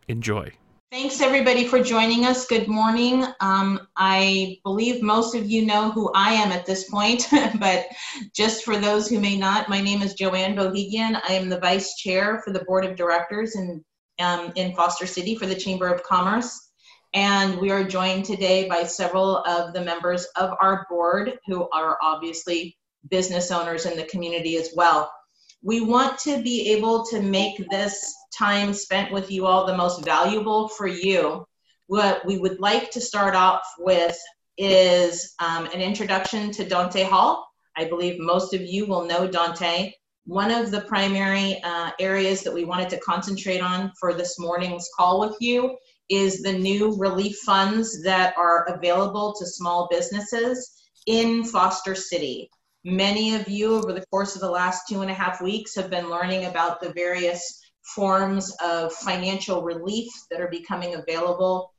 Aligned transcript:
Enjoy. 0.08 0.52
Thanks 0.92 1.20
everybody 1.20 1.66
for 1.66 1.81
joining 1.81 2.28
us. 2.28 2.45
Good 2.45 2.68
morning. 2.68 3.26
Um, 3.40 3.88
I 3.95 4.59
believe 4.64 5.02
most 5.02 5.34
of 5.34 5.50
you 5.50 5.66
know 5.66 5.90
who 5.90 6.12
I 6.14 6.34
am 6.34 6.52
at 6.52 6.68
this 6.68 6.92
point, 6.92 7.28
but 7.59 7.88
just 8.36 8.64
for 8.64 8.78
those 8.78 9.09
who 9.09 9.20
may 9.20 9.36
not, 9.36 9.68
my 9.68 9.81
name 9.81 10.04
is 10.04 10.14
Joanne 10.14 10.56
Bohegan. 10.56 11.20
I 11.28 11.34
am 11.34 11.50
the 11.50 11.59
Vice 11.59 11.95
Chair 11.95 12.40
for 12.45 12.54
the 12.54 12.64
Board 12.66 12.86
of 12.86 12.95
Directors 12.95 13.56
and 13.56 13.84
um, 14.20 14.52
in 14.56 14.76
Foster 14.76 15.06
City 15.06 15.36
for 15.36 15.46
the 15.46 15.56
Chamber 15.56 15.88
of 15.88 16.04
Commerce. 16.04 16.70
And 17.14 17.58
we 17.60 17.72
are 17.72 17.84
joined 17.84 18.26
today 18.26 18.68
by 18.68 18.84
several 18.84 19.38
of 19.38 19.74
the 19.74 19.82
members 19.82 20.26
of 20.36 20.52
our 20.62 20.86
board 20.90 21.40
who 21.48 21.70
are 21.70 21.98
obviously 22.02 22.78
business 23.10 23.52
owners 23.52 23.86
in 23.86 23.98
the 23.98 24.04
community 24.04 24.58
as 24.58 24.72
well. 24.76 25.12
We 25.64 25.82
want 25.82 26.20
to 26.20 26.42
be 26.44 26.72
able 26.74 27.06
to 27.08 27.22
make 27.22 27.70
this 27.70 28.14
time 28.38 28.74
spent 28.74 29.12
with 29.12 29.32
you 29.32 29.46
all 29.46 29.66
the 29.66 29.78
most 29.78 30.04
valuable 30.04 30.68
for 30.68 30.88
you. 30.88 31.46
What 31.88 32.26
we 32.26 32.38
would 32.38 32.59
like 32.59 32.92
to 32.92 33.02
start 33.02 33.36
off 33.36 33.64
with 33.80 34.18
is 34.58 35.34
um, 35.40 35.66
an 35.68 35.81
introduction 35.81 36.52
to 36.52 36.68
Dante 36.68 37.04
Hall. 37.04 37.48
I 37.76 37.86
believe 37.86 38.20
most 38.20 38.54
of 38.54 38.62
you 38.62 38.86
will 38.86 39.06
know 39.06 39.28
Dante. 39.28 39.94
One 40.28 40.52
of 40.52 40.72
the 40.72 40.81
primary 40.81 41.61
uh, 41.64 41.92
areas 42.02 42.44
that 42.44 42.53
we 42.53 42.66
wanted 42.66 42.89
to 42.89 43.00
concentrate 43.00 43.61
on 43.61 43.94
for 43.97 44.14
this 44.14 44.38
morning's 44.38 44.89
call 44.94 45.22
with 45.22 45.38
you 45.39 45.78
is 46.09 46.42
the 46.42 46.52
new 46.52 46.97
relief 46.97 47.38
funds 47.45 48.03
that 48.03 48.38
are 48.38 48.66
available 48.66 49.34
to 49.39 49.45
small 49.45 49.88
businesses 49.89 50.84
in 51.06 51.45
Foster 51.45 51.95
City. 51.95 52.50
Many 52.84 53.36
of 53.36 53.47
you 53.47 53.75
over 53.75 53.94
the 53.94 54.06
course 54.08 54.36
of 54.36 54.42
the 54.42 54.52
last 54.52 54.89
two 54.89 55.02
and 55.02 55.09
a 55.09 55.14
half 55.14 55.42
weeks 55.42 55.73
have 55.75 55.89
been 55.89 56.09
learning 56.09 56.44
about 56.44 56.81
the 56.81 56.91
various 56.91 57.62
forms 57.95 58.53
of 58.62 58.91
financial 58.91 59.62
relief 59.64 60.12
that 60.30 60.41
are 60.41 60.50
becoming 60.50 60.95
available 60.95 61.73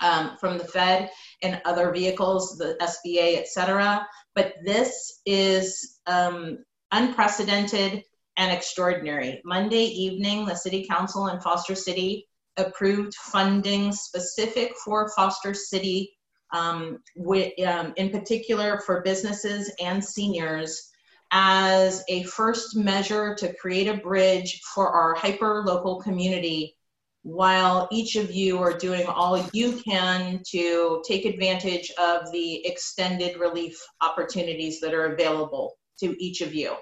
um, 0.00 0.36
from 0.40 0.58
the 0.58 0.64
Fed 0.64 1.08
and 1.40 1.62
other 1.64 1.92
vehicles, 1.92 2.58
the 2.58 2.76
SBA, 2.80 3.36
et 3.36 3.46
cetera. 3.46 4.04
But 4.34 4.54
this 4.64 5.20
is 5.24 6.00
um, 6.08 6.58
unprecedented 6.92 8.02
and 8.36 8.52
extraordinary. 8.52 9.40
Monday 9.44 9.84
evening, 9.84 10.44
the 10.44 10.54
City 10.54 10.86
Council 10.88 11.28
in 11.28 11.40
Foster 11.40 11.74
City 11.74 12.26
approved 12.56 13.14
funding 13.14 13.92
specific 13.92 14.72
for 14.84 15.10
Foster 15.10 15.54
City, 15.54 16.12
um, 16.52 16.98
with, 17.16 17.52
um, 17.60 17.92
in 17.96 18.10
particular 18.10 18.80
for 18.80 19.02
businesses 19.02 19.70
and 19.82 20.04
seniors, 20.04 20.90
as 21.32 22.04
a 22.08 22.22
first 22.24 22.76
measure 22.76 23.34
to 23.34 23.52
create 23.54 23.88
a 23.88 23.96
bridge 23.96 24.60
for 24.74 24.88
our 24.88 25.14
hyper 25.14 25.64
local 25.66 26.00
community 26.00 26.76
while 27.22 27.88
each 27.90 28.14
of 28.14 28.30
you 28.30 28.60
are 28.60 28.78
doing 28.78 29.04
all 29.06 29.44
you 29.52 29.80
can 29.82 30.40
to 30.48 31.02
take 31.04 31.24
advantage 31.24 31.90
of 31.98 32.30
the 32.30 32.64
extended 32.64 33.36
relief 33.40 33.76
opportunities 34.00 34.78
that 34.78 34.94
are 34.94 35.12
available 35.12 35.74
to 36.00 36.16
each 36.22 36.40
of 36.40 36.54
you. 36.54 36.74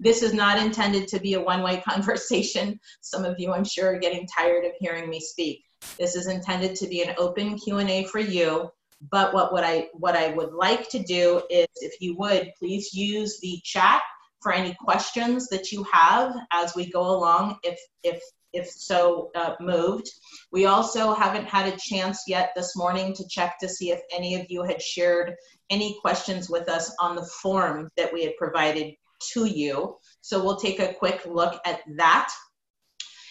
This 0.00 0.22
is 0.22 0.34
not 0.34 0.58
intended 0.58 1.08
to 1.08 1.20
be 1.20 1.34
a 1.34 1.40
one-way 1.40 1.80
conversation. 1.88 2.78
Some 3.00 3.24
of 3.24 3.38
you, 3.38 3.52
I'm 3.52 3.64
sure, 3.64 3.94
are 3.94 3.98
getting 3.98 4.26
tired 4.26 4.64
of 4.64 4.72
hearing 4.78 5.08
me 5.08 5.20
speak. 5.20 5.64
This 5.98 6.16
is 6.16 6.26
intended 6.26 6.74
to 6.76 6.86
be 6.86 7.02
an 7.02 7.14
open 7.18 7.58
Q&A 7.58 8.04
for 8.04 8.18
you. 8.18 8.70
But 9.10 9.34
what, 9.34 9.52
what, 9.52 9.64
I, 9.64 9.88
what 9.92 10.16
I 10.16 10.32
would 10.32 10.52
like 10.54 10.88
to 10.90 11.02
do 11.02 11.42
is, 11.50 11.66
if 11.76 12.00
you 12.00 12.16
would, 12.16 12.52
please 12.58 12.94
use 12.94 13.38
the 13.40 13.60
chat 13.62 14.02
for 14.40 14.52
any 14.52 14.74
questions 14.80 15.48
that 15.48 15.72
you 15.72 15.84
have 15.92 16.34
as 16.52 16.74
we 16.74 16.90
go 16.90 17.02
along, 17.02 17.58
if, 17.62 17.78
if, 18.02 18.22
if 18.54 18.70
so 18.70 19.30
uh, 19.34 19.54
moved. 19.60 20.08
We 20.52 20.66
also 20.66 21.12
haven't 21.12 21.46
had 21.46 21.72
a 21.72 21.76
chance 21.76 22.22
yet 22.26 22.52
this 22.54 22.76
morning 22.76 23.12
to 23.14 23.28
check 23.28 23.58
to 23.60 23.68
see 23.68 23.90
if 23.90 24.00
any 24.12 24.34
of 24.40 24.46
you 24.48 24.62
had 24.62 24.80
shared 24.80 25.34
any 25.70 25.98
questions 26.00 26.48
with 26.48 26.68
us 26.68 26.94
on 27.00 27.16
the 27.16 27.26
form 27.42 27.90
that 27.96 28.12
we 28.12 28.24
had 28.24 28.36
provided 28.36 28.94
to 29.32 29.46
you. 29.46 29.96
So 30.20 30.42
we'll 30.42 30.56
take 30.56 30.80
a 30.80 30.94
quick 30.94 31.22
look 31.26 31.60
at 31.66 31.80
that. 31.96 32.30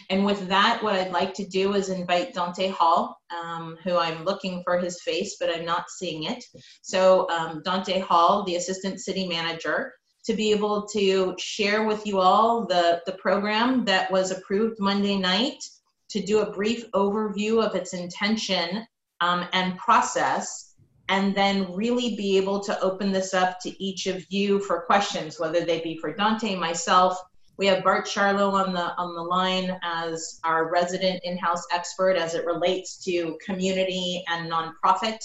And 0.09 0.25
with 0.25 0.47
that, 0.49 0.83
what 0.83 0.95
I'd 0.95 1.11
like 1.11 1.33
to 1.35 1.47
do 1.47 1.73
is 1.75 1.89
invite 1.89 2.33
Dante 2.33 2.67
Hall, 2.67 3.15
um, 3.31 3.77
who 3.83 3.97
I'm 3.97 4.25
looking 4.25 4.61
for 4.65 4.77
his 4.77 5.01
face, 5.01 5.37
but 5.39 5.49
I'm 5.49 5.65
not 5.65 5.89
seeing 5.89 6.23
it. 6.23 6.43
So 6.81 7.29
um, 7.29 7.61
Dante 7.63 7.99
Hall, 7.99 8.43
the 8.43 8.57
Assistant 8.57 8.99
City 8.99 9.27
Manager, 9.27 9.93
to 10.25 10.33
be 10.33 10.51
able 10.51 10.87
to 10.87 11.35
share 11.37 11.85
with 11.85 12.05
you 12.05 12.19
all 12.19 12.65
the, 12.65 13.01
the 13.05 13.11
program 13.13 13.83
that 13.85 14.11
was 14.11 14.31
approved 14.31 14.79
Monday 14.79 15.17
night, 15.17 15.63
to 16.09 16.23
do 16.23 16.39
a 16.39 16.51
brief 16.51 16.89
overview 16.91 17.65
of 17.65 17.75
its 17.75 17.93
intention 17.93 18.85
um, 19.21 19.45
and 19.51 19.77
process, 19.77 20.75
and 21.09 21.35
then 21.35 21.73
really 21.73 22.15
be 22.15 22.37
able 22.37 22.59
to 22.59 22.79
open 22.81 23.11
this 23.11 23.33
up 23.33 23.59
to 23.59 23.83
each 23.83 24.07
of 24.07 24.23
you 24.29 24.59
for 24.59 24.81
questions, 24.81 25.39
whether 25.39 25.65
they 25.65 25.81
be 25.81 25.97
for 25.97 26.13
Dante, 26.13 26.55
myself. 26.55 27.17
We 27.57 27.67
have 27.67 27.83
Bart 27.83 28.05
Charlo 28.05 28.53
on 28.53 28.73
the 28.73 28.95
on 28.95 29.13
the 29.15 29.21
line 29.21 29.77
as 29.83 30.39
our 30.43 30.71
resident 30.71 31.21
in-house 31.23 31.63
expert 31.71 32.15
as 32.15 32.33
it 32.33 32.45
relates 32.45 33.03
to 33.05 33.37
community 33.45 34.23
and 34.27 34.51
nonprofit, 34.51 35.19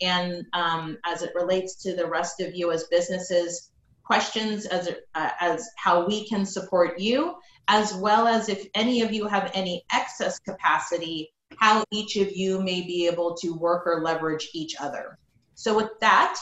and 0.00 0.44
um, 0.54 0.98
as 1.04 1.22
it 1.22 1.32
relates 1.34 1.76
to 1.82 1.94
the 1.94 2.06
rest 2.06 2.40
of 2.40 2.54
you 2.54 2.72
as 2.72 2.84
businesses. 2.84 3.70
Questions 4.08 4.66
as 4.66 4.88
uh, 5.14 5.30
as 5.38 5.68
how 5.76 6.06
we 6.06 6.26
can 6.26 6.46
support 6.46 6.98
you, 6.98 7.36
as 7.68 7.94
well 7.94 8.26
as 8.26 8.48
if 8.48 8.66
any 8.74 9.02
of 9.02 9.12
you 9.12 9.28
have 9.28 9.50
any 9.54 9.84
excess 9.92 10.38
capacity 10.38 11.30
how 11.56 11.84
each 11.90 12.16
of 12.16 12.34
you 12.36 12.60
may 12.62 12.82
be 12.82 13.06
able 13.06 13.34
to 13.34 13.50
work 13.50 13.86
or 13.86 14.00
leverage 14.02 14.48
each 14.54 14.76
other. 14.80 15.18
So 15.54 15.76
with 15.76 15.90
that, 16.00 16.38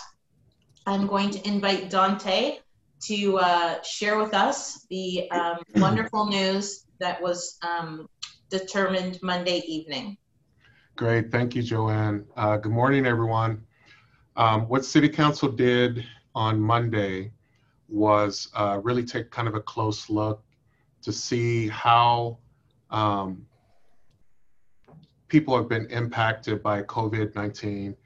I'm 0.86 1.06
going 1.06 1.30
to 1.30 1.48
invite 1.48 1.90
Dante 1.90 2.58
to 3.04 3.38
uh, 3.38 3.82
share 3.82 4.18
with 4.18 4.34
us 4.34 4.86
the 4.90 5.30
um, 5.30 5.58
wonderful 5.76 6.26
news 6.26 6.84
that 7.00 7.20
was 7.20 7.58
um, 7.62 8.08
determined 8.50 9.18
Monday 9.22 9.62
evening. 9.66 10.16
Great, 10.96 11.30
thank 11.30 11.54
you, 11.54 11.62
Joanne. 11.62 12.24
Uh, 12.36 12.56
good 12.56 12.72
morning, 12.72 13.06
everyone. 13.06 13.62
Um, 14.36 14.62
what 14.68 14.84
City 14.84 15.08
Council 15.08 15.50
did 15.50 16.04
on 16.34 16.60
Monday 16.60 17.32
was 17.88 18.48
uh, 18.54 18.80
really 18.82 19.04
take 19.04 19.30
kind 19.30 19.48
of 19.48 19.54
a 19.54 19.60
close 19.60 20.10
look 20.10 20.42
to 21.02 21.12
see 21.12 21.68
how 21.68 22.38
um, 22.90 23.46
people 25.28 25.56
have 25.56 25.68
been 25.68 25.86
impacted 25.86 26.62
by 26.62 26.82
COVID 26.82 27.34
19. 27.34 27.96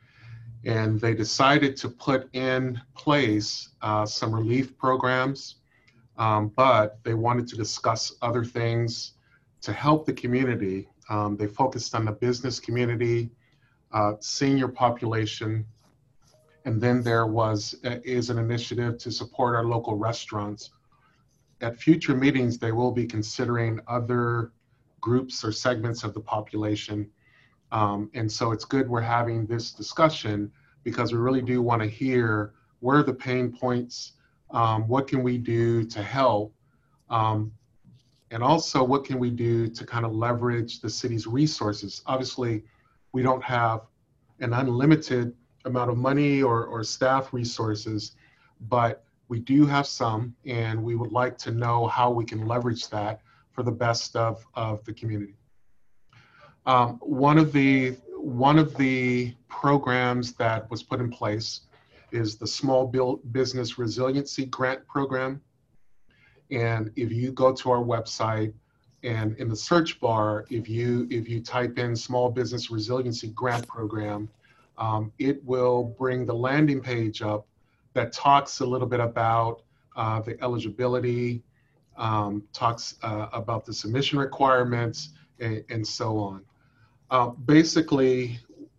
And 0.65 1.01
they 1.01 1.15
decided 1.15 1.77
to 1.79 1.89
put 1.89 2.29
in 2.35 2.81
place 2.95 3.71
uh, 3.81 4.05
some 4.05 4.35
relief 4.35 4.77
programs, 4.77 5.57
um, 6.19 6.53
but 6.55 6.99
they 7.03 7.15
wanted 7.15 7.49
to 7.49 7.57
discuss 7.57 8.13
other 8.21 8.45
things 8.45 9.15
to 9.63 9.73
help 9.73 10.05
the 10.05 10.13
community. 10.13 10.89
Um, 11.09 11.37
they 11.37 11.47
focused 11.47 11.95
on 11.95 12.05
the 12.05 12.13
business 12.13 12.61
community, 12.61 13.31
uh, 13.93 14.15
senior 14.21 14.69
population, 14.69 15.65
and 16.65 16.81
then 16.81 17.03
there 17.03 17.27
was 17.27 17.75
uh, 17.85 17.97
is 18.05 18.31
an 18.31 18.39
initiative 18.39 18.99
to 18.99 19.11
support 19.11 19.57
our 19.57 19.65
local 19.65 19.97
restaurants. 19.97 20.71
At 21.61 21.79
future 21.79 22.15
meetings, 22.15 22.59
they 22.59 22.73
will 22.73 22.93
be 22.93 23.07
considering 23.07 23.81
other 23.87 24.53
groups 25.01 25.45
or 25.45 25.53
segments 25.53 26.05
of 26.05 26.15
the 26.15 26.21
population 26.21 27.11
um, 27.73 28.11
and 28.15 28.31
so 28.31 28.53
it's 28.53 28.65
good 28.65 28.89
we're 28.89 29.01
having 29.01 29.47
this 29.47 29.73
discussion 29.73 30.51
because 30.83 31.13
we 31.13 31.19
really 31.19 31.43
do 31.43 31.63
want 31.63 31.83
to 31.83 31.89
hear 31.89 32.55
where 32.81 32.99
are 32.99 33.03
the 33.03 33.13
pain 33.13 33.53
points, 33.53 34.13
um, 34.51 34.89
what 34.89 35.07
can 35.07 35.23
we 35.23 35.39
do 35.39 35.85
to 35.85 36.03
help, 36.03 36.55
um, 37.11 37.53
and 38.31 38.43
also 38.43 38.83
what 38.83 39.05
can 39.05 39.19
we 39.19 39.31
do 39.31 39.69
to 39.69 39.85
kind 39.85 40.05
of 40.05 40.15
leverage 40.15 40.81
the 40.81 40.89
city's 40.89 41.27
resources. 41.27 42.03
Obviously, 42.07 42.65
we 43.13 43.23
don't 43.23 43.43
have 43.45 43.83
an 44.41 44.53
unlimited 44.55 45.35
amount 45.65 45.91
of 45.91 45.97
money 45.97 46.43
or, 46.43 46.65
or 46.65 46.83
staff 46.85 47.33
resources, 47.33 48.13
but 48.69 49.05
we 49.29 49.39
do 49.39 49.67
have 49.67 49.87
some, 49.87 50.35
and 50.45 50.83
we 50.83 50.97
would 50.97 51.13
like 51.13 51.39
to 51.39 51.51
know 51.51 51.87
how 51.87 52.11
we 52.11 52.25
can 52.25 52.47
leverage 52.47 52.89
that 52.89 53.21
for 53.53 53.63
the 53.63 53.71
best 53.71 54.17
of, 54.17 54.45
of 54.55 54.85
the 54.85 54.93
community. 54.93 55.37
Um, 56.67 56.99
one 57.01 57.39
of 57.39 57.53
the 57.53 57.97
one 58.17 58.59
of 58.59 58.77
the 58.77 59.35
programs 59.49 60.35
that 60.35 60.71
was 60.71 60.83
put 60.83 61.01
in 61.01 61.11
place 61.11 61.63
is 62.13 62.37
the 62.37 62.47
Small 62.47 62.87
Business 63.33 63.79
Resiliency 63.79 64.45
Grant 64.47 64.87
Program. 64.87 65.41
And 66.51 66.91
if 66.97 67.11
you 67.13 67.33
go 67.33 67.53
to 67.53 67.71
our 67.71 67.83
website 67.83 68.53
and 69.03 69.37
in 69.39 69.49
the 69.49 69.57
search 69.57 70.01
bar, 70.01 70.45
if 70.51 70.69
you 70.69 71.07
if 71.11 71.29
you 71.29 71.41
type 71.41 71.79
in 71.79 71.97
Small 71.97 72.31
Business 72.31 72.71
Resiliency 72.71 73.29
Grant 73.29 73.67
Program, 73.67 74.29
um, 74.81 75.13
it 75.19 75.45
will 75.45 75.95
bring 75.99 76.25
the 76.25 76.35
landing 76.35 76.81
page 76.81 77.23
up 77.23 77.47
that 77.93 78.13
talks 78.13 78.61
a 78.61 78.67
little 78.67 78.87
bit 78.87 78.99
about 79.01 79.63
uh, 79.95 80.21
the 80.21 80.43
eligibility, 80.43 81.43
um, 81.99 82.43
talks 82.53 82.97
uh, 83.03 83.29
about 83.33 83.67
the 83.67 83.73
submission 83.73 84.19
requirements, 84.19 85.11
and, 85.39 85.63
and 85.69 85.87
so 85.87 86.19
on. 86.19 86.43
Uh, 87.11 87.29
basically, 87.29 88.39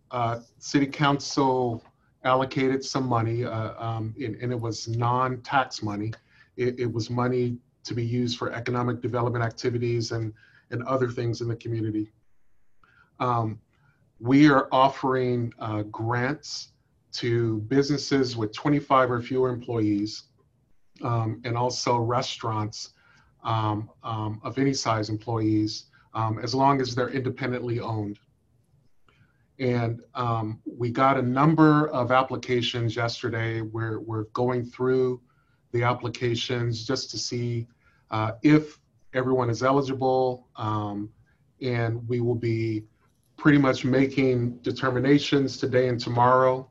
uh, 0.09 0.39
City 0.57 0.87
Council 0.87 1.83
allocated 2.23 2.83
some 2.83 3.05
money, 3.05 3.45
uh, 3.45 3.73
um, 3.77 4.15
and, 4.19 4.35
and, 4.35 4.51
it 4.51 4.59
was 4.59 4.87
non-tax 4.87 5.83
money. 5.83 6.13
It, 6.57 6.79
it, 6.79 6.91
was 6.91 7.09
money 7.09 7.57
to 7.83 7.93
be 7.93 8.05
used 8.05 8.37
for 8.37 8.51
economic 8.53 9.01
development 9.01 9.43
activities 9.43 10.11
and, 10.11 10.33
and 10.69 10.83
other 10.83 11.09
things 11.09 11.41
in 11.41 11.47
the 11.47 11.55
community. 11.55 12.11
Um, 13.19 13.59
we 14.21 14.47
are 14.49 14.67
offering 14.71 15.51
uh, 15.57 15.81
grants 15.83 16.69
to 17.11 17.57
businesses 17.61 18.37
with 18.37 18.53
25 18.53 19.11
or 19.11 19.21
fewer 19.21 19.49
employees 19.49 20.25
um, 21.03 21.41
and 21.43 21.57
also 21.57 21.97
restaurants 21.97 22.91
um, 23.43 23.89
um, 24.03 24.39
of 24.43 24.59
any 24.59 24.73
size 24.73 25.09
employees 25.09 25.85
um, 26.13 26.39
as 26.39 26.53
long 26.53 26.79
as 26.79 26.93
they're 26.93 27.09
independently 27.09 27.79
owned. 27.79 28.19
And 29.57 30.01
um, 30.13 30.61
we 30.65 30.91
got 30.91 31.17
a 31.17 31.21
number 31.21 31.87
of 31.89 32.11
applications 32.11 32.95
yesterday. 32.95 33.61
We're, 33.61 33.99
we're 33.99 34.25
going 34.25 34.65
through 34.65 35.19
the 35.71 35.83
applications 35.83 36.85
just 36.85 37.09
to 37.11 37.17
see 37.17 37.67
uh, 38.11 38.33
if 38.43 38.79
everyone 39.13 39.49
is 39.49 39.63
eligible. 39.63 40.47
Um, 40.57 41.09
and 41.61 42.07
we 42.07 42.21
will 42.21 42.35
be 42.35 42.83
pretty 43.41 43.57
much 43.57 43.83
making 43.83 44.51
determinations 44.57 45.57
today 45.57 45.87
and 45.87 45.99
tomorrow 45.99 46.69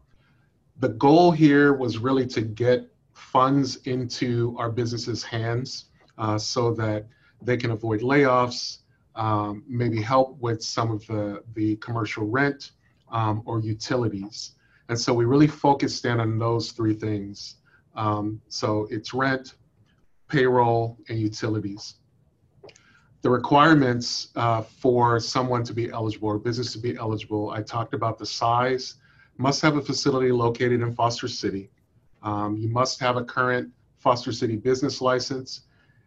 the 0.79 0.91
goal 0.91 1.33
here 1.33 1.75
was 1.75 1.99
really 1.99 2.25
to 2.25 2.41
get 2.41 2.89
funds 3.13 3.77
into 3.87 4.55
our 4.57 4.71
businesses' 4.71 5.25
hands 5.25 5.87
uh, 6.17 6.39
so 6.39 6.73
that 6.73 7.07
they 7.43 7.57
can 7.57 7.73
avoid 7.73 8.03
layoffs, 8.03 8.79
um, 9.17 9.65
maybe 9.67 10.01
help 10.01 10.39
with 10.41 10.63
some 10.63 10.93
of 10.93 11.05
the, 11.09 11.43
the 11.55 11.75
commercial 11.77 12.25
rent 12.25 12.71
um, 13.11 13.43
or 13.47 13.59
utilities. 13.61 14.53
And 14.89 14.99
so 14.99 15.13
we 15.13 15.25
really 15.25 15.49
focused 15.49 16.05
in 16.05 16.21
on 16.21 16.39
those 16.39 16.71
three 16.71 16.95
things. 16.95 17.57
Um, 17.97 18.41
so 18.49 18.87
it's 18.91 19.13
rent, 19.13 19.55
payroll, 20.29 20.99
and 21.09 21.19
utilities. 21.19 21.97
The 23.23 23.31
requirements 23.31 24.29
uh, 24.37 24.63
for 24.63 25.21
someone 25.21 25.63
to 25.65 25.75
be 25.75 25.91
eligible 25.91 26.29
or 26.29 26.39
business 26.39 26.73
to 26.73 26.79
be 26.79 26.97
eligible, 26.97 27.51
I 27.51 27.63
talked 27.63 27.93
about 27.93 28.19
the 28.19 28.27
size 28.27 28.97
must 29.37 29.63
have 29.63 29.77
a 29.77 29.83
facility 29.83 30.31
located 30.33 30.83
in 30.83 30.93
Foster 30.95 31.27
City. 31.29 31.71
Um, 32.23 32.57
you 32.57 32.69
must 32.69 33.01
have 33.01 33.17
a 33.17 33.25
current 33.25 33.71
Foster 33.97 34.33
City 34.33 34.57
business 34.57 35.01
license. 35.01 35.63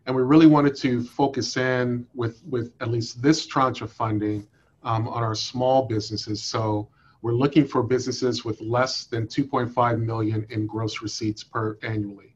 And 0.05 0.15
we 0.15 0.21
really 0.21 0.47
wanted 0.47 0.75
to 0.77 1.03
focus 1.03 1.57
in 1.57 2.05
with, 2.13 2.43
with 2.47 2.73
at 2.81 2.89
least 2.89 3.21
this 3.21 3.45
tranche 3.45 3.81
of 3.81 3.91
funding 3.91 4.47
um, 4.83 5.07
on 5.07 5.23
our 5.23 5.35
small 5.35 5.87
businesses. 5.87 6.43
So 6.43 6.89
we're 7.21 7.33
looking 7.33 7.65
for 7.65 7.81
businesses 7.81 8.43
with 8.43 8.59
less 8.61 9.05
than 9.05 9.27
2.5 9.27 9.99
million 9.99 10.45
in 10.49 10.67
gross 10.67 11.01
receipts 11.01 11.43
per 11.43 11.77
annually. 11.81 12.35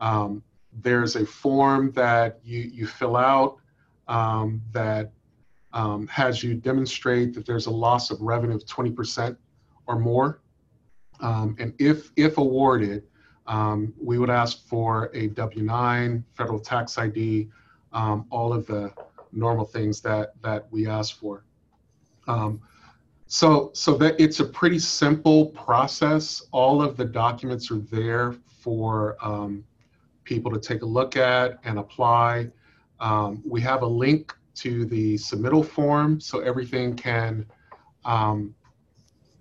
Um, 0.00 0.42
there's 0.72 1.16
a 1.16 1.26
form 1.26 1.90
that 1.92 2.38
you, 2.44 2.60
you 2.60 2.86
fill 2.86 3.16
out 3.16 3.58
um, 4.08 4.60
that 4.72 5.12
um, 5.72 6.06
has 6.06 6.42
you 6.42 6.54
demonstrate 6.54 7.34
that 7.34 7.46
there's 7.46 7.66
a 7.66 7.70
loss 7.70 8.10
of 8.10 8.20
revenue 8.20 8.54
of 8.54 8.64
20% 8.64 9.36
or 9.86 9.98
more. 9.98 10.40
Um, 11.20 11.56
and 11.58 11.74
if, 11.78 12.10
if 12.16 12.38
awarded, 12.38 13.04
um, 13.46 13.92
we 14.00 14.18
would 14.18 14.30
ask 14.30 14.66
for 14.66 15.10
a 15.14 15.28
W-9, 15.28 16.22
federal 16.34 16.58
tax 16.58 16.96
ID, 16.96 17.48
um, 17.92 18.26
all 18.30 18.52
of 18.52 18.66
the 18.66 18.92
normal 19.32 19.64
things 19.64 20.00
that, 20.02 20.40
that 20.42 20.66
we 20.70 20.86
ask 20.86 21.18
for. 21.18 21.44
Um, 22.26 22.60
so, 23.26 23.70
so 23.74 23.94
that 23.96 24.14
it's 24.20 24.40
a 24.40 24.44
pretty 24.44 24.78
simple 24.78 25.46
process. 25.46 26.42
All 26.52 26.80
of 26.80 26.96
the 26.96 27.04
documents 27.04 27.70
are 27.70 27.78
there 27.78 28.32
for 28.60 29.16
people 30.24 30.50
to 30.50 30.58
take 30.58 30.82
a 30.82 30.86
look 30.86 31.16
at 31.16 31.58
and 31.64 31.78
apply. 31.78 32.48
Um, 33.04 33.42
we 33.44 33.60
have 33.60 33.82
a 33.82 33.86
link 33.86 34.34
to 34.54 34.86
the 34.86 35.16
submittal 35.16 35.62
form, 35.62 36.18
so 36.20 36.40
everything 36.40 36.96
can 36.96 37.44
um, 38.06 38.54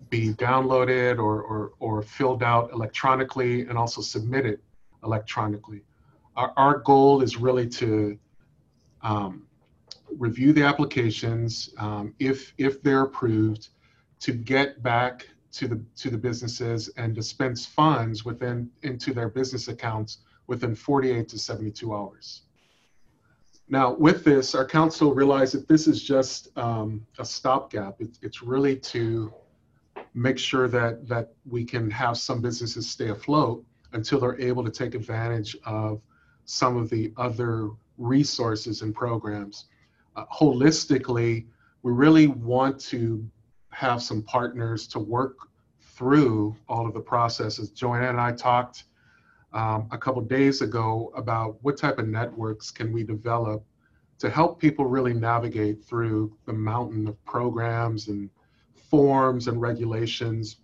be 0.09 0.33
downloaded 0.33 1.17
or, 1.17 1.41
or, 1.43 1.71
or 1.79 2.01
filled 2.01 2.43
out 2.43 2.73
electronically 2.73 3.61
and 3.61 3.77
also 3.77 4.01
submitted 4.01 4.59
electronically. 5.05 5.81
Our, 6.35 6.51
our 6.57 6.79
goal 6.79 7.21
is 7.23 7.37
really 7.37 7.69
to 7.69 8.19
um, 9.01 9.47
review 10.17 10.51
the 10.51 10.63
applications, 10.63 11.73
um, 11.77 12.13
if, 12.19 12.53
if 12.57 12.83
they're 12.83 13.03
approved, 13.03 13.69
to 14.19 14.33
get 14.33 14.83
back 14.83 15.29
to 15.53 15.69
the, 15.69 15.81
to 15.95 16.09
the 16.09 16.17
businesses 16.17 16.89
and 16.97 17.15
dispense 17.15 17.65
funds 17.65 18.25
within, 18.25 18.69
into 18.81 19.13
their 19.13 19.29
business 19.29 19.69
accounts 19.69 20.17
within 20.47 20.75
48 20.75 21.29
to 21.29 21.39
72 21.39 21.95
hours. 21.95 22.42
Now, 23.69 23.93
with 23.93 24.23
this, 24.23 24.55
our 24.55 24.65
council 24.65 25.13
realized 25.13 25.53
that 25.55 25.67
this 25.67 25.87
is 25.87 26.03
just 26.03 26.55
um, 26.57 27.05
a 27.17 27.25
stopgap. 27.25 28.01
It, 28.01 28.17
it's 28.21 28.41
really 28.43 28.75
to 28.77 29.33
make 30.13 30.37
sure 30.37 30.67
that 30.67 31.07
that 31.07 31.33
we 31.45 31.65
can 31.65 31.89
have 31.89 32.17
some 32.17 32.41
businesses 32.41 32.89
stay 32.89 33.09
afloat 33.09 33.65
until 33.93 34.19
they're 34.19 34.39
able 34.39 34.63
to 34.63 34.71
take 34.71 34.95
advantage 34.95 35.55
of 35.65 36.01
some 36.45 36.77
of 36.77 36.89
the 36.89 37.13
other 37.17 37.69
resources 37.97 38.81
and 38.81 38.93
programs. 38.93 39.65
Uh, 40.15 40.25
holistically, 40.31 41.45
we 41.83 41.91
really 41.91 42.27
want 42.27 42.79
to 42.79 43.27
have 43.69 44.01
some 44.01 44.21
partners 44.21 44.87
to 44.87 44.99
work 44.99 45.37
through 45.81 46.55
all 46.67 46.87
of 46.87 46.93
the 46.93 46.99
processes. 46.99 47.69
Joanna 47.69 48.09
and 48.09 48.19
I 48.19 48.31
talked 48.31 48.85
um, 49.53 49.87
a 49.91 49.97
couple 49.97 50.21
days 50.21 50.61
ago 50.61 51.11
about 51.15 51.57
what 51.61 51.77
type 51.77 51.99
of 51.99 52.07
networks 52.07 52.71
can 52.71 52.91
we 52.91 53.03
develop 53.03 53.63
to 54.19 54.29
help 54.29 54.59
people 54.59 54.85
really 54.85 55.13
navigate 55.13 55.83
through 55.83 56.35
the 56.45 56.53
mountain 56.53 57.07
of 57.07 57.25
programs 57.25 58.07
and 58.07 58.29
forms 58.89 59.47
and 59.47 59.59
regulations. 59.59 60.57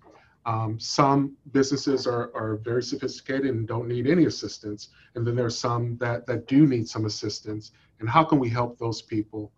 Um, 0.45 0.79
some 0.79 1.35
businesses 1.51 2.07
are, 2.07 2.31
are 2.35 2.57
very 2.57 2.81
sophisticated 2.81 3.47
and 3.47 3.67
don't 3.67 3.87
need 3.87 4.07
any 4.07 4.25
assistance. 4.25 4.89
And 5.15 5.25
then 5.25 5.35
there 5.35 5.45
are 5.45 5.49
some 5.49 5.97
that, 5.97 6.25
that 6.27 6.47
do 6.47 6.65
need 6.65 6.87
some 6.87 7.05
assistance. 7.05 7.71
And 7.99 8.09
how 8.09 8.23
can 8.23 8.39
we 8.39 8.49
help 8.49 8.79
those 8.79 9.01
people? 9.01 9.51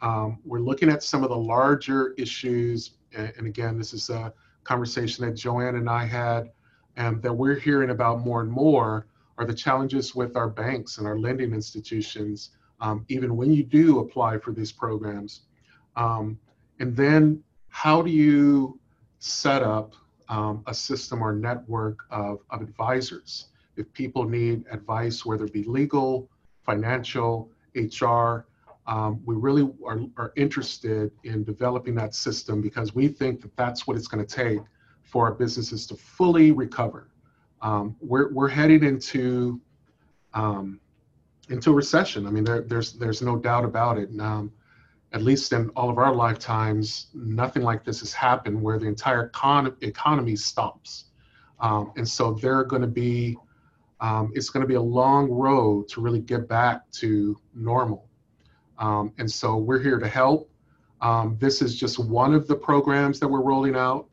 Um, 0.00 0.38
we're 0.44 0.60
looking 0.60 0.88
at 0.88 1.02
some 1.02 1.24
of 1.24 1.30
the 1.30 1.36
larger 1.36 2.14
issues. 2.16 2.92
And, 3.14 3.32
and, 3.36 3.46
again, 3.46 3.76
this 3.76 3.92
is 3.92 4.08
a 4.08 4.32
conversation 4.64 5.26
that 5.26 5.32
Joanne 5.32 5.76
and 5.76 5.90
I 5.90 6.04
had 6.04 6.50
and 6.96 7.22
that 7.22 7.32
we're 7.32 7.58
hearing 7.58 7.90
about 7.90 8.20
more 8.20 8.40
and 8.40 8.50
more 8.50 9.06
are 9.38 9.46
the 9.46 9.54
challenges 9.54 10.14
with 10.14 10.36
our 10.36 10.48
banks 10.48 10.98
and 10.98 11.06
our 11.06 11.18
lending 11.18 11.52
institutions, 11.54 12.50
um, 12.80 13.04
even 13.08 13.36
when 13.36 13.52
you 13.52 13.62
do 13.62 14.00
apply 14.00 14.38
for 14.38 14.52
these 14.52 14.72
programs. 14.72 15.42
Um, 15.96 16.38
and 16.78 16.94
then 16.96 17.42
how 17.68 18.02
do 18.02 18.10
you 18.10 18.78
set 19.18 19.62
up 19.62 19.94
um, 20.28 20.62
a 20.66 20.74
system 20.74 21.22
or 21.22 21.32
network 21.32 22.00
of, 22.10 22.40
of 22.50 22.60
advisors? 22.60 23.46
If 23.76 23.90
people 23.92 24.24
need 24.28 24.64
advice, 24.70 25.24
whether 25.24 25.44
it 25.44 25.52
be 25.52 25.64
legal, 25.64 26.28
financial, 26.64 27.50
HR, 27.74 28.46
um, 28.86 29.20
we 29.24 29.36
really 29.36 29.70
are, 29.86 30.00
are 30.16 30.32
interested 30.36 31.12
in 31.24 31.44
developing 31.44 31.94
that 31.94 32.14
system 32.14 32.60
because 32.60 32.94
we 32.94 33.08
think 33.08 33.40
that 33.42 33.56
that's 33.56 33.86
what 33.86 33.96
it's 33.96 34.08
going 34.08 34.24
to 34.24 34.34
take 34.34 34.60
for 35.10 35.26
our 35.26 35.32
businesses 35.32 35.86
to 35.88 35.96
fully 35.96 36.52
recover. 36.52 37.08
Um, 37.62 37.96
we're, 38.00 38.32
we're 38.32 38.48
heading 38.48 38.84
into 38.84 39.60
um, 40.32 40.80
into 41.48 41.72
recession. 41.72 42.26
I 42.26 42.30
mean, 42.30 42.44
there, 42.44 42.62
there's 42.62 42.92
there's 42.94 43.22
no 43.22 43.36
doubt 43.36 43.64
about 43.64 43.98
it. 43.98 44.08
Um, 44.18 44.52
at 45.12 45.22
least 45.22 45.52
in 45.52 45.68
all 45.70 45.90
of 45.90 45.98
our 45.98 46.14
lifetimes, 46.14 47.08
nothing 47.14 47.64
like 47.64 47.84
this 47.84 47.98
has 47.98 48.12
happened 48.12 48.62
where 48.62 48.78
the 48.78 48.86
entire 48.86 49.28
con- 49.30 49.76
economy 49.80 50.36
stops. 50.36 51.06
Um, 51.58 51.92
and 51.96 52.08
so 52.08 52.34
there 52.34 52.56
are 52.56 52.64
going 52.64 52.82
to 52.82 52.88
be 52.88 53.36
um, 54.00 54.30
it's 54.34 54.48
going 54.48 54.62
to 54.62 54.68
be 54.68 54.76
a 54.76 54.80
long 54.80 55.28
road 55.30 55.88
to 55.88 56.00
really 56.00 56.20
get 56.20 56.48
back 56.48 56.90
to 56.92 57.36
normal. 57.54 58.08
Um, 58.78 59.12
and 59.18 59.30
so 59.30 59.56
we're 59.56 59.82
here 59.82 59.98
to 59.98 60.08
help. 60.08 60.50
This 61.38 61.60
is 61.60 61.76
just 61.76 61.98
one 61.98 62.32
of 62.32 62.46
the 62.46 62.54
programs 62.54 63.20
that 63.20 63.28
we're 63.28 63.42
rolling 63.42 63.76
out. 63.76 64.06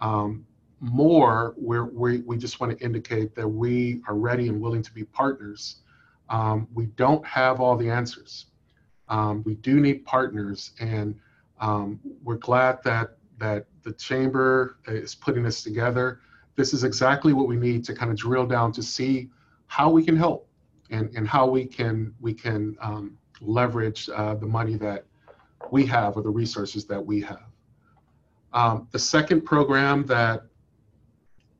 Um, 0.00 0.46
more, 0.80 1.54
we're, 1.56 1.84
we, 1.84 2.18
we 2.18 2.36
just 2.36 2.60
want 2.60 2.76
to 2.76 2.84
indicate 2.84 3.34
that 3.34 3.48
we 3.48 4.00
are 4.06 4.14
ready 4.14 4.48
and 4.48 4.60
willing 4.60 4.82
to 4.82 4.94
be 4.94 5.04
partners. 5.04 5.76
Um, 6.28 6.68
we 6.72 6.86
don't 6.86 7.26
have 7.26 7.60
all 7.60 7.76
the 7.76 7.90
answers. 7.90 8.46
Um, 9.08 9.42
we 9.44 9.54
do 9.54 9.80
need 9.80 10.04
partners, 10.04 10.72
and 10.80 11.14
we're 12.22 12.36
glad 12.36 12.78
that 12.84 13.16
that 13.38 13.66
the 13.82 13.92
chamber 13.92 14.78
is 14.86 15.14
putting 15.14 15.44
this 15.44 15.62
together 15.62 16.20
this 16.58 16.74
is 16.74 16.82
exactly 16.82 17.32
what 17.32 17.46
we 17.46 17.56
need 17.56 17.84
to 17.84 17.94
kind 17.94 18.10
of 18.10 18.18
drill 18.18 18.44
down 18.44 18.72
to 18.72 18.82
see 18.82 19.30
how 19.68 19.88
we 19.88 20.04
can 20.04 20.16
help 20.16 20.48
and, 20.90 21.08
and 21.14 21.26
how 21.26 21.46
we 21.46 21.64
can 21.64 22.12
we 22.20 22.34
can 22.34 22.76
um, 22.82 23.16
leverage 23.40 24.10
uh, 24.10 24.34
the 24.34 24.46
money 24.46 24.74
that 24.74 25.04
we 25.70 25.86
have 25.86 26.16
or 26.16 26.22
the 26.22 26.28
resources 26.28 26.84
that 26.86 27.04
we 27.04 27.20
have. 27.20 27.47
Um, 28.52 28.88
the 28.92 28.98
second 28.98 29.42
program 29.42 30.06
that 30.06 30.42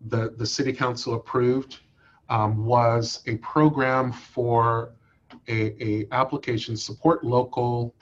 the, 0.07 0.31
the 0.37 0.47
city 0.47 0.73
council 0.73 1.15
approved 1.15 1.81
um, 2.29 2.65
was 2.65 3.23
a 3.27 3.37
program 3.37 4.13
for 4.13 4.93
a, 5.49 5.83
a 5.83 6.07
application 6.13 6.77
support 6.77 7.25
local 7.25 7.95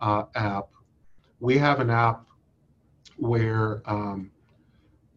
uh, 0.00 0.24
app. 0.34 0.68
We 1.40 1.58
have 1.58 1.80
an 1.80 1.90
app 1.90 2.26
where 3.16 3.82
um, 3.86 4.30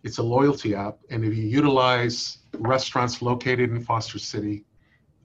it's 0.04 0.18
a 0.20 0.24
loyalty 0.24 0.76
app, 0.76 1.00
and 1.10 1.24
if 1.24 1.36
you 1.36 1.44
utilize 1.44 2.40
restaurants 2.54 3.22
located 3.22 3.72
in 3.72 3.82
Foster 3.82 4.20
City, 4.20 4.64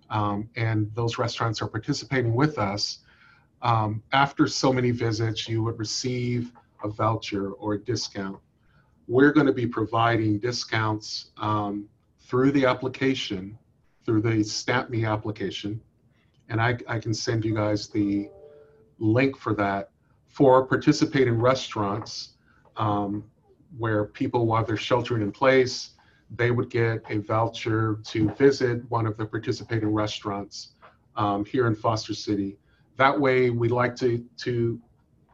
um, 0.09 0.49
and 0.57 0.91
those 0.95 1.19
restaurants 1.19 1.63
are 1.63 1.69
participating 1.69 2.35
with 2.35 2.59
us, 2.59 3.01
um, 3.63 4.03
after 4.13 4.47
so 4.47 4.73
many 4.73 4.91
visits, 4.91 5.49
you 5.49 5.63
would 5.63 5.79
receive 5.79 6.53
a 6.85 6.89
voucher 6.89 7.53
or 7.53 7.75
a 7.75 7.79
discount. 7.79 8.39
We're 9.07 9.33
going 9.33 9.47
to 9.47 9.53
be 9.53 9.67
providing 9.67 10.39
discounts 10.39 11.31
um, 11.37 11.89
through 12.21 12.53
the 12.53 12.67
application, 12.67 13.59
through 14.05 14.23
the 14.23 14.43
Stamp 14.45 14.91
Me 14.91 15.05
application, 15.05 15.81
and 16.49 16.61
I, 16.61 16.79
I 16.89 16.99
can 16.99 17.15
send 17.15 17.45
you 17.45 17.55
guys 17.55 17.89
the 17.89 18.29
link 18.99 19.37
for 19.37 19.55
that 19.55 19.91
for 20.29 20.67
participating 20.67 21.41
restaurants. 21.41 22.35
Um, 22.77 23.25
where 23.79 24.05
people, 24.07 24.47
while 24.47 24.65
they're 24.65 24.77
sheltering 24.77 25.23
in 25.23 25.33
place, 25.33 25.91
they 26.37 26.51
would 26.51 26.71
get 26.71 27.03
a 27.09 27.19
voucher 27.19 28.01
to 28.05 28.31
visit 28.31 28.89
one 28.91 29.07
of 29.07 29.17
the 29.17 29.27
participating 29.27 29.89
restaurants 29.89 30.73
um, 31.17 31.45
here 31.45 31.67
in 31.67 31.75
Foster 31.75 32.15
City. 32.15 32.57
That 32.97 33.19
way, 33.19 33.51
we'd 33.51 33.71
like 33.71 33.97
to 33.97 34.25
to 34.39 34.81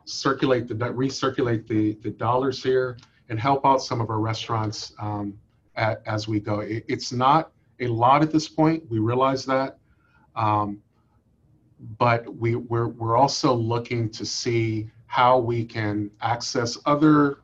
circulate 0.06 0.68
the 0.68 0.74
recirculate 0.74 1.66
the 1.66 1.94
the 2.02 2.10
dollars 2.10 2.62
here 2.62 2.96
and 3.28 3.38
help 3.38 3.66
out 3.66 3.82
some 3.82 4.00
of 4.00 4.08
our 4.08 4.20
restaurants 4.20 4.92
um, 5.00 5.36
at, 5.74 6.00
as 6.06 6.28
we 6.28 6.40
go. 6.40 6.60
It, 6.60 6.84
it's 6.88 7.12
not 7.12 7.52
a 7.80 7.88
lot 7.88 8.22
at 8.22 8.32
this 8.32 8.48
point. 8.48 8.84
We 8.88 9.00
realize 9.00 9.44
that, 9.46 9.78
um, 10.34 10.80
but 11.98 12.34
we 12.34 12.54
we're 12.54 12.88
we're 12.88 13.16
also 13.16 13.52
looking 13.52 14.08
to 14.10 14.24
see 14.24 14.90
how 15.06 15.38
we 15.38 15.64
can 15.64 16.10
access 16.20 16.78
other 16.86 17.38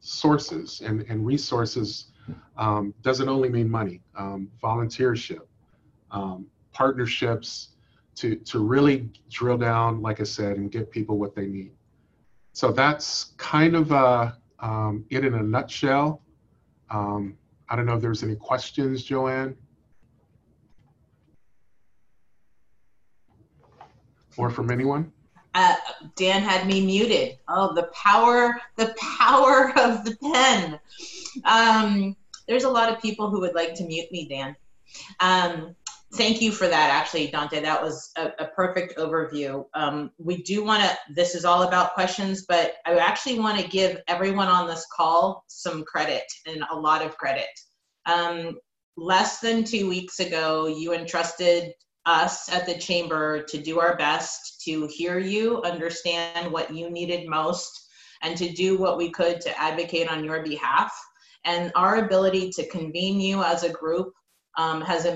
sources 0.00 0.80
and, 0.84 1.02
and 1.08 1.26
resources 1.26 2.06
um, 2.56 2.94
doesn't 3.02 3.28
only 3.28 3.48
mean 3.48 3.70
money, 3.70 4.00
um, 4.16 4.48
volunteership, 4.62 5.46
um, 6.10 6.46
partnerships 6.72 7.70
to, 8.16 8.36
to 8.36 8.58
really 8.58 9.10
drill 9.30 9.58
down, 9.58 10.02
like 10.02 10.20
I 10.20 10.24
said, 10.24 10.56
and 10.56 10.70
get 10.70 10.90
people 10.90 11.18
what 11.18 11.34
they 11.34 11.46
need. 11.46 11.72
So 12.58 12.72
that's 12.72 13.34
kind 13.36 13.76
of 13.76 13.92
uh, 13.92 14.32
um, 14.58 15.04
it 15.10 15.24
in 15.24 15.34
a 15.34 15.42
nutshell. 15.44 16.22
Um, 16.90 17.38
I 17.68 17.76
don't 17.76 17.86
know 17.86 17.94
if 17.94 18.02
there's 18.02 18.24
any 18.24 18.34
questions, 18.34 19.04
Joanne. 19.04 19.56
Or 24.36 24.50
from 24.50 24.72
anyone? 24.72 25.12
Uh, 25.54 25.76
Dan 26.16 26.42
had 26.42 26.66
me 26.66 26.84
muted. 26.84 27.38
Oh, 27.46 27.76
the 27.76 27.84
power, 27.94 28.60
the 28.74 28.92
power 29.18 29.72
of 29.78 30.04
the 30.04 30.16
pen. 30.20 30.80
Um, 31.44 32.16
there's 32.48 32.64
a 32.64 32.70
lot 32.70 32.92
of 32.92 33.00
people 33.00 33.30
who 33.30 33.38
would 33.38 33.54
like 33.54 33.76
to 33.76 33.84
mute 33.84 34.10
me, 34.10 34.26
Dan. 34.26 34.56
Um, 35.20 35.76
thank 36.18 36.42
you 36.42 36.50
for 36.50 36.66
that, 36.66 36.90
actually, 36.90 37.28
Dante. 37.28 37.60
That 37.62 37.80
was 37.80 38.10
a, 38.16 38.32
a 38.40 38.46
perfect 38.48 38.98
overview. 38.98 39.64
Um, 39.74 40.10
we 40.18 40.42
do 40.42 40.64
want 40.64 40.82
to, 40.82 40.98
this 41.14 41.36
is 41.36 41.44
all 41.44 41.62
about 41.62 41.94
questions, 41.94 42.44
but 42.46 42.74
I 42.84 42.98
actually 42.98 43.38
want 43.38 43.58
to 43.58 43.68
give 43.68 44.02
everyone 44.08 44.48
on 44.48 44.66
this 44.66 44.84
call 44.94 45.44
some 45.46 45.84
credit 45.84 46.24
and 46.46 46.64
a 46.70 46.76
lot 46.76 47.02
of 47.02 47.16
credit. 47.16 47.46
Um, 48.06 48.58
less 48.96 49.38
than 49.38 49.62
two 49.62 49.88
weeks 49.88 50.18
ago, 50.18 50.66
you 50.66 50.92
entrusted 50.92 51.72
us 52.04 52.52
at 52.52 52.66
the 52.66 52.76
chamber 52.78 53.44
to 53.44 53.62
do 53.62 53.78
our 53.78 53.96
best 53.96 54.60
to 54.64 54.88
hear 54.88 55.20
you, 55.20 55.62
understand 55.62 56.50
what 56.50 56.74
you 56.74 56.90
needed 56.90 57.28
most, 57.28 57.88
and 58.22 58.36
to 58.36 58.52
do 58.52 58.76
what 58.76 58.98
we 58.98 59.10
could 59.10 59.40
to 59.42 59.60
advocate 59.60 60.10
on 60.10 60.24
your 60.24 60.42
behalf. 60.42 60.92
And 61.44 61.70
our 61.76 62.04
ability 62.04 62.50
to 62.56 62.68
convene 62.68 63.20
you 63.20 63.42
as 63.44 63.62
a 63.62 63.72
group 63.72 64.12
um, 64.58 64.82
has 64.82 65.06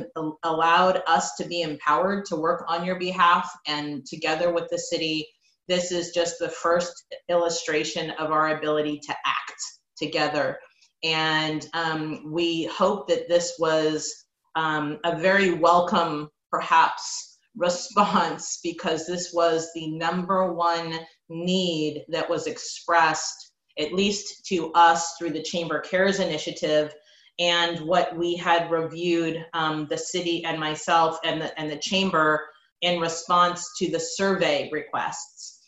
allowed 0.44 1.02
us 1.06 1.34
to 1.34 1.44
be 1.44 1.62
empowered 1.62 2.24
to 2.26 2.36
work 2.36 2.64
on 2.68 2.84
your 2.84 2.98
behalf. 2.98 3.50
And 3.66 4.06
together 4.06 4.52
with 4.52 4.68
the 4.70 4.78
city, 4.78 5.28
this 5.68 5.92
is 5.92 6.12
just 6.12 6.38
the 6.38 6.48
first 6.48 6.92
illustration 7.28 8.10
of 8.12 8.30
our 8.30 8.56
ability 8.56 9.00
to 9.00 9.12
act 9.26 9.60
together. 9.96 10.58
And 11.02 11.66
um, 11.74 12.32
we 12.32 12.64
hope 12.64 13.08
that 13.08 13.28
this 13.28 13.54
was 13.58 14.24
um, 14.54 14.98
a 15.04 15.18
very 15.18 15.52
welcome 15.52 16.30
perhaps 16.50 17.38
response 17.56 18.60
because 18.62 19.06
this 19.06 19.32
was 19.34 19.68
the 19.74 19.90
number 19.90 20.52
one 20.52 21.00
need 21.28 22.04
that 22.08 22.30
was 22.30 22.46
expressed 22.46 23.52
at 23.78 23.92
least 23.92 24.44
to 24.46 24.70
us 24.74 25.14
through 25.18 25.30
the 25.30 25.42
chamber 25.42 25.80
cares 25.80 26.20
initiative 26.20 26.92
and 27.38 27.80
what 27.80 28.16
we 28.16 28.36
had 28.36 28.70
reviewed 28.70 29.44
um, 29.54 29.86
the 29.88 29.98
city 29.98 30.44
and 30.44 30.58
myself 30.58 31.18
and 31.24 31.40
the, 31.40 31.58
and 31.58 31.70
the 31.70 31.78
chamber 31.78 32.46
in 32.82 33.00
response 33.00 33.70
to 33.78 33.90
the 33.90 34.00
survey 34.00 34.68
requests 34.72 35.60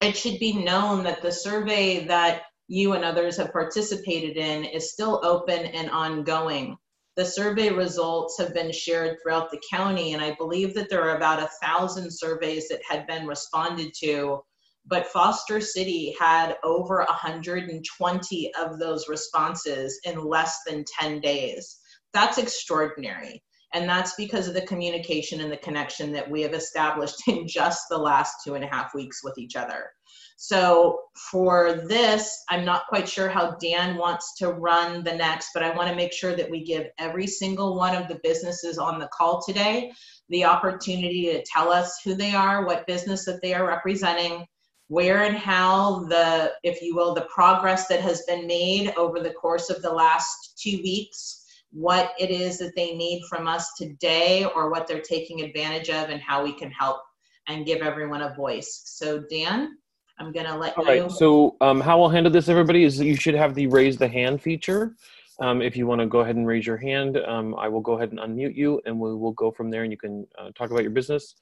it 0.00 0.16
should 0.16 0.38
be 0.38 0.52
known 0.52 1.04
that 1.04 1.20
the 1.20 1.32
survey 1.32 2.04
that 2.06 2.42
you 2.68 2.92
and 2.92 3.04
others 3.04 3.36
have 3.36 3.52
participated 3.52 4.36
in 4.36 4.64
is 4.64 4.92
still 4.92 5.20
open 5.24 5.66
and 5.66 5.90
ongoing 5.90 6.76
the 7.16 7.24
survey 7.26 7.70
results 7.70 8.38
have 8.38 8.54
been 8.54 8.72
shared 8.72 9.18
throughout 9.20 9.50
the 9.50 9.60
county, 9.70 10.14
and 10.14 10.22
I 10.22 10.34
believe 10.36 10.74
that 10.74 10.88
there 10.88 11.02
are 11.02 11.16
about 11.16 11.42
a 11.42 11.50
thousand 11.62 12.10
surveys 12.10 12.68
that 12.68 12.80
had 12.88 13.06
been 13.06 13.26
responded 13.26 13.92
to. 14.00 14.42
But 14.86 15.06
Foster 15.06 15.60
City 15.60 16.14
had 16.18 16.56
over 16.64 17.04
120 17.08 18.54
of 18.54 18.78
those 18.78 19.08
responses 19.08 20.00
in 20.04 20.24
less 20.24 20.58
than 20.66 20.84
10 20.98 21.20
days. 21.20 21.78
That's 22.12 22.38
extraordinary. 22.38 23.42
And 23.72 23.88
that's 23.88 24.14
because 24.16 24.48
of 24.48 24.54
the 24.54 24.66
communication 24.66 25.40
and 25.40 25.52
the 25.52 25.56
connection 25.56 26.12
that 26.12 26.28
we 26.28 26.42
have 26.42 26.54
established 26.54 27.22
in 27.28 27.46
just 27.46 27.84
the 27.88 27.98
last 27.98 28.36
two 28.44 28.54
and 28.54 28.64
a 28.64 28.68
half 28.68 28.94
weeks 28.94 29.22
with 29.22 29.38
each 29.38 29.56
other. 29.56 29.90
So 30.36 30.98
for 31.30 31.84
this, 31.86 32.42
I'm 32.48 32.64
not 32.64 32.86
quite 32.88 33.06
sure 33.06 33.28
how 33.28 33.56
Dan 33.60 33.98
wants 33.98 34.36
to 34.38 34.52
run 34.52 35.04
the 35.04 35.14
next, 35.14 35.50
but 35.52 35.62
I 35.62 35.76
want 35.76 35.90
to 35.90 35.94
make 35.94 36.14
sure 36.14 36.34
that 36.34 36.50
we 36.50 36.64
give 36.64 36.86
every 36.98 37.26
single 37.26 37.76
one 37.76 37.94
of 37.94 38.08
the 38.08 38.18
businesses 38.22 38.78
on 38.78 38.98
the 38.98 39.08
call 39.12 39.42
today 39.42 39.92
the 40.30 40.46
opportunity 40.46 41.26
to 41.26 41.44
tell 41.44 41.70
us 41.70 42.00
who 42.02 42.14
they 42.14 42.32
are, 42.32 42.64
what 42.64 42.86
business 42.86 43.26
that 43.26 43.42
they 43.42 43.52
are 43.52 43.66
representing, 43.66 44.46
where 44.90 45.22
and 45.22 45.36
how 45.36 46.00
the, 46.06 46.52
if 46.64 46.82
you 46.82 46.96
will, 46.96 47.14
the 47.14 47.28
progress 47.32 47.86
that 47.86 48.00
has 48.00 48.22
been 48.22 48.44
made 48.44 48.92
over 48.96 49.20
the 49.20 49.32
course 49.34 49.70
of 49.70 49.80
the 49.82 49.92
last 49.92 50.58
two 50.60 50.80
weeks, 50.82 51.44
what 51.70 52.10
it 52.18 52.28
is 52.28 52.58
that 52.58 52.74
they 52.74 52.96
need 52.96 53.22
from 53.28 53.46
us 53.46 53.72
today 53.78 54.44
or 54.46 54.68
what 54.68 54.88
they're 54.88 55.00
taking 55.00 55.42
advantage 55.42 55.90
of 55.90 56.10
and 56.10 56.20
how 56.20 56.42
we 56.42 56.52
can 56.52 56.72
help 56.72 57.00
and 57.46 57.64
give 57.64 57.82
everyone 57.82 58.22
a 58.22 58.34
voice. 58.34 58.82
So 58.84 59.22
Dan? 59.30 59.78
I'm 60.18 60.32
gonna 60.32 60.58
let 60.58 60.76
All 60.76 60.84
you. 60.84 60.90
All 60.90 61.02
right. 61.02 61.12
So 61.12 61.56
um, 61.60 61.80
how 61.80 62.00
we'll 62.00 62.08
handle 62.08 62.32
this, 62.32 62.48
everybody, 62.48 62.82
is 62.82 62.98
that 62.98 63.06
you 63.06 63.14
should 63.14 63.36
have 63.36 63.54
the 63.54 63.68
raise 63.68 63.96
the 63.96 64.08
hand 64.08 64.42
feature. 64.42 64.96
Um, 65.40 65.62
if 65.62 65.76
you 65.76 65.86
want 65.86 66.00
to 66.00 66.06
go 66.06 66.20
ahead 66.20 66.36
and 66.36 66.46
raise 66.46 66.66
your 66.66 66.76
hand, 66.76 67.16
um, 67.16 67.54
I 67.56 67.68
will 67.68 67.80
go 67.80 67.94
ahead 67.94 68.10
and 68.10 68.20
unmute 68.20 68.54
you, 68.54 68.80
and 68.84 68.98
we 68.98 69.14
will 69.14 69.32
go 69.32 69.50
from 69.50 69.70
there. 69.70 69.82
And 69.82 69.92
you 69.92 69.98
can 69.98 70.26
uh, 70.38 70.50
talk 70.54 70.70
about 70.70 70.82
your 70.82 70.90
business, 70.90 71.34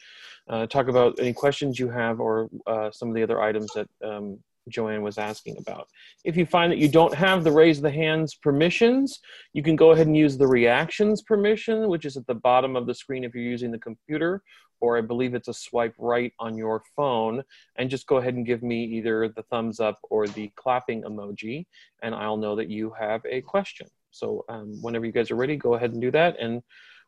uh, 0.49 0.67
talk 0.67 0.89
about 0.89 1.19
any 1.19 1.33
questions 1.33 1.79
you 1.79 1.89
have, 1.91 2.21
or 2.21 2.49
uh, 2.67 2.91
some 2.93 3.09
of 3.09 3.15
the 3.15 3.23
other 3.23 3.43
items 3.43 3.71
that 3.75 3.89
um, 4.05 4.39
Joanne 4.69 5.03
was 5.03 5.19
asking 5.19 5.57
about. 5.59 5.89
If 6.25 6.37
you 6.37 6.47
find 6.47 6.71
that 6.71 6.79
you 6.79 6.89
don't 6.89 7.15
have 7.15 7.43
the 7.43 7.51
raise 7.51 7.81
the 7.81 7.91
hands 7.91 8.35
permissions, 8.35 9.19
you 9.53 9.63
can 9.63 9.77
go 9.77 9.91
ahead 9.91 10.07
and 10.07 10.17
use 10.17 10.37
the 10.37 10.47
reactions 10.47 11.23
permission, 11.23 11.89
which 11.89 12.05
is 12.05 12.17
at 12.17 12.27
the 12.27 12.35
bottom 12.35 12.77
of 12.77 12.87
the 12.87 12.95
screen 12.95 13.25
if 13.25 13.35
you're 13.35 13.43
using 13.43 13.71
the 13.71 13.79
computer, 13.79 14.43
or 14.81 14.99
I 14.99 15.01
believe 15.01 15.35
it's 15.35 15.49
a 15.49 15.55
swipe 15.55 15.95
right 15.99 16.33
on 16.39 16.57
your 16.57 16.83
phone, 16.97 17.43
and 17.77 17.91
just 17.91 18.07
go 18.07 18.17
ahead 18.17 18.35
and 18.35 18.47
give 18.47 18.63
me 18.63 18.85
either 18.85 19.29
the 19.29 19.43
thumbs 19.43 19.81
up 19.81 19.99
or 20.11 20.27
the 20.27 20.51
clapping 20.57 21.03
emoji, 21.03 21.67
and 22.03 22.15
I'll 22.15 22.37
know 22.37 22.57
that 22.57 22.69
you 22.69 22.93
have 22.99 23.23
a 23.29 23.41
question. 23.41 23.89
So 24.11 24.45
um, 24.49 24.79
whenever 24.83 25.07
you 25.07 25.13
guys 25.13 25.31
are 25.31 25.37
ready, 25.37 25.57
go 25.57 25.75
ahead 25.75 25.93
and 25.93 26.01
do 26.01 26.11
that, 26.13 26.37
and 26.41 26.63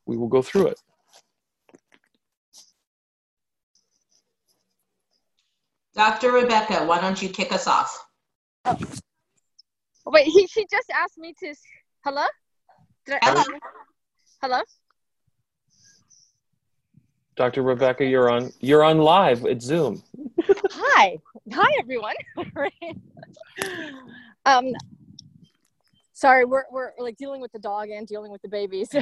we 0.06 0.16
will 0.16 0.28
go 0.28 0.42
through 0.42 0.68
it. 0.68 0.80
Dr. 5.94 6.30
Rebecca, 6.30 6.84
why 6.84 7.00
don't 7.00 7.20
you 7.20 7.28
kick 7.28 7.52
us 7.52 7.66
off? 7.66 8.06
Oh. 8.64 8.78
Wait, 10.06 10.26
he, 10.26 10.46
she 10.50 10.66
just 10.70 10.90
asked 10.90 11.18
me 11.18 11.34
to. 11.40 11.54
Hello? 12.04 12.24
Did 13.06 13.18
I, 13.22 13.30
Hello. 13.30 13.58
Hello? 14.40 14.60
Dr. 17.40 17.62
Rebecca, 17.62 18.04
you're 18.04 18.28
on 18.28 18.52
you're 18.60 18.84
on 18.84 18.98
live 18.98 19.46
at 19.46 19.62
Zoom. 19.62 20.02
Hi. 20.72 21.16
Hi, 21.54 21.72
everyone. 21.80 22.14
um, 24.44 24.66
sorry, 26.12 26.44
we're, 26.44 26.64
we're 26.70 26.90
like 26.98 27.16
dealing 27.16 27.40
with 27.40 27.50
the 27.52 27.58
dog 27.58 27.88
and 27.88 28.06
dealing 28.06 28.30
with 28.30 28.42
the 28.42 28.48
babies. 28.48 28.90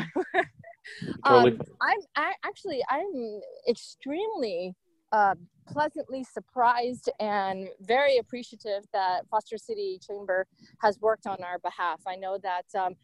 Um, 1.25 1.61
I'm 1.83 1.99
I, 2.17 2.33
actually 2.47 2.81
I'm 2.89 3.41
extremely 3.69 4.75
uh, 5.13 5.35
pleasantly 5.67 6.25
surprised 6.25 7.11
and 7.21 7.69
very 7.81 8.17
appreciative 8.17 8.85
that 8.95 9.27
Foster 9.31 9.59
City 9.59 9.99
Chamber 10.01 10.47
has 10.81 10.99
worked 11.01 11.27
on 11.27 11.43
our 11.43 11.59
behalf. 11.59 12.01
I 12.07 12.17
know 12.17 12.39
that 12.43 12.65
um, 12.75 12.95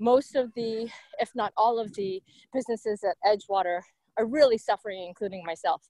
most 0.00 0.34
of 0.34 0.52
the, 0.54 0.90
if 1.20 1.30
not 1.36 1.52
all 1.56 1.78
of 1.78 1.94
the 1.94 2.20
businesses 2.52 3.04
at 3.04 3.14
Edgewater 3.24 3.82
are 4.18 4.26
really 4.26 4.58
suffering, 4.58 5.04
including 5.06 5.44
myself. 5.44 5.82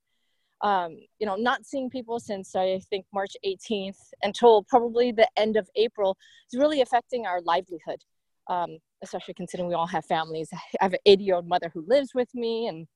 Um, 0.62 0.99
you 1.19 1.27
know, 1.27 1.37
not 1.37 1.65
seeing 1.65 1.89
people 1.89 2.21
since 2.21 2.55
I 2.55 2.81
think 2.91 3.07
March 3.15 3.33
18th 3.47 3.97
until 4.23 4.62
probably 4.65 5.11
the 5.11 5.29
end 5.37 5.57
of 5.57 5.69
April 5.75 6.17
is 6.53 6.59
really 6.59 6.83
affecting 6.83 7.27
our 7.27 7.41
livelihood. 7.41 8.03
Um, 8.49 8.79
especially 9.03 9.35
considering 9.35 9.69
we 9.69 9.75
all 9.75 9.87
have 9.87 10.05
families. 10.05 10.49
I 10.53 10.59
have 10.81 10.93
an 10.93 10.99
80 11.07 11.25
year 11.25 11.35
old 11.37 11.49
mother 11.49 11.71
who 11.73 11.85
lives 11.87 12.11
with 12.15 12.29
me 12.35 12.67
and 12.67 12.87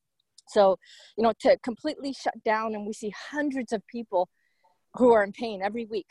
so, 0.49 0.78
you 1.16 1.23
know, 1.23 1.33
to 1.40 1.57
completely 1.62 2.12
shut 2.12 2.35
down 2.45 2.75
and 2.75 2.87
we 2.87 2.93
see 2.93 3.12
hundreds 3.31 3.73
of 3.73 3.87
people 3.87 4.28
who 4.95 5.12
are 5.12 5.25
in 5.25 5.33
pain 5.33 5.62
every 5.62 5.87
week 5.87 6.07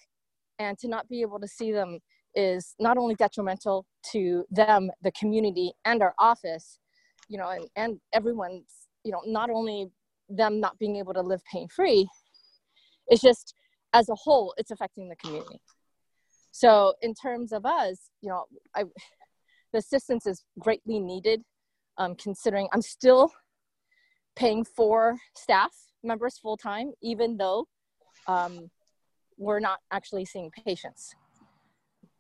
and 0.59 0.77
to 0.79 0.87
not 0.87 1.07
be 1.07 1.21
able 1.21 1.39
to 1.39 1.47
see 1.47 1.71
them 1.71 1.99
is 2.35 2.75
not 2.79 2.97
only 2.97 3.15
detrimental 3.15 3.85
to 4.11 4.43
them, 4.49 4.89
the 5.01 5.11
community, 5.11 5.73
and 5.85 6.01
our 6.01 6.15
office, 6.17 6.79
you 7.29 7.37
know, 7.37 7.49
and, 7.49 7.67
and 7.75 7.99
everyone's, 8.11 8.82
you 9.03 9.11
know, 9.11 9.21
not 9.25 9.49
only 9.49 9.87
them 10.29 10.59
not 10.59 10.77
being 10.79 10.95
able 10.97 11.13
to 11.13 11.21
live 11.21 11.41
pain 11.51 11.67
free, 11.67 12.07
it's 13.07 13.21
just 13.21 13.53
as 13.93 14.09
a 14.09 14.15
whole, 14.15 14.53
it's 14.57 14.71
affecting 14.71 15.09
the 15.09 15.15
community. 15.15 15.59
So, 16.51 16.93
in 17.01 17.13
terms 17.13 17.51
of 17.51 17.65
us, 17.65 18.09
you 18.21 18.29
know, 18.29 18.45
I, 18.75 18.83
the 19.71 19.79
assistance 19.79 20.25
is 20.27 20.43
greatly 20.59 20.99
needed, 20.99 21.41
um, 21.97 22.15
considering 22.15 22.67
I'm 22.71 22.81
still 22.81 23.31
paying 24.35 24.63
for 24.63 25.17
staff 25.35 25.71
members 26.03 26.37
full 26.37 26.57
time, 26.57 26.91
even 27.01 27.37
though 27.37 27.67
um, 28.27 28.69
we're 29.37 29.59
not 29.59 29.79
actually 29.91 30.25
seeing 30.25 30.51
patients. 30.65 31.15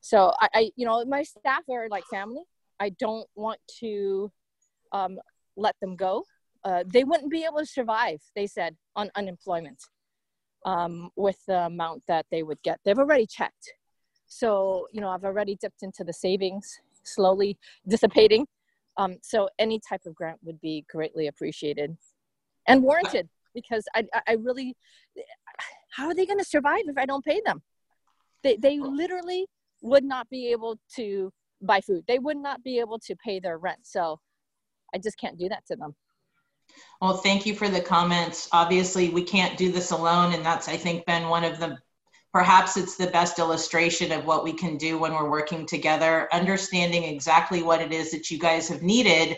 So 0.01 0.33
I, 0.39 0.47
I, 0.53 0.71
you 0.75 0.85
know, 0.85 1.03
my 1.05 1.23
staff 1.23 1.63
are 1.69 1.87
like 1.89 2.03
family. 2.05 2.43
I 2.79 2.89
don't 2.89 3.27
want 3.35 3.59
to 3.79 4.31
um, 4.91 5.17
let 5.55 5.75
them 5.79 5.95
go. 5.95 6.23
Uh, 6.65 6.83
they 6.87 7.03
wouldn't 7.03 7.31
be 7.31 7.43
able 7.43 7.59
to 7.59 7.65
survive, 7.65 8.21
they 8.35 8.47
said, 8.47 8.75
on 8.95 9.09
unemployment 9.15 9.83
um, 10.65 11.09
with 11.15 11.37
the 11.47 11.65
amount 11.65 12.03
that 12.07 12.25
they 12.31 12.43
would 12.43 12.61
get. 12.63 12.79
They've 12.85 12.97
already 12.97 13.27
checked. 13.27 13.73
So, 14.27 14.87
you 14.93 15.01
know, 15.01 15.09
I've 15.09 15.25
already 15.25 15.55
dipped 15.55 15.83
into 15.83 16.03
the 16.03 16.13
savings, 16.13 16.79
slowly 17.03 17.57
dissipating. 17.87 18.47
Um, 18.97 19.17
so 19.21 19.49
any 19.59 19.79
type 19.87 20.01
of 20.05 20.15
grant 20.15 20.39
would 20.43 20.61
be 20.61 20.85
greatly 20.89 21.27
appreciated 21.27 21.97
and 22.67 22.83
warranted 22.83 23.27
because 23.53 23.83
I, 23.95 24.05
I 24.27 24.33
really, 24.33 24.75
how 25.91 26.07
are 26.07 26.15
they 26.15 26.25
going 26.25 26.39
to 26.39 26.45
survive 26.45 26.83
if 26.87 26.97
I 26.97 27.05
don't 27.05 27.25
pay 27.25 27.41
them? 27.45 27.61
They, 28.43 28.57
they 28.57 28.79
literally 28.79 29.47
would 29.81 30.03
not 30.03 30.29
be 30.29 30.51
able 30.51 30.79
to 30.95 31.31
buy 31.61 31.81
food. 31.81 32.03
They 32.07 32.19
would 32.19 32.37
not 32.37 32.63
be 32.63 32.79
able 32.79 32.99
to 32.99 33.15
pay 33.17 33.39
their 33.39 33.57
rent. 33.57 33.79
So 33.83 34.19
I 34.93 34.97
just 34.97 35.17
can't 35.17 35.37
do 35.37 35.49
that 35.49 35.65
to 35.67 35.75
them. 35.75 35.95
Well, 37.01 37.17
thank 37.17 37.45
you 37.45 37.53
for 37.53 37.67
the 37.67 37.81
comments. 37.81 38.47
Obviously, 38.51 39.09
we 39.09 39.23
can't 39.23 39.57
do 39.57 39.71
this 39.71 39.91
alone, 39.91 40.33
and 40.33 40.45
that's, 40.45 40.69
I 40.69 40.77
think, 40.77 41.05
been 41.05 41.27
one 41.27 41.43
of 41.43 41.59
the 41.59 41.77
perhaps 42.33 42.77
it's 42.77 42.95
the 42.95 43.07
best 43.07 43.37
illustration 43.39 44.11
of 44.11 44.25
what 44.25 44.43
we 44.43 44.53
can 44.53 44.75
do 44.75 44.97
when 44.97 45.13
we're 45.13 45.29
working 45.29 45.65
together, 45.65 46.27
understanding 46.33 47.03
exactly 47.03 47.61
what 47.61 47.79
it 47.79 47.93
is 47.93 48.11
that 48.11 48.31
you 48.31 48.39
guys 48.39 48.67
have 48.67 48.81
needed. 48.81 49.37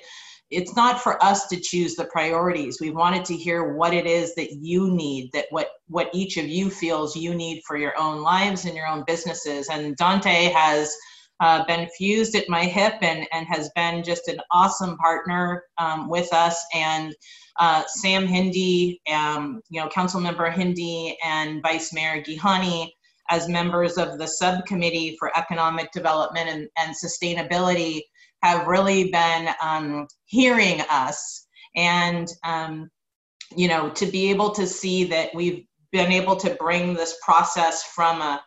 It's 0.49 0.75
not 0.75 1.01
for 1.01 1.21
us 1.23 1.47
to 1.47 1.59
choose 1.59 1.95
the 1.95 2.05
priorities. 2.05 2.79
We 2.79 2.91
wanted 2.91 3.25
to 3.25 3.35
hear 3.35 3.73
what 3.73 3.93
it 3.93 4.05
is 4.05 4.33
that 4.35 4.53
you 4.53 4.91
need, 4.91 5.31
that 5.33 5.47
what 5.49 5.69
what 5.87 6.09
each 6.13 6.37
of 6.37 6.47
you 6.47 6.69
feels 6.69 7.15
you 7.15 7.35
need 7.35 7.63
for 7.67 7.75
your 7.77 7.99
own 7.99 8.21
lives 8.21 8.65
and 8.65 8.75
your 8.75 8.87
own 8.87 9.03
businesses. 9.05 9.69
And 9.69 9.97
Dante 9.97 10.51
has 10.51 10.95
uh, 11.39 11.65
been 11.65 11.87
fused 11.97 12.35
at 12.35 12.49
my 12.49 12.63
hip 12.63 12.95
and, 13.01 13.27
and 13.31 13.45
has 13.47 13.69
been 13.75 14.03
just 14.03 14.27
an 14.27 14.39
awesome 14.51 14.97
partner 14.97 15.63
um, 15.77 16.09
with 16.09 16.31
us. 16.33 16.63
And 16.73 17.13
uh, 17.59 17.83
Sam 17.87 18.25
Hindi, 18.25 19.01
um, 19.11 19.61
you 19.69 19.81
know, 19.81 19.89
Council 19.89 20.21
Member 20.21 20.49
Hindi 20.49 21.17
and 21.23 21.61
Vice 21.61 21.93
Mayor 21.93 22.21
Gehani, 22.21 22.89
as 23.29 23.49
members 23.49 23.97
of 23.97 24.17
the 24.19 24.27
subcommittee 24.27 25.15
for 25.19 25.37
economic 25.37 25.91
development 25.91 26.49
and, 26.49 26.67
and 26.77 26.95
sustainability, 26.95 28.01
have 28.43 28.67
really 28.67 29.11
been 29.11 29.49
um, 29.61 30.07
hearing 30.25 30.81
us. 30.89 31.47
And, 31.75 32.27
um, 32.43 32.89
you 33.55 33.67
know, 33.67 33.89
to 33.89 34.05
be 34.05 34.29
able 34.29 34.51
to 34.51 34.67
see 34.67 35.03
that 35.05 35.33
we've 35.33 35.65
been 35.91 36.11
able 36.11 36.35
to 36.37 36.55
bring 36.55 36.93
this 36.93 37.17
process 37.23 37.83
from 37.83 38.21
a 38.21 38.41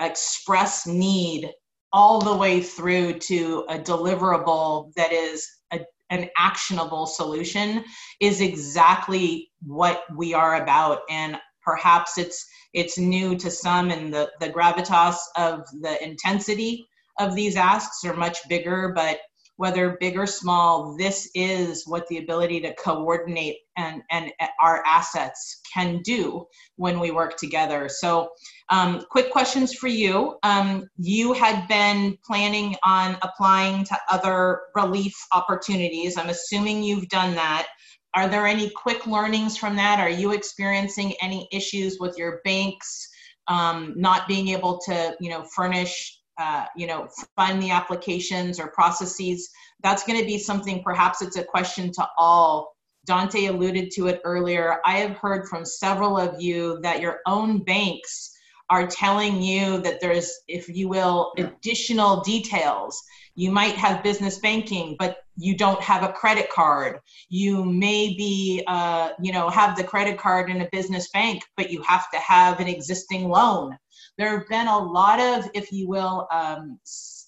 express 0.00 0.86
need 0.86 1.50
all 1.92 2.20
the 2.20 2.36
way 2.36 2.60
through 2.60 3.18
to 3.18 3.64
a 3.68 3.78
deliverable 3.78 4.92
that 4.94 5.12
is 5.12 5.46
a, 5.72 5.80
an 6.10 6.28
actionable 6.38 7.06
solution 7.06 7.84
is 8.20 8.40
exactly 8.40 9.50
what 9.62 10.02
we 10.16 10.34
are 10.34 10.62
about. 10.62 11.00
And 11.10 11.38
perhaps 11.62 12.18
it's 12.18 12.46
it's 12.74 12.98
new 12.98 13.36
to 13.36 13.50
some 13.50 13.90
and 13.90 14.12
the 14.12 14.30
the 14.40 14.48
gravitas 14.50 15.16
of 15.36 15.60
the 15.80 16.02
intensity 16.02 16.86
of 17.18 17.34
these 17.34 17.56
asks 17.56 18.04
are 18.04 18.14
much 18.14 18.38
bigger 18.48 18.92
but 18.94 19.18
whether 19.58 19.96
big 19.98 20.16
or 20.16 20.24
small, 20.24 20.96
this 20.96 21.28
is 21.34 21.84
what 21.84 22.06
the 22.06 22.18
ability 22.18 22.60
to 22.60 22.72
coordinate 22.74 23.56
and, 23.76 24.02
and 24.08 24.30
our 24.60 24.84
assets 24.86 25.60
can 25.74 26.00
do 26.02 26.46
when 26.76 27.00
we 27.00 27.10
work 27.10 27.36
together. 27.36 27.88
So, 27.88 28.30
um, 28.70 29.04
quick 29.10 29.32
questions 29.32 29.74
for 29.74 29.88
you. 29.88 30.36
Um, 30.44 30.88
you 30.96 31.32
had 31.32 31.66
been 31.66 32.16
planning 32.24 32.76
on 32.84 33.16
applying 33.22 33.82
to 33.86 33.98
other 34.08 34.60
relief 34.76 35.14
opportunities. 35.32 36.16
I'm 36.16 36.30
assuming 36.30 36.84
you've 36.84 37.08
done 37.08 37.34
that. 37.34 37.66
Are 38.14 38.28
there 38.28 38.46
any 38.46 38.70
quick 38.70 39.08
learnings 39.08 39.56
from 39.56 39.74
that? 39.74 39.98
Are 39.98 40.08
you 40.08 40.32
experiencing 40.32 41.14
any 41.20 41.48
issues 41.50 41.98
with 41.98 42.16
your 42.16 42.40
banks 42.44 43.08
um, 43.48 43.94
not 43.96 44.28
being 44.28 44.48
able 44.48 44.78
to, 44.86 45.16
you 45.20 45.30
know, 45.30 45.42
furnish 45.42 46.17
uh, 46.38 46.64
you 46.76 46.86
know, 46.86 47.08
fund 47.36 47.62
the 47.62 47.70
applications 47.70 48.60
or 48.60 48.68
processes. 48.68 49.50
That's 49.82 50.04
going 50.04 50.18
to 50.18 50.26
be 50.26 50.38
something, 50.38 50.82
perhaps 50.82 51.20
it's 51.22 51.36
a 51.36 51.44
question 51.44 51.92
to 51.92 52.08
all. 52.16 52.74
Dante 53.06 53.46
alluded 53.46 53.90
to 53.92 54.08
it 54.08 54.20
earlier. 54.24 54.80
I 54.84 54.98
have 54.98 55.16
heard 55.16 55.48
from 55.48 55.64
several 55.64 56.18
of 56.18 56.40
you 56.40 56.78
that 56.82 57.00
your 57.00 57.20
own 57.26 57.64
banks 57.64 58.32
are 58.70 58.86
telling 58.86 59.42
you 59.42 59.80
that 59.80 60.00
there's, 60.00 60.30
if 60.46 60.68
you 60.68 60.88
will, 60.88 61.32
additional 61.38 62.20
details. 62.20 63.02
You 63.34 63.50
might 63.50 63.76
have 63.76 64.02
business 64.02 64.38
banking, 64.40 64.96
but 64.98 65.18
you 65.36 65.56
don't 65.56 65.80
have 65.80 66.02
a 66.02 66.12
credit 66.12 66.50
card. 66.50 66.98
You 67.30 67.64
may 67.64 68.08
be, 68.08 68.62
uh, 68.66 69.10
you 69.22 69.32
know, 69.32 69.48
have 69.48 69.76
the 69.76 69.84
credit 69.84 70.18
card 70.18 70.50
in 70.50 70.60
a 70.60 70.68
business 70.70 71.08
bank, 71.10 71.44
but 71.56 71.70
you 71.70 71.80
have 71.82 72.10
to 72.10 72.18
have 72.18 72.60
an 72.60 72.68
existing 72.68 73.28
loan 73.28 73.78
there 74.18 74.36
have 74.36 74.48
been 74.48 74.66
a 74.66 74.78
lot 74.78 75.20
of, 75.20 75.48
if 75.54 75.72
you 75.72 75.88
will, 75.88 76.26
um, 76.32 76.78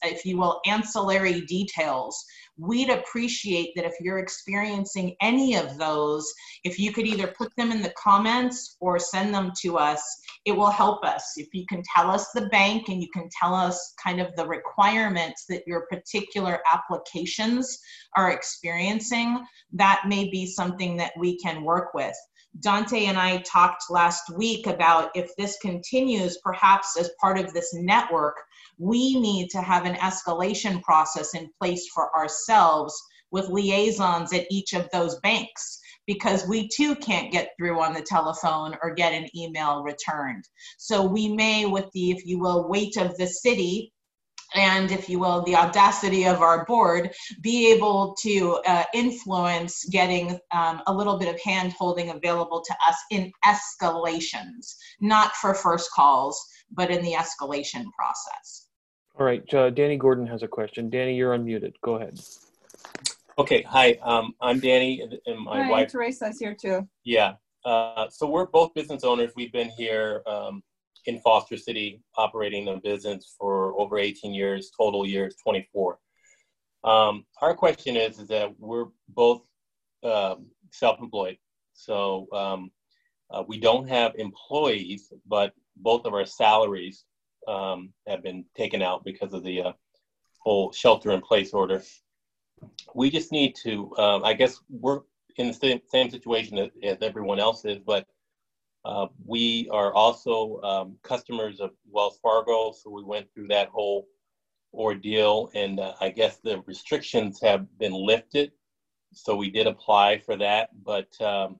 if 0.02 0.24
you 0.24 0.36
will, 0.36 0.60
ancillary 0.66 1.42
details 1.42 2.24
we'd 2.60 2.90
appreciate 2.90 3.72
that 3.74 3.86
if 3.86 3.94
you're 4.00 4.18
experiencing 4.18 5.16
any 5.20 5.56
of 5.56 5.78
those, 5.78 6.32
if 6.62 6.78
you 6.78 6.92
could 6.92 7.06
either 7.06 7.28
put 7.38 7.54
them 7.56 7.72
in 7.72 7.80
the 7.82 7.92
comments 7.96 8.76
or 8.80 8.98
send 8.98 9.34
them 9.34 9.50
to 9.62 9.78
us, 9.78 10.02
it 10.44 10.52
will 10.52 10.70
help 10.70 11.04
us. 11.04 11.32
If 11.36 11.48
you 11.52 11.64
can 11.66 11.82
tell 11.96 12.10
us 12.10 12.28
the 12.34 12.46
bank 12.48 12.88
and 12.88 13.00
you 13.00 13.08
can 13.12 13.28
tell 13.40 13.54
us 13.54 13.94
kind 14.02 14.20
of 14.20 14.34
the 14.36 14.46
requirements 14.46 15.46
that 15.48 15.66
your 15.66 15.86
particular 15.90 16.60
applications 16.70 17.78
are 18.16 18.30
experiencing, 18.30 19.42
that 19.72 20.02
may 20.06 20.28
be 20.30 20.46
something 20.46 20.96
that 20.98 21.12
we 21.18 21.38
can 21.38 21.64
work 21.64 21.94
with. 21.94 22.16
Dante 22.58 23.06
and 23.06 23.16
I 23.16 23.38
talked 23.38 23.84
last 23.90 24.28
week 24.36 24.66
about 24.66 25.10
if 25.14 25.30
this 25.36 25.56
continues, 25.62 26.38
perhaps 26.38 26.96
as 26.98 27.10
part 27.20 27.38
of 27.38 27.52
this 27.52 27.72
network, 27.74 28.36
we 28.76 29.18
need 29.18 29.50
to 29.50 29.62
have 29.62 29.86
an 29.86 29.94
escalation 29.94 30.82
process 30.82 31.34
in 31.34 31.48
place 31.60 31.88
for 31.94 32.14
ourselves 32.16 33.00
with 33.30 33.48
liaisons 33.48 34.32
at 34.32 34.46
each 34.50 34.72
of 34.72 34.88
those 34.90 35.18
banks 35.20 35.80
because 36.06 36.46
we 36.48 36.68
too 36.68 36.96
can't 36.96 37.30
get 37.30 37.50
through 37.56 37.80
on 37.80 37.92
the 37.92 38.02
telephone 38.02 38.76
or 38.82 38.94
get 38.94 39.12
an 39.12 39.28
email 39.36 39.82
returned. 39.82 40.44
So 40.76 41.04
we 41.04 41.28
may, 41.28 41.66
with 41.66 41.90
the, 41.92 42.10
if 42.10 42.26
you 42.26 42.40
will, 42.40 42.68
weight 42.68 42.96
of 42.96 43.16
the 43.16 43.28
city, 43.28 43.92
and 44.54 44.90
if 44.90 45.08
you 45.08 45.18
will 45.18 45.42
the 45.42 45.54
audacity 45.54 46.26
of 46.26 46.40
our 46.40 46.64
board 46.64 47.10
be 47.40 47.70
able 47.72 48.14
to 48.20 48.60
uh, 48.66 48.84
influence 48.94 49.84
getting 49.86 50.38
um, 50.52 50.82
a 50.86 50.92
little 50.92 51.18
bit 51.18 51.32
of 51.32 51.40
hand 51.40 51.72
holding 51.78 52.10
available 52.10 52.60
to 52.60 52.74
us 52.86 52.96
in 53.10 53.32
escalations 53.44 54.74
not 55.00 55.34
for 55.36 55.54
first 55.54 55.90
calls 55.92 56.44
but 56.72 56.90
in 56.90 57.02
the 57.02 57.12
escalation 57.12 57.84
process. 57.92 58.68
All 59.18 59.26
right 59.26 59.42
uh, 59.54 59.70
danny 59.70 59.96
gordon 59.96 60.26
has 60.26 60.42
a 60.42 60.48
question. 60.48 60.90
Danny 60.90 61.16
you're 61.16 61.36
unmuted. 61.36 61.74
Go 61.82 61.96
ahead. 61.96 62.20
Okay 63.38 63.62
hi 63.62 63.98
um, 64.02 64.34
i'm 64.40 64.60
danny 64.60 65.02
and 65.26 65.38
my 65.38 65.62
hi, 65.62 65.70
wife 65.70 65.92
teresa's 65.92 66.38
here 66.38 66.54
too. 66.54 66.88
Yeah 67.04 67.34
uh, 67.64 68.08
so 68.08 68.26
we're 68.28 68.46
both 68.46 68.74
business 68.74 69.04
owners. 69.04 69.32
We've 69.36 69.52
been 69.52 69.70
here 69.70 70.22
um, 70.26 70.62
in 71.06 71.20
Foster 71.20 71.56
City, 71.56 72.02
operating 72.16 72.68
a 72.68 72.76
business 72.76 73.34
for 73.38 73.78
over 73.80 73.98
18 73.98 74.34
years, 74.34 74.70
total 74.76 75.06
years 75.06 75.36
24. 75.42 75.98
Um, 76.84 77.24
our 77.42 77.54
question 77.54 77.96
is, 77.96 78.18
is 78.18 78.28
that 78.28 78.52
we're 78.58 78.86
both 79.08 79.42
um, 80.02 80.46
self-employed, 80.72 81.36
so 81.74 82.26
um, 82.32 82.70
uh, 83.30 83.44
we 83.46 83.58
don't 83.58 83.88
have 83.88 84.14
employees, 84.16 85.12
but 85.26 85.52
both 85.76 86.04
of 86.06 86.14
our 86.14 86.26
salaries 86.26 87.04
um, 87.46 87.92
have 88.06 88.22
been 88.22 88.44
taken 88.56 88.82
out 88.82 89.04
because 89.04 89.32
of 89.32 89.44
the 89.44 89.62
uh, 89.62 89.72
whole 90.38 90.72
shelter-in-place 90.72 91.52
order. 91.52 91.82
We 92.94 93.10
just 93.10 93.32
need 93.32 93.54
to, 93.62 93.94
um, 93.96 94.24
I 94.24 94.34
guess, 94.34 94.60
we're 94.68 95.00
in 95.36 95.48
the 95.48 95.54
same, 95.54 95.80
same 95.86 96.10
situation 96.10 96.58
as, 96.58 96.70
as 96.82 96.98
everyone 97.02 97.38
else 97.38 97.64
is, 97.64 97.78
but 97.78 98.06
uh, 98.84 99.06
we 99.26 99.68
are 99.70 99.92
also 99.92 100.60
um, 100.62 100.96
customers 101.02 101.60
of 101.60 101.70
Wells 101.90 102.18
Fargo, 102.22 102.72
so 102.72 102.90
we 102.90 103.04
went 103.04 103.26
through 103.34 103.48
that 103.48 103.68
whole 103.68 104.08
ordeal, 104.72 105.50
and 105.54 105.80
uh, 105.80 105.94
I 106.00 106.10
guess 106.10 106.38
the 106.42 106.62
restrictions 106.66 107.40
have 107.42 107.66
been 107.78 107.92
lifted. 107.92 108.52
So 109.12 109.36
we 109.36 109.50
did 109.50 109.66
apply 109.66 110.18
for 110.18 110.36
that, 110.36 110.70
but 110.84 111.08
um, 111.20 111.58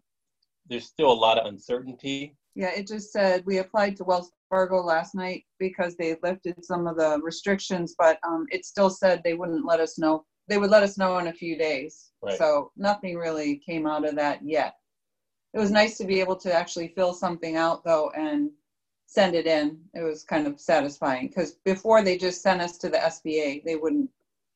there's 0.69 0.87
still 0.87 1.13
a 1.13 1.13
lot 1.13 1.37
of 1.37 1.47
uncertainty. 1.47 2.37
Yeah, 2.55 2.71
it 2.71 2.87
just 2.87 3.13
said 3.13 3.45
we 3.45 3.59
applied 3.59 3.97
to 3.97 4.05
Wells 4.05 4.31
Fargo 4.49 4.83
last 4.83 5.15
night 5.15 5.45
because 5.59 5.97
they 5.97 6.17
lifted 6.23 6.65
some 6.65 6.87
of 6.87 6.97
the 6.97 7.21
restrictions, 7.23 7.95
but 7.99 8.19
um, 8.27 8.47
it 8.51 8.65
still 8.65 8.91
said 8.91 9.21
they 9.23 9.35
wouldn't 9.35 9.67
let 9.67 9.81
us 9.81 9.99
know. 9.99 10.25
They 10.49 10.59
would 10.59 10.71
let 10.71 10.83
us 10.83 10.97
know 10.97 11.19
in 11.19 11.27
a 11.27 11.33
few 11.33 11.57
days. 11.57 12.13
Right. 12.23 12.39
So 12.39 12.73
nothing 12.77 13.17
really 13.17 13.57
came 13.59 13.87
out 13.87 14.09
of 14.09 14.17
that 14.17 14.41
yet 14.43 14.75
it 15.55 15.59
was 15.59 15.71
nice 15.71 15.99
to 15.99 16.05
be 16.05 16.21
able 16.21 16.37
to 16.37 16.53
actually 16.53 16.89
fill 16.89 17.13
something 17.15 17.57
out 17.57 17.85
though 17.85 18.11
and 18.17 18.51
send 19.07 19.35
it 19.35 19.47
in. 19.47 19.79
It 19.95 20.03
was 20.03 20.23
kind 20.23 20.47
of 20.47 20.61
satisfying 20.61 21.29
because 21.29 21.53
before 21.65 22.03
they 22.03 22.17
just 22.17 22.43
sent 22.43 22.61
us 22.61 22.79
to 22.79 22.89
the 22.89 22.99
SBA, 22.99 23.65
they 23.65 23.77
wouldn't 23.77 24.09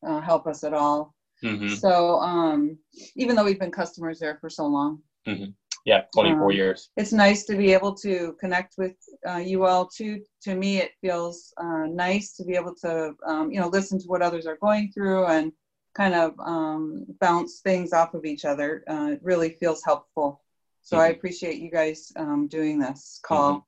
uh, 0.06 0.20
help 0.20 0.46
us 0.46 0.62
at 0.64 0.74
all. 0.74 1.14
Mm-hmm. 1.42 1.74
So 1.74 2.20
um, 2.20 2.78
even 3.16 3.34
though 3.34 3.44
we've 3.44 3.58
been 3.58 3.70
customers 3.72 4.18
there 4.18 4.38
for 4.40 4.48
so 4.50 4.66
long, 4.66 5.00
Mm-hmm. 5.26 5.52
Yeah, 5.86 6.02
24 6.14 6.44
Um, 6.44 6.50
years. 6.52 6.90
it's 6.96 7.12
nice 7.12 7.44
to 7.44 7.56
be 7.56 7.72
able 7.72 7.94
to 7.96 8.36
connect 8.40 8.74
with 8.78 8.94
uh, 9.28 9.36
you 9.36 9.64
all 9.64 9.86
too. 9.86 10.22
To 10.42 10.54
me, 10.54 10.78
it 10.78 10.92
feels 11.00 11.52
uh, 11.56 11.86
nice 11.86 12.34
to 12.36 12.44
be 12.44 12.54
able 12.54 12.74
to 12.76 13.14
um, 13.26 13.50
you 13.50 13.58
know 13.60 13.68
listen 13.68 13.98
to 14.00 14.06
what 14.06 14.22
others 14.22 14.46
are 14.46 14.58
going 14.58 14.92
through 14.92 15.26
and 15.26 15.52
kind 15.94 16.14
of 16.14 16.34
um, 16.40 17.06
bounce 17.20 17.60
things 17.60 17.92
off 17.92 18.12
of 18.14 18.24
each 18.24 18.44
other. 18.44 18.84
Uh, 18.88 19.12
it 19.12 19.20
really 19.22 19.50
feels 19.60 19.82
helpful. 19.84 20.43
So 20.84 20.98
I 20.98 21.08
Mhm. 21.08 21.16
appreciate 21.16 21.60
you 21.60 21.70
guys 21.70 22.12
um, 22.14 22.46
doing 22.46 22.78
this 22.78 23.18
call. 23.22 23.66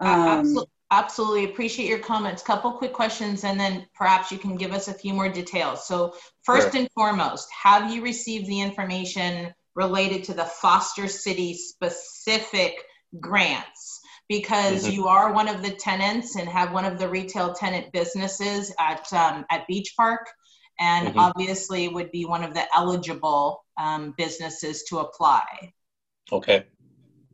Uh, 0.00 0.04
Um, 0.06 0.44
absol- 0.44 0.66
Absolutely 0.92 1.44
appreciate 1.44 1.86
your 1.88 2.00
comments. 2.00 2.42
Couple 2.42 2.72
quick 2.72 2.92
questions, 2.92 3.44
and 3.44 3.60
then 3.60 3.86
perhaps 3.94 4.32
you 4.32 4.38
can 4.38 4.56
give 4.56 4.72
us 4.72 4.88
a 4.88 4.94
few 4.94 5.14
more 5.14 5.28
details. 5.28 5.86
So, 5.86 6.14
first 6.42 6.72
Sure. 6.72 6.80
and 6.80 6.90
foremost, 6.96 7.48
have 7.52 7.92
you 7.92 8.02
received 8.02 8.48
the 8.48 8.60
information 8.60 9.54
related 9.76 10.24
to 10.24 10.34
the 10.34 10.46
Foster 10.46 11.06
City 11.06 11.54
specific 11.54 12.74
grants? 13.20 14.00
Because 14.28 14.84
Mhm. 14.84 14.92
you 14.94 15.06
are 15.06 15.32
one 15.32 15.46
of 15.46 15.62
the 15.62 15.70
tenants 15.70 16.34
and 16.34 16.48
have 16.48 16.72
one 16.72 16.84
of 16.84 16.98
the 16.98 17.08
retail 17.08 17.54
tenant 17.54 17.92
businesses 17.92 18.72
at 18.80 19.12
um, 19.12 19.44
at 19.48 19.68
Beach 19.68 19.94
Park, 19.96 20.28
and 20.80 21.14
Mhm. 21.14 21.20
obviously 21.20 21.86
would 21.86 22.10
be 22.10 22.24
one 22.24 22.42
of 22.42 22.52
the 22.52 22.66
eligible 22.76 23.64
um, 23.76 24.12
businesses 24.18 24.82
to 24.88 24.98
apply. 24.98 25.72
Okay. 26.32 26.64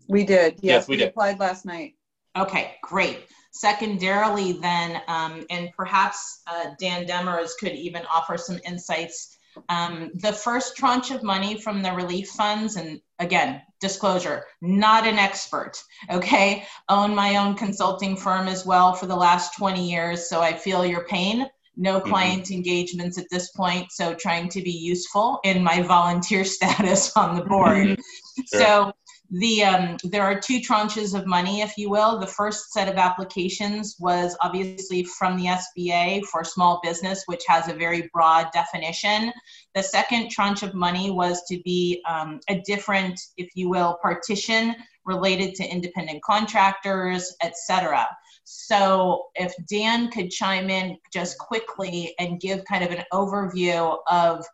we 0.09 0.25
did. 0.25 0.55
Yes, 0.55 0.63
Yes, 0.63 0.89
we 0.89 0.93
we 0.95 0.99
did. 0.99 1.09
applied 1.09 1.39
last 1.41 1.65
night. 1.67 1.95
Okay, 2.37 2.75
great. 2.83 3.27
Secondarily, 3.53 4.53
then, 4.53 5.01
um, 5.09 5.45
and 5.51 5.71
perhaps 5.77 6.43
uh, 6.47 6.67
Dan 6.79 7.07
Demers 7.07 7.51
could 7.59 7.73
even 7.73 8.03
offer 8.15 8.37
some 8.37 8.59
insights. 8.67 9.37
Um, 9.71 10.11
the 10.17 10.33
first 10.33 10.77
tranche 10.77 11.11
of 11.11 11.23
money 11.23 11.59
from 11.59 11.81
the 11.83 11.91
relief 11.93 12.29
funds, 12.29 12.77
and 12.77 13.01
again, 13.19 13.63
disclosure, 13.81 14.45
not 14.61 15.07
an 15.07 15.19
expert, 15.19 15.83
okay? 16.11 16.67
Own 16.91 17.15
my 17.15 17.37
own 17.37 17.55
consulting 17.55 18.17
firm 18.17 18.49
as 18.49 18.67
well 18.67 18.93
for 18.93 19.07
the 19.07 19.17
last 19.17 19.57
20 19.57 19.89
years, 19.91 20.29
so 20.29 20.43
I 20.43 20.53
feel 20.53 20.85
your 20.85 21.05
pain. 21.07 21.49
No 21.79 22.01
Mhm. 22.01 22.05
client 22.05 22.51
engagements 22.51 23.17
at 23.19 23.27
this 23.31 23.51
point, 23.53 23.91
so 23.93 24.15
trying 24.15 24.51
to 24.51 24.61
be 24.63 24.71
useful 24.73 25.41
in 25.45 25.63
my 25.63 25.81
volunteer 25.83 26.45
status 26.57 27.17
on 27.17 27.35
the 27.37 27.43
board. 27.43 27.99
Sure. 28.37 28.61
So 28.61 28.93
the 29.31 29.65
um, 29.65 29.97
there 30.05 30.23
are 30.23 30.39
two 30.39 30.61
tranches 30.61 31.19
of 31.19 31.27
money, 31.27 31.61
if 31.61 31.77
you 31.77 31.91
will. 31.91 32.19
The 32.19 32.27
first 32.27 32.73
set 32.73 32.89
of 32.89 32.97
applications 32.97 33.97
was 33.99 34.37
obviously 34.41 35.05
from 35.05 35.37
the 35.37 35.47
SBA 35.47 36.25
for 36.27 36.45
small 36.45 36.81
business, 36.83 37.25
which 37.27 37.43
has 37.49 37.69
a 37.69 37.75
very 37.75 38.09
broad 38.13 38.49
definition. 38.53 39.33
The 39.75 39.83
second 39.83 40.31
tranche 40.31 40.63
of 40.63 40.75
money 40.75 41.11
was 41.11 41.43
to 41.49 41.61
be 41.65 42.03
um, 42.09 42.41
a 42.49 42.61
different, 42.61 43.21
if 43.37 43.51
you 43.55 43.69
will, 43.69 43.99
partition 44.01 44.77
related 45.05 45.55
to 45.57 45.65
independent 45.65 46.23
contractors, 46.23 47.35
etc. 47.43 48.07
So 48.45 49.25
if 49.35 49.53
Dan 49.69 50.09
could 50.11 50.31
chime 50.31 50.71
in 50.71 50.99
just 51.13 51.37
quickly 51.39 52.15
and 52.21 52.41
give 52.41 52.65
kind 52.65 52.85
of 52.85 52.93
an 52.93 53.05
overview 53.13 53.99
of 54.09 54.47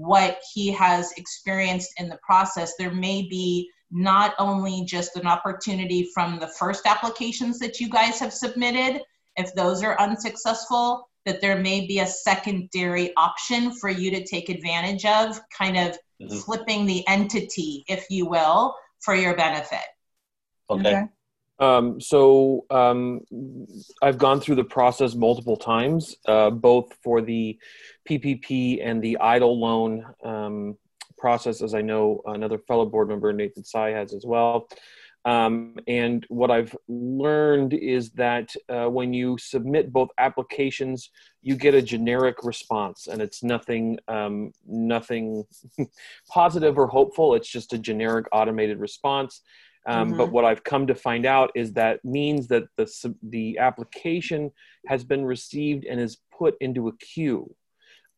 what 0.00 0.40
he 0.54 0.72
has 0.72 1.12
experienced 1.18 1.92
in 1.98 2.08
the 2.08 2.18
process, 2.22 2.74
there 2.78 2.92
may 2.92 3.22
be 3.22 3.68
not 3.90 4.34
only 4.38 4.84
just 4.86 5.16
an 5.16 5.26
opportunity 5.26 6.08
from 6.14 6.38
the 6.38 6.48
first 6.48 6.86
applications 6.86 7.58
that 7.58 7.80
you 7.80 7.88
guys 7.88 8.18
have 8.18 8.32
submitted, 8.32 9.02
if 9.36 9.54
those 9.54 9.82
are 9.82 10.00
unsuccessful, 10.00 11.08
that 11.26 11.40
there 11.42 11.58
may 11.58 11.86
be 11.86 11.98
a 11.98 12.06
secondary 12.06 13.14
option 13.16 13.74
for 13.74 13.90
you 13.90 14.10
to 14.10 14.24
take 14.24 14.48
advantage 14.48 15.04
of, 15.04 15.38
kind 15.50 15.76
of 15.76 15.98
Mhm. 16.20 16.44
flipping 16.44 16.86
the 16.86 17.06
entity, 17.06 17.84
if 17.86 18.06
you 18.10 18.24
will, 18.26 18.74
for 19.00 19.14
your 19.14 19.34
benefit. 19.36 19.84
Okay. 20.70 21.04
Um, 21.60 22.00
so 22.00 22.64
um, 22.70 23.20
I've 24.02 24.18
gone 24.18 24.40
through 24.40 24.56
the 24.56 24.64
process 24.64 25.14
multiple 25.14 25.56
times, 25.56 26.16
uh, 26.26 26.50
both 26.50 26.94
for 27.02 27.20
the 27.20 27.58
PPP 28.08 28.84
and 28.84 29.02
the 29.02 29.18
EIDL 29.20 29.58
loan 29.58 30.06
um, 30.24 30.78
process, 31.18 31.62
as 31.62 31.74
I 31.74 31.82
know 31.82 32.22
another 32.24 32.58
fellow 32.58 32.86
board 32.86 33.08
member, 33.08 33.32
Nathan 33.32 33.64
Sy, 33.64 33.90
has 33.90 34.14
as 34.14 34.24
well. 34.24 34.68
Um, 35.26 35.76
and 35.86 36.24
what 36.30 36.50
I've 36.50 36.74
learned 36.88 37.74
is 37.74 38.10
that 38.12 38.54
uh, 38.70 38.86
when 38.86 39.12
you 39.12 39.36
submit 39.38 39.92
both 39.92 40.08
applications, 40.16 41.10
you 41.42 41.56
get 41.56 41.74
a 41.74 41.82
generic 41.82 42.42
response, 42.42 43.06
and 43.06 43.20
it's 43.20 43.42
nothing, 43.42 43.98
um, 44.08 44.52
nothing 44.66 45.44
positive 46.30 46.78
or 46.78 46.86
hopeful. 46.86 47.34
It's 47.34 47.50
just 47.50 47.74
a 47.74 47.78
generic 47.78 48.26
automated 48.32 48.78
response. 48.78 49.42
Um, 49.86 50.16
But 50.16 50.30
what 50.30 50.44
I've 50.44 50.62
come 50.62 50.86
to 50.86 50.94
find 50.94 51.24
out 51.26 51.50
is 51.54 51.72
that 51.72 52.04
means 52.04 52.48
that 52.48 52.64
the 52.76 53.14
the 53.22 53.58
application 53.58 54.50
has 54.86 55.04
been 55.04 55.24
received 55.24 55.84
and 55.84 56.00
is 56.00 56.18
put 56.38 56.54
into 56.60 56.88
a 56.88 56.96
queue. 56.96 57.54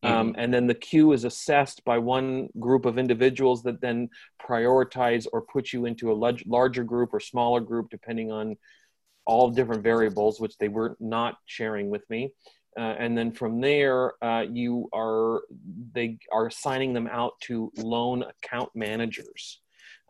Um, 0.03 0.35
and 0.37 0.53
then 0.53 0.67
the 0.67 0.75
queue 0.75 1.13
is 1.13 1.23
assessed 1.23 1.85
by 1.85 1.97
one 1.97 2.49
group 2.59 2.85
of 2.85 2.97
individuals 2.97 3.63
that 3.63 3.79
then 3.79 4.09
prioritize 4.45 5.25
or 5.31 5.41
put 5.41 5.71
you 5.71 5.85
into 5.85 6.11
a 6.11 6.13
large, 6.13 6.45
larger 6.45 6.83
group 6.83 7.13
or 7.13 7.21
smaller 7.21 7.61
group, 7.61 7.89
depending 7.89 8.29
on 8.29 8.57
all 9.25 9.49
different 9.49 9.81
variables, 9.81 10.41
which 10.41 10.57
they 10.57 10.67
were 10.67 10.97
not 10.99 11.37
sharing 11.45 11.89
with 11.89 12.03
me. 12.09 12.33
Uh, 12.77 12.95
and 12.99 13.17
then 13.17 13.31
from 13.31 13.61
there, 13.61 14.21
uh, 14.21 14.41
you 14.41 14.89
are 14.91 15.43
they 15.93 16.17
are 16.33 16.47
assigning 16.47 16.91
them 16.91 17.07
out 17.07 17.33
to 17.39 17.71
loan 17.77 18.23
account 18.23 18.69
managers, 18.75 19.61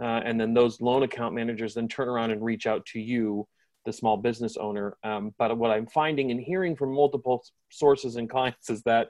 uh, 0.01 0.21
and 0.25 0.39
then 0.39 0.53
those 0.53 0.81
loan 0.81 1.03
account 1.03 1.35
managers 1.35 1.73
then 1.73 1.87
turn 1.87 2.09
around 2.09 2.31
and 2.31 2.43
reach 2.43 2.67
out 2.67 2.85
to 2.87 2.99
you, 2.99 3.47
the 3.85 3.93
small 3.93 4.17
business 4.17 4.57
owner. 4.57 4.97
Um, 5.03 5.33
but 5.37 5.57
what 5.57 5.71
I'm 5.71 5.87
finding 5.87 6.31
and 6.31 6.39
hearing 6.39 6.75
from 6.75 6.93
multiple 6.93 7.43
sources 7.69 8.15
and 8.15 8.29
clients 8.29 8.69
is 8.69 8.81
that 8.83 9.09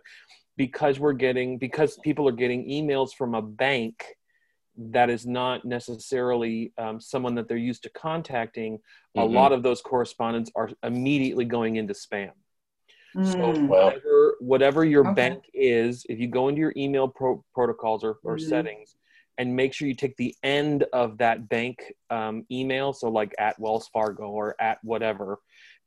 because 0.58 1.00
we're 1.00 1.14
getting 1.14 1.58
because 1.58 1.98
people 2.04 2.28
are 2.28 2.34
getting 2.34 2.68
emails 2.68 3.14
from 3.14 3.36
a 3.36 3.42
bank 3.42 4.04
that 4.76 5.10
is 5.10 5.26
not 5.26 5.66
necessarily 5.66 6.74
um, 6.78 7.00
someone 7.00 7.36
that 7.36 7.48
they're 7.48 7.58
used 7.58 7.84
to 7.84 7.90
contacting 7.90 8.78
mm-hmm. 8.78 9.22
a 9.22 9.26
lot 9.26 9.52
of 9.52 9.64
those 9.64 9.82
correspondents 9.82 10.52
are 10.56 10.70
immediately 10.84 11.46
going 11.46 11.76
into 11.76 11.94
spam 11.94 12.32
mm. 13.16 13.32
so 13.32 13.60
whatever, 13.66 14.36
whatever 14.40 14.86
your 14.86 15.06
okay. 15.08 15.14
bank 15.14 15.44
is 15.54 16.06
if 16.10 16.20
you 16.20 16.28
go 16.28 16.48
into 16.50 16.60
your 16.60 16.74
email 16.76 17.08
pro- 17.08 17.44
protocols 17.54 18.04
or, 18.04 18.18
or 18.24 18.38
mm-hmm. 18.38 18.50
settings 18.50 18.96
and 19.38 19.56
make 19.56 19.74
sure 19.74 19.88
you 19.88 19.96
take 19.96 20.16
the 20.18 20.36
end 20.44 20.86
of 20.94 21.18
that 21.18 21.50
bank 21.50 21.94
um, 22.10 22.46
email 22.52 22.94
so 22.94 23.10
like 23.10 23.34
at 23.38 23.60
wells 23.60 23.90
fargo 23.92 24.30
or 24.30 24.56
at 24.60 24.78
whatever 24.84 25.40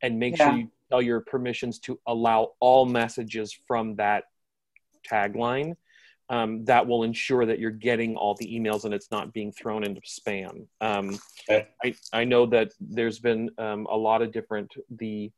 and 0.02 0.18
make 0.18 0.38
yeah. 0.38 0.50
sure 0.50 0.58
you 0.58 0.70
tell 0.90 1.02
your 1.02 1.20
permissions 1.20 1.78
to 1.78 1.98
allow 2.06 2.52
all 2.60 2.86
messages 2.86 3.56
from 3.66 3.96
that 3.96 4.24
tagline 5.10 5.74
um, 6.28 6.64
that 6.64 6.86
will 6.86 7.04
ensure 7.04 7.46
that 7.46 7.58
you're 7.58 7.70
getting 7.70 8.16
all 8.16 8.34
the 8.34 8.46
emails 8.46 8.84
and 8.84 8.92
it's 8.92 9.10
not 9.10 9.32
being 9.32 9.52
thrown 9.52 9.84
into 9.84 10.00
spam. 10.00 10.66
Um, 10.80 11.18
okay. 11.48 11.68
I, 11.84 11.94
I 12.12 12.24
know 12.24 12.46
that 12.46 12.72
there's 12.80 13.20
been 13.20 13.50
um, 13.58 13.86
a 13.88 13.96
lot 13.96 14.22
of 14.22 14.32
different 14.32 14.74
the 14.90 15.30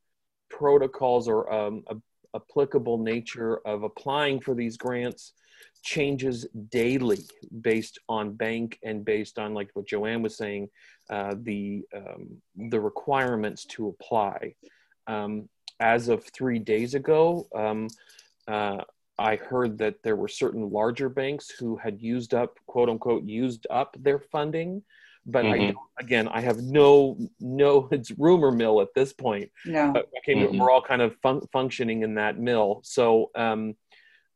protocols 0.50 1.28
or 1.28 1.52
um, 1.52 1.84
a, 1.88 1.96
applicable 2.34 2.98
nature 2.98 3.58
of 3.66 3.82
applying 3.82 4.40
for 4.40 4.54
these 4.54 4.76
grants 4.76 5.32
changes 5.82 6.46
daily 6.70 7.20
based 7.60 7.98
on 8.08 8.32
bank 8.32 8.78
and 8.82 9.04
based 9.04 9.38
on 9.38 9.54
like 9.54 9.70
what 9.74 9.86
Joanne 9.86 10.22
was 10.22 10.36
saying, 10.36 10.68
uh, 11.10 11.34
the 11.42 11.84
um, 11.94 12.42
the 12.70 12.80
requirements 12.80 13.64
to 13.66 13.88
apply. 13.88 14.54
Um, 15.06 15.48
as 15.80 16.08
of 16.08 16.24
three 16.24 16.58
days 16.58 16.94
ago, 16.94 17.46
uh, 18.48 18.82
I 19.18 19.36
heard 19.36 19.78
that 19.78 20.02
there 20.02 20.16
were 20.16 20.28
certain 20.28 20.70
larger 20.70 21.08
banks 21.08 21.50
who 21.50 21.76
had 21.76 22.00
used 22.00 22.34
up, 22.34 22.58
quote 22.66 22.88
unquote, 22.88 23.24
used 23.24 23.66
up 23.68 23.96
their 23.98 24.20
funding. 24.20 24.82
But 25.26 25.44
mm-hmm. 25.44 25.76
I, 25.76 26.02
again, 26.02 26.28
I 26.28 26.40
have 26.40 26.58
no, 26.58 27.18
no, 27.40 27.88
it's 27.92 28.12
rumor 28.12 28.52
mill 28.52 28.80
at 28.80 28.94
this 28.94 29.12
point. 29.12 29.50
No. 29.66 29.92
But 29.92 30.08
okay, 30.18 30.34
mm-hmm. 30.34 30.58
we're 30.58 30.70
all 30.70 30.82
kind 30.82 31.02
of 31.02 31.16
fun- 31.16 31.46
functioning 31.52 32.02
in 32.02 32.14
that 32.14 32.38
mill. 32.38 32.80
So, 32.84 33.30
um, 33.34 33.74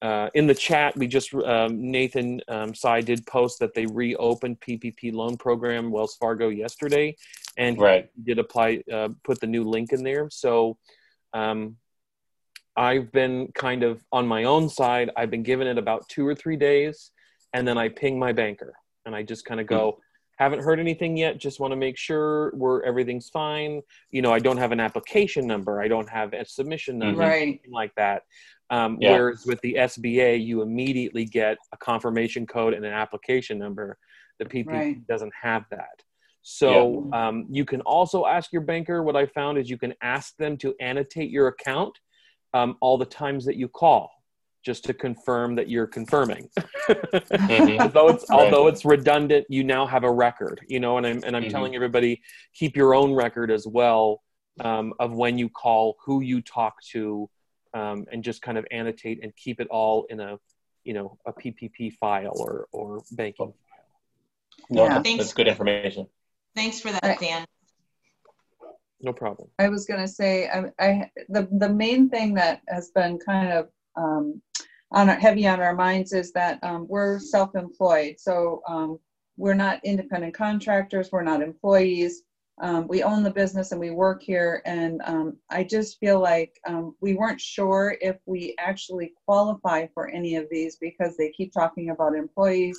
uh, 0.03 0.29
in 0.35 0.49
the 0.49 0.55
chat, 0.55 0.97
we 0.97 1.07
just 1.07 1.33
um, 1.33 1.91
Nathan 1.91 2.41
um, 2.49 2.75
Sai 2.75 3.01
did 3.01 3.25
post 3.25 3.61
that 3.61 3.73
they 3.73 3.87
reopened 3.87 4.61
PPP 4.61 5.13
loan 5.13 5.37
program 5.37 5.93
Wells 5.93 6.17
Fargo 6.17 6.49
yesterday, 6.49 7.17
and 7.57 7.79
right. 7.79 8.11
he 8.17 8.23
did 8.23 8.41
apply, 8.41 8.83
uh, 8.93 9.11
put 9.23 9.41
the 9.41 9.47
new 9.47 9.63
link 9.63 9.93
in 9.93 10.03
there. 10.03 10.29
So 10.29 10.77
um, 11.33 11.77
I've 12.77 13.13
been 13.13 13.53
kind 13.55 13.85
of 13.85 14.03
on 14.11 14.27
my 14.27 14.45
own 14.45 14.69
side, 14.69 15.11
I've 15.17 15.31
been 15.31 15.45
given 15.45 15.69
it 15.69 15.79
about 15.79 16.09
two 16.09 16.27
or 16.27 16.35
three 16.35 16.57
days, 16.57 17.13
and 17.53 17.67
then 17.67 17.79
I 17.79 17.89
ping 17.89 18.19
my 18.19 18.33
banker 18.33 18.75
and 19.05 19.15
I 19.15 19.23
just 19.23 19.45
kind 19.45 19.61
of 19.61 19.67
go, 19.67 19.99
haven't 20.43 20.61
heard 20.61 20.81
anything 20.81 21.17
yet, 21.17 21.39
just 21.39 21.61
want 21.61 21.73
to 21.73 21.77
make 21.77 21.97
sure 21.97 22.53
we're 22.55 22.83
everything's 22.83 23.29
fine. 23.29 23.83
You 24.11 24.23
know, 24.23 24.33
I 24.33 24.39
don't 24.39 24.57
have 24.57 24.73
an 24.73 24.81
application 24.81 25.47
number, 25.47 25.81
I 25.83 25.89
don't 25.89 26.09
have 26.09 26.33
a 26.33 26.45
submission 26.45 26.99
number, 26.99 27.21
right. 27.21 27.43
anything 27.43 27.73
like 27.73 27.95
that. 27.97 28.23
Um, 28.71 28.97
yeah. 29.01 29.13
Whereas 29.13 29.45
with 29.47 29.61
the 29.61 29.75
SBA, 29.75 30.45
you 30.45 30.63
immediately 30.63 31.25
get 31.25 31.59
a 31.73 31.77
confirmation 31.77 32.47
code 32.47 32.73
and 32.75 32.85
an 32.85 32.93
application 32.93 33.59
number. 33.59 33.99
The 34.39 34.47
PPP 34.47 34.67
right. 34.67 35.07
doesn't 35.07 35.33
have 35.41 35.65
that. 35.71 36.03
So 36.43 37.09
yeah. 37.13 37.29
um, 37.29 37.47
you 37.51 37.65
can 37.65 37.83
also 37.83 38.25
ask 38.27 38.53
your 38.53 38.63
banker. 38.63 39.03
What 39.03 39.15
I 39.15 39.27
found 39.27 39.59
is 39.59 39.69
you 39.69 39.79
can 39.79 39.95
ask 40.03 40.37
them 40.37 40.57
to 40.59 40.75
annotate 40.81 41.31
your 41.31 41.49
account 41.49 41.99
um, 42.55 42.77
all 42.81 42.99
the 42.99 43.05
times 43.05 43.45
that 43.45 43.57
you 43.57 43.69
call 43.69 44.11
just 44.63 44.85
to 44.85 44.95
confirm 44.95 45.57
that 45.57 45.69
you're 45.69 45.87
confirming. 45.87 46.49
mm-hmm. 46.89 47.81
although 47.81 48.09
it's 48.09 48.29
right. 48.31 48.41
although 48.41 48.69
it's 48.69 48.85
redundant, 48.85 49.47
you 49.49 49.65
now 49.65 49.87
have 49.87 50.05
a 50.05 50.11
record, 50.11 50.61
you 50.69 50.81
know, 50.81 50.99
and 50.99 51.07
I'm 51.07 51.23
and 51.25 51.37
I'm 51.37 51.43
mm-hmm. 51.43 51.51
telling 51.51 51.75
everybody 51.75 52.23
keep 52.55 52.77
your 52.77 52.95
own 52.95 53.13
record 53.13 53.51
as 53.51 53.67
well 53.67 54.23
um, 54.61 54.95
of 54.99 55.13
when 55.13 55.39
you 55.39 55.49
call, 55.49 55.97
who 56.05 56.21
you 56.21 56.41
talk 56.41 56.75
to, 56.93 57.29
um, 57.75 58.07
and 58.13 58.23
just 58.23 58.43
kind 58.43 58.59
of 58.59 58.67
annotate 58.71 59.21
and 59.23 59.35
keep 59.37 59.61
it 59.61 59.69
all 59.69 60.07
in 60.11 60.21
a 60.21 60.39
you 60.85 60.95
know 60.95 61.19
a 61.27 61.33
PPP 61.33 61.95
file 61.95 62.33
or 62.37 62.67
or 62.73 63.03
banking 63.13 63.47
file. 63.47 63.57
No, 64.71 64.85
yeah. 64.85 64.99
that's, 65.01 65.17
that's 65.17 65.33
good 65.33 65.49
information. 65.49 66.07
Thanks 66.55 66.81
for 66.81 66.93
that, 66.93 67.19
Dan. 67.19 67.47
No 69.01 69.13
problem. 69.13 69.49
I 69.59 69.69
was 69.69 69.87
going 69.87 70.01
to 70.01 70.09
say, 70.09 70.49
I, 70.49 70.65
I, 70.79 71.11
the 71.29 71.49
the 71.51 71.69
main 71.69 72.09
thing 72.09 72.35
that 72.35 72.61
has 72.69 72.91
been 72.91 73.19
kind 73.19 73.53
of 73.53 73.69
um, 73.97 74.41
on 74.91 75.09
our, 75.09 75.17
heavy 75.17 75.47
on 75.47 75.61
our 75.61 75.75
minds 75.75 76.13
is 76.13 76.33
that 76.33 76.59
um, 76.63 76.87
we're 76.89 77.19
self-employed, 77.19 78.17
so 78.19 78.63
um, 78.69 78.99
we're 79.37 79.55
not 79.55 79.85
independent 79.85 80.35
contractors, 80.35 81.11
we're 81.11 81.23
not 81.23 81.43
employees. 81.43 82.23
Um, 82.61 82.87
we 82.87 83.03
own 83.03 83.23
the 83.23 83.31
business 83.31 83.73
and 83.73 83.81
we 83.81 83.91
work 83.91 84.23
here, 84.23 84.63
and 84.67 85.01
um, 85.07 85.37
I 85.51 85.65
just 85.65 85.99
feel 85.99 86.21
like 86.21 86.55
um, 86.67 86.95
we 87.01 87.15
weren't 87.15 87.41
sure 87.41 87.97
if 88.01 88.17
we 88.27 88.55
actually 88.59 89.15
qualify 89.27 89.87
for 89.95 90.09
any 90.11 90.37
of 90.37 90.47
these 90.51 90.77
because 90.77 91.17
they 91.17 91.31
keep 91.31 91.53
talking 91.53 91.91
about 91.91 92.15
employees 92.15 92.79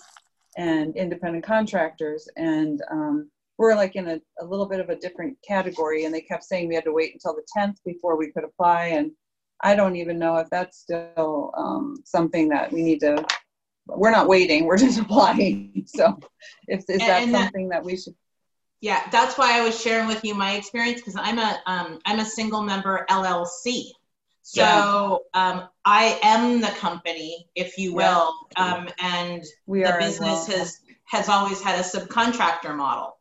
and 0.55 0.95
independent 0.95 1.43
contractors, 1.43 2.29
and 2.37 2.81
we're 3.57 3.75
like 3.75 3.95
in 3.95 4.07
a, 4.07 4.19
a 4.39 4.45
little 4.45 4.65
bit 4.65 4.79
of 4.79 4.89
a 4.89 4.95
different 4.95 5.37
category. 5.47 6.05
And 6.05 6.13
they 6.13 6.21
kept 6.21 6.43
saying 6.43 6.67
we 6.67 6.75
had 6.75 6.83
to 6.85 6.93
wait 6.93 7.13
until 7.13 7.35
the 7.35 7.45
10th 7.57 7.77
before 7.85 8.17
we 8.17 8.31
could 8.31 8.43
apply. 8.43 8.87
And 8.87 9.11
i 9.61 9.75
don't 9.75 9.95
even 9.95 10.19
know 10.19 10.37
if 10.37 10.49
that's 10.49 10.79
still 10.79 11.51
um, 11.55 11.97
something 12.05 12.49
that 12.49 12.71
we 12.71 12.81
need 12.81 12.99
to 12.99 13.23
we're 13.87 14.11
not 14.11 14.27
waiting 14.27 14.65
we're 14.65 14.77
just 14.77 14.99
applying 15.05 15.83
so 15.85 16.17
if 16.67 16.83
is 16.89 16.99
that 16.99 17.23
and 17.23 17.31
something 17.31 17.69
that, 17.69 17.77
that, 17.77 17.85
we 17.85 17.97
should 17.97 18.15
yeah 18.81 19.01
that's 19.11 19.37
why 19.37 19.57
i 19.57 19.61
was 19.61 19.79
sharing 19.79 20.07
with 20.07 20.23
you 20.23 20.33
my 20.33 20.55
experience 20.55 20.99
because 20.99 21.15
i'm 21.17 21.39
a 21.39 21.61
um, 21.65 21.99
i'm 22.05 22.19
a 22.19 22.25
single 22.25 22.61
member 22.61 23.05
llc 23.09 23.83
so 24.41 25.21
yeah. 25.33 25.49
um, 25.49 25.67
i 25.85 26.19
am 26.21 26.61
the 26.61 26.67
company 26.67 27.47
if 27.55 27.77
you 27.77 27.93
will 27.93 28.33
yeah. 28.57 28.75
um, 28.75 28.89
and 28.99 29.43
we 29.65 29.83
the 29.83 29.95
business 29.99 30.47
well. 30.47 30.57
has 30.57 30.79
has 31.05 31.29
always 31.29 31.61
had 31.61 31.79
a 31.79 31.83
subcontractor 31.83 32.75
model 32.75 33.17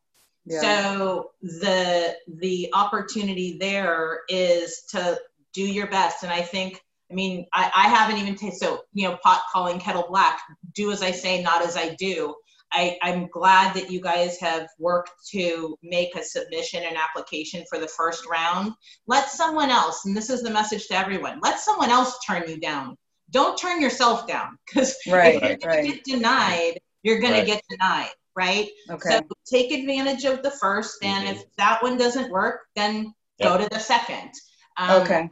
Yeah. 0.46 0.60
so 0.60 1.30
the 1.42 2.16
the 2.26 2.70
opportunity 2.72 3.58
there 3.58 4.20
is 4.28 4.82
to 4.90 5.20
do 5.52 5.62
your 5.62 5.86
best. 5.88 6.22
And 6.22 6.32
I 6.32 6.42
think, 6.42 6.80
I 7.10 7.14
mean, 7.14 7.46
I, 7.52 7.70
I 7.74 7.88
haven't 7.88 8.18
even 8.18 8.34
taken 8.34 8.56
so 8.56 8.82
you 8.92 9.08
know, 9.08 9.18
pot 9.22 9.42
calling 9.52 9.78
kettle 9.78 10.06
black. 10.08 10.40
Do 10.74 10.92
as 10.92 11.02
I 11.02 11.10
say, 11.10 11.42
not 11.42 11.62
as 11.62 11.76
I 11.76 11.94
do. 11.96 12.34
I, 12.74 12.96
I'm 13.02 13.26
glad 13.26 13.74
that 13.74 13.90
you 13.90 14.00
guys 14.00 14.38
have 14.40 14.66
worked 14.78 15.10
to 15.32 15.76
make 15.82 16.16
a 16.16 16.22
submission 16.22 16.82
and 16.84 16.96
application 16.96 17.64
for 17.68 17.78
the 17.78 17.86
first 17.86 18.26
round. 18.26 18.72
Let 19.06 19.28
someone 19.28 19.68
else, 19.68 20.06
and 20.06 20.16
this 20.16 20.30
is 20.30 20.42
the 20.42 20.50
message 20.50 20.88
to 20.88 20.94
everyone, 20.94 21.38
let 21.42 21.60
someone 21.60 21.90
else 21.90 22.18
turn 22.26 22.48
you 22.48 22.58
down. 22.58 22.96
Don't 23.30 23.58
turn 23.58 23.82
yourself 23.82 24.26
down 24.26 24.56
because 24.66 24.96
right, 25.06 25.42
if 25.42 25.60
you're 25.60 25.70
right. 25.70 25.84
get 25.84 26.04
denied, 26.04 26.78
you're 27.02 27.20
going 27.20 27.34
right. 27.34 27.40
to 27.40 27.46
get 27.46 27.62
denied 27.68 28.10
right? 28.36 28.68
Okay. 28.90 29.10
So 29.10 29.20
take 29.46 29.72
advantage 29.72 30.24
of 30.24 30.42
the 30.42 30.50
first, 30.50 30.98
and 31.02 31.26
mm-hmm. 31.26 31.36
if 31.36 31.44
that 31.56 31.82
one 31.82 31.96
doesn't 31.96 32.30
work, 32.30 32.62
then 32.76 33.12
yep. 33.38 33.48
go 33.48 33.58
to 33.58 33.68
the 33.68 33.78
second. 33.78 34.30
Um, 34.76 35.02
okay. 35.02 35.30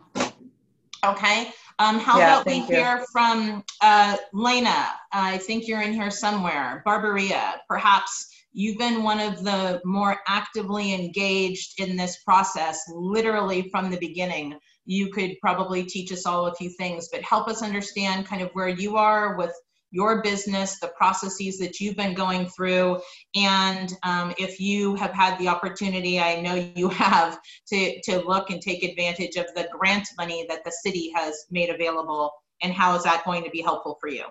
Okay. 1.04 1.52
Um, 1.78 1.98
how 1.98 2.18
yeah, 2.18 2.34
about 2.34 2.46
we 2.46 2.56
you. 2.56 2.64
hear 2.64 3.04
from 3.10 3.64
uh, 3.80 4.16
Lena? 4.34 4.88
I 5.12 5.38
think 5.38 5.66
you're 5.66 5.80
in 5.80 5.94
here 5.94 6.10
somewhere. 6.10 6.82
Barberia, 6.86 7.54
perhaps 7.68 8.28
you've 8.52 8.76
been 8.76 9.02
one 9.02 9.18
of 9.18 9.42
the 9.42 9.80
more 9.84 10.18
actively 10.28 10.92
engaged 10.92 11.80
in 11.80 11.96
this 11.96 12.22
process, 12.22 12.82
literally 12.94 13.70
from 13.70 13.90
the 13.90 13.98
beginning. 13.98 14.58
You 14.84 15.10
could 15.10 15.36
probably 15.40 15.84
teach 15.84 16.12
us 16.12 16.26
all 16.26 16.46
a 16.46 16.54
few 16.54 16.68
things, 16.68 17.08
but 17.10 17.22
help 17.22 17.48
us 17.48 17.62
understand 17.62 18.26
kind 18.26 18.42
of 18.42 18.50
where 18.52 18.68
you 18.68 18.96
are 18.96 19.36
with 19.36 19.54
your 19.90 20.22
business, 20.22 20.78
the 20.78 20.88
processes 20.96 21.58
that 21.58 21.80
you've 21.80 21.96
been 21.96 22.14
going 22.14 22.46
through, 22.48 23.00
and 23.34 23.92
um, 24.02 24.32
if 24.38 24.60
you 24.60 24.94
have 24.94 25.12
had 25.12 25.38
the 25.38 25.48
opportunity, 25.48 26.20
I 26.20 26.40
know 26.40 26.54
you 26.76 26.88
have, 26.90 27.38
to, 27.68 28.00
to 28.02 28.20
look 28.20 28.50
and 28.50 28.60
take 28.60 28.82
advantage 28.82 29.36
of 29.36 29.46
the 29.54 29.68
grant 29.72 30.08
money 30.16 30.46
that 30.48 30.64
the 30.64 30.72
city 30.72 31.12
has 31.14 31.46
made 31.50 31.70
available 31.70 32.32
and 32.62 32.72
how 32.72 32.94
is 32.96 33.02
that 33.04 33.24
going 33.24 33.44
to 33.44 33.50
be 33.50 33.62
helpful 33.62 33.96
for 34.00 34.08
you? 34.08 34.24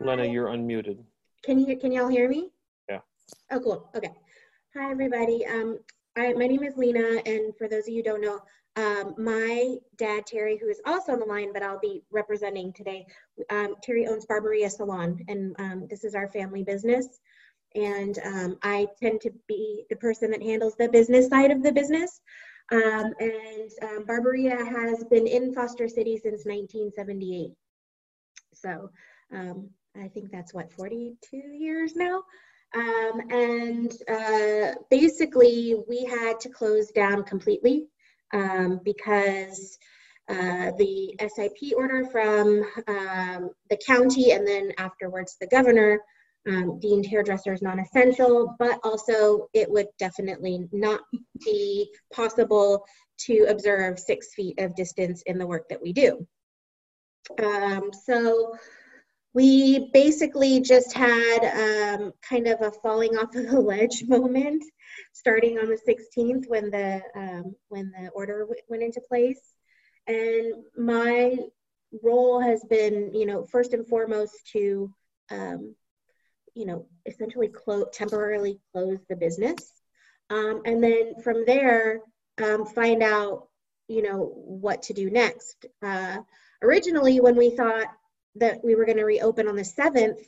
Lena, 0.00 0.24
you're 0.24 0.46
unmuted. 0.46 0.98
Can 1.44 1.58
you 1.58 1.76
can 1.76 1.92
y'all 1.92 2.08
hear 2.08 2.28
me? 2.28 2.50
Yeah. 2.88 3.00
Oh, 3.50 3.60
cool. 3.60 3.90
Okay. 3.94 4.12
Hi, 4.76 4.90
everybody. 4.90 5.46
Um, 5.46 5.78
I, 6.16 6.32
my 6.32 6.46
name 6.46 6.62
is 6.62 6.76
Lena, 6.76 7.20
and 7.26 7.56
for 7.56 7.68
those 7.68 7.86
of 7.86 7.88
you 7.88 7.96
who 7.96 8.02
don't 8.02 8.20
know, 8.20 8.40
um, 8.76 9.14
my 9.16 9.76
dad, 9.96 10.26
Terry, 10.26 10.56
who 10.56 10.68
is 10.68 10.80
also 10.84 11.12
on 11.12 11.20
the 11.20 11.26
line, 11.26 11.52
but 11.52 11.62
I'll 11.62 11.78
be 11.78 12.02
representing 12.10 12.72
today, 12.72 13.06
um, 13.50 13.76
Terry 13.82 14.06
owns 14.06 14.26
Barberia 14.26 14.68
Salon, 14.68 15.20
and 15.28 15.54
um, 15.58 15.86
this 15.88 16.02
is 16.02 16.14
our 16.14 16.28
family 16.28 16.64
business. 16.64 17.20
And 17.76 18.18
um, 18.24 18.58
I 18.62 18.86
tend 19.00 19.20
to 19.22 19.32
be 19.48 19.84
the 19.90 19.96
person 19.96 20.30
that 20.30 20.42
handles 20.42 20.74
the 20.76 20.88
business 20.88 21.28
side 21.28 21.50
of 21.50 21.62
the 21.62 21.72
business. 21.72 22.20
Um, 22.72 23.12
and 23.20 23.70
um, 23.82 24.04
Barberia 24.06 24.56
has 24.56 25.04
been 25.04 25.26
in 25.26 25.52
Foster 25.52 25.88
City 25.88 26.16
since 26.16 26.44
1978. 26.44 27.50
So 28.54 28.90
I 29.32 30.08
think 30.08 30.30
that's 30.30 30.54
what, 30.54 30.72
42 30.72 31.36
years 31.36 31.94
now? 31.94 32.22
And 32.74 33.92
uh, 34.08 34.74
basically, 34.90 35.76
we 35.88 36.04
had 36.04 36.40
to 36.40 36.48
close 36.48 36.90
down 36.90 37.24
completely 37.24 37.88
um, 38.34 38.80
because 38.84 39.78
uh, 40.28 40.72
the 40.78 41.14
SIP 41.34 41.72
order 41.76 42.04
from 42.06 42.64
um, 42.88 43.50
the 43.70 43.78
county 43.86 44.32
and 44.32 44.46
then 44.46 44.72
afterwards 44.78 45.36
the 45.40 45.46
governor 45.46 46.00
um, 46.46 46.78
deemed 46.78 47.06
hairdressers 47.06 47.62
non-essential, 47.62 48.54
but 48.58 48.78
also 48.84 49.48
it 49.54 49.70
would 49.70 49.86
definitely 49.98 50.66
not 50.72 51.00
be 51.44 51.90
possible 52.12 52.84
to 53.16 53.46
observe 53.48 53.98
six 53.98 54.34
feet 54.34 54.58
of 54.58 54.74
distance 54.74 55.22
in 55.26 55.38
the 55.38 55.46
work 55.46 55.68
that 55.68 55.80
we 55.80 55.92
do. 55.92 56.26
Um, 57.42 57.90
so 58.04 58.54
we 59.34 59.90
basically 59.92 60.60
just 60.60 60.92
had 60.92 61.98
um, 61.98 62.12
kind 62.26 62.46
of 62.46 62.62
a 62.62 62.70
falling 62.70 63.16
off 63.18 63.34
of 63.34 63.48
the 63.48 63.60
ledge 63.60 64.04
moment 64.08 64.64
starting 65.12 65.58
on 65.58 65.66
the 65.66 65.78
16th 65.88 66.48
when 66.48 66.70
the 66.70 67.02
um, 67.16 67.54
when 67.68 67.90
the 67.90 68.08
order 68.10 68.46
went 68.68 68.82
into 68.82 69.00
place. 69.00 69.40
And 70.06 70.54
my 70.76 71.36
role 72.02 72.40
has 72.40 72.64
been 72.64 73.12
you 73.12 73.26
know 73.26 73.44
first 73.44 73.72
and 73.72 73.86
foremost 73.86 74.34
to 74.52 74.92
um, 75.30 75.74
you 76.54 76.66
know 76.66 76.86
essentially 77.04 77.50
temporarily 77.92 78.60
close 78.72 78.98
the 79.08 79.16
business. 79.16 79.72
Um, 80.30 80.62
and 80.64 80.82
then 80.82 81.20
from 81.22 81.44
there 81.44 82.00
um, 82.42 82.66
find 82.66 83.02
out 83.02 83.48
you 83.88 84.02
know 84.02 84.32
what 84.34 84.84
to 84.84 84.92
do 84.92 85.10
next. 85.10 85.66
Uh, 85.82 86.18
originally 86.62 87.20
when 87.20 87.34
we 87.34 87.50
thought 87.50 87.88
that 88.36 88.62
we 88.64 88.74
were 88.74 88.84
going 88.84 88.98
to 88.98 89.04
reopen 89.04 89.48
on 89.48 89.56
the 89.56 89.62
7th, 89.62 90.24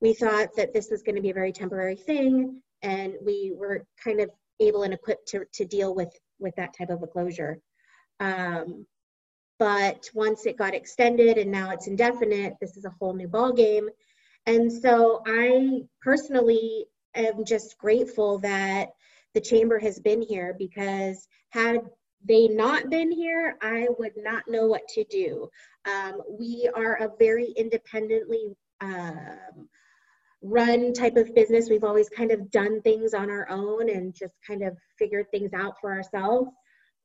we 0.00 0.12
thought 0.12 0.54
that 0.56 0.72
this 0.72 0.88
was 0.90 1.02
going 1.02 1.16
to 1.16 1.22
be 1.22 1.30
a 1.30 1.34
very 1.34 1.52
temporary 1.52 1.96
thing, 1.96 2.60
and 2.82 3.14
we 3.24 3.52
were 3.56 3.86
kind 4.02 4.20
of 4.20 4.30
able 4.60 4.82
and 4.82 4.94
equipped 4.94 5.28
to, 5.28 5.44
to 5.52 5.64
deal 5.64 5.94
with, 5.94 6.12
with 6.38 6.54
that 6.56 6.76
type 6.76 6.90
of 6.90 7.02
a 7.02 7.06
closure. 7.06 7.58
Um, 8.20 8.86
but 9.58 10.10
once 10.14 10.46
it 10.46 10.58
got 10.58 10.74
extended 10.74 11.38
and 11.38 11.50
now 11.50 11.70
it's 11.70 11.86
indefinite, 11.86 12.54
this 12.60 12.76
is 12.76 12.84
a 12.84 12.94
whole 12.98 13.14
new 13.14 13.28
ball 13.28 13.52
game. 13.52 13.88
And 14.46 14.70
so 14.70 15.22
I 15.26 15.82
personally 16.02 16.86
am 17.14 17.44
just 17.44 17.78
grateful 17.78 18.38
that 18.40 18.90
the 19.32 19.40
chamber 19.40 19.78
has 19.78 19.98
been 19.98 20.22
here 20.22 20.54
because 20.58 21.26
had 21.50 21.80
they 22.24 22.48
not 22.48 22.90
been 22.90 23.12
here, 23.12 23.56
I 23.60 23.88
would 23.98 24.12
not 24.16 24.48
know 24.48 24.66
what 24.66 24.86
to 24.88 25.04
do. 25.04 25.48
Um, 25.86 26.22
we 26.28 26.68
are 26.74 26.96
a 26.96 27.10
very 27.18 27.52
independently 27.56 28.56
um, 28.80 29.68
run 30.42 30.92
type 30.92 31.16
of 31.16 31.34
business. 31.34 31.68
We've 31.68 31.84
always 31.84 32.08
kind 32.08 32.30
of 32.30 32.50
done 32.50 32.80
things 32.82 33.14
on 33.14 33.30
our 33.30 33.48
own 33.50 33.90
and 33.90 34.14
just 34.14 34.34
kind 34.46 34.62
of 34.62 34.76
figured 34.98 35.30
things 35.30 35.52
out 35.52 35.74
for 35.80 35.92
ourselves. 35.92 36.50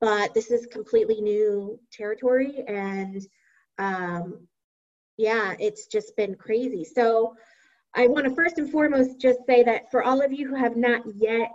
But 0.01 0.33
this 0.33 0.51
is 0.51 0.65
completely 0.67 1.19
new 1.19 1.77
territory, 1.91 2.63
and 2.67 3.21
um, 3.77 4.47
yeah, 5.17 5.55
it's 5.59 5.87
just 5.87 6.15
been 6.15 6.35
crazy. 6.35 6.85
So 6.85 7.35
I 7.93 8.07
want 8.07 8.25
to 8.25 8.33
first 8.35 8.57
and 8.57 8.71
foremost 8.71 9.19
just 9.19 9.39
say 9.45 9.63
that 9.63 9.91
for 9.91 10.03
all 10.03 10.21
of 10.21 10.31
you 10.31 10.47
who 10.47 10.55
have 10.55 10.77
not 10.77 11.01
yet 11.15 11.51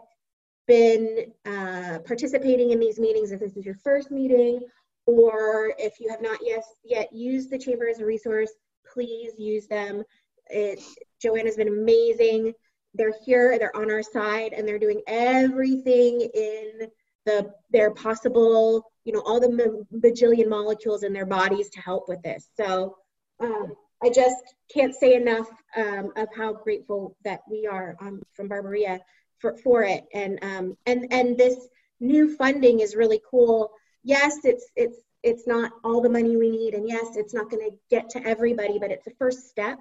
been 0.66 1.32
uh, 1.46 1.98
participating 2.06 2.70
in 2.70 2.80
these 2.80 2.98
meetings, 2.98 3.32
if 3.32 3.40
this 3.40 3.56
is 3.56 3.64
your 3.64 3.76
first 3.76 4.10
meeting, 4.10 4.60
or 5.06 5.74
if 5.78 6.00
you 6.00 6.08
have 6.10 6.22
not 6.22 6.38
yet, 6.42 6.64
yet 6.84 7.12
used 7.12 7.50
the 7.50 7.58
chamber 7.58 7.88
as 7.88 8.00
a 8.00 8.06
resource, 8.06 8.50
please 8.92 9.32
use 9.38 9.66
them. 9.66 10.02
It, 10.48 10.82
Joanna's 11.22 11.56
been 11.56 11.68
amazing. 11.68 12.54
They're 12.94 13.14
here, 13.24 13.58
they're 13.58 13.76
on 13.76 13.90
our 13.90 14.02
side, 14.02 14.52
and 14.52 14.66
they're 14.66 14.78
doing 14.78 15.02
everything 15.06 16.20
in 16.34 16.88
the 17.26 17.52
their 17.70 17.90
possible, 17.90 18.90
you 19.04 19.12
know, 19.12 19.22
all 19.24 19.40
the 19.40 19.84
bajillion 19.96 20.48
molecules 20.48 21.02
in 21.02 21.12
their 21.12 21.26
bodies 21.26 21.70
to 21.70 21.80
help 21.80 22.08
with 22.08 22.22
this. 22.22 22.50
So 22.56 22.96
um, 23.40 23.74
I 24.02 24.10
just 24.10 24.54
can't 24.72 24.94
say 24.94 25.14
enough 25.14 25.48
um, 25.76 26.12
of 26.16 26.28
how 26.36 26.52
grateful 26.52 27.16
that 27.24 27.40
we 27.50 27.66
are 27.66 27.96
um, 28.00 28.22
from 28.34 28.48
Barberia 28.48 29.00
for, 29.44 29.54
for 29.58 29.82
it. 29.82 30.06
And, 30.14 30.38
um, 30.42 30.76
and, 30.86 31.06
and 31.12 31.36
this 31.36 31.68
new 32.00 32.34
funding 32.34 32.80
is 32.80 32.96
really 32.96 33.20
cool. 33.30 33.72
Yes, 34.02 34.38
it's, 34.44 34.64
it's, 34.74 34.96
it's 35.22 35.46
not 35.46 35.70
all 35.84 36.00
the 36.00 36.08
money 36.08 36.38
we 36.38 36.50
need. 36.50 36.72
And 36.72 36.88
yes, 36.88 37.16
it's 37.16 37.34
not 37.34 37.50
going 37.50 37.70
to 37.70 37.76
get 37.90 38.08
to 38.10 38.26
everybody, 38.26 38.78
but 38.78 38.90
it's 38.90 39.06
a 39.06 39.10
first 39.18 39.50
step. 39.50 39.78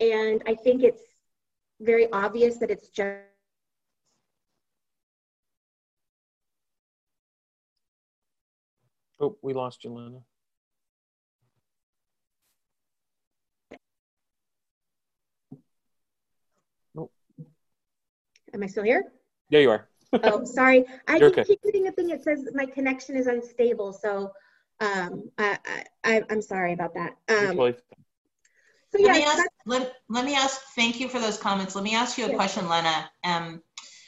And 0.00 0.42
I 0.48 0.56
think 0.56 0.82
it's 0.82 1.02
very 1.80 2.10
obvious 2.12 2.56
that 2.56 2.72
it's 2.72 2.88
just 2.88 3.20
Oh, 9.20 9.36
we 9.42 9.52
lost 9.52 9.82
you, 9.82 9.92
Lena. 9.92 10.18
Am 18.58 18.64
I 18.64 18.66
still 18.66 18.82
here? 18.82 19.04
Yeah, 19.50 19.60
you 19.60 19.70
are. 19.70 19.88
oh, 20.24 20.44
sorry. 20.44 20.84
I 21.06 21.18
You're 21.18 21.30
keep, 21.30 21.38
okay. 21.38 21.44
keep 21.44 21.62
getting 21.62 21.86
a 21.86 21.92
thing 21.92 22.08
that 22.08 22.24
says 22.24 22.48
my 22.54 22.66
connection 22.66 23.14
is 23.14 23.28
unstable. 23.28 23.92
So 23.92 24.32
um, 24.80 25.30
I, 25.38 25.58
I, 26.02 26.24
I'm 26.28 26.42
sorry 26.42 26.72
about 26.72 26.94
that. 26.94 27.16
Um, 27.28 27.46
Totally 27.46 27.74
so 28.90 29.02
Let 29.02 29.12
me 29.12 29.22
ask, 29.22 29.44
let, 29.64 29.92
let 30.08 30.24
me 30.24 30.34
ask, 30.34 30.60
thank 30.74 30.98
you 30.98 31.08
for 31.08 31.20
those 31.20 31.38
comments. 31.38 31.76
Let 31.76 31.84
me 31.84 31.94
ask 31.94 32.18
you 32.18 32.24
a 32.24 32.30
Yeah. 32.30 32.34
question, 32.34 32.68
Lena. 32.68 33.08
Um, 33.22 33.62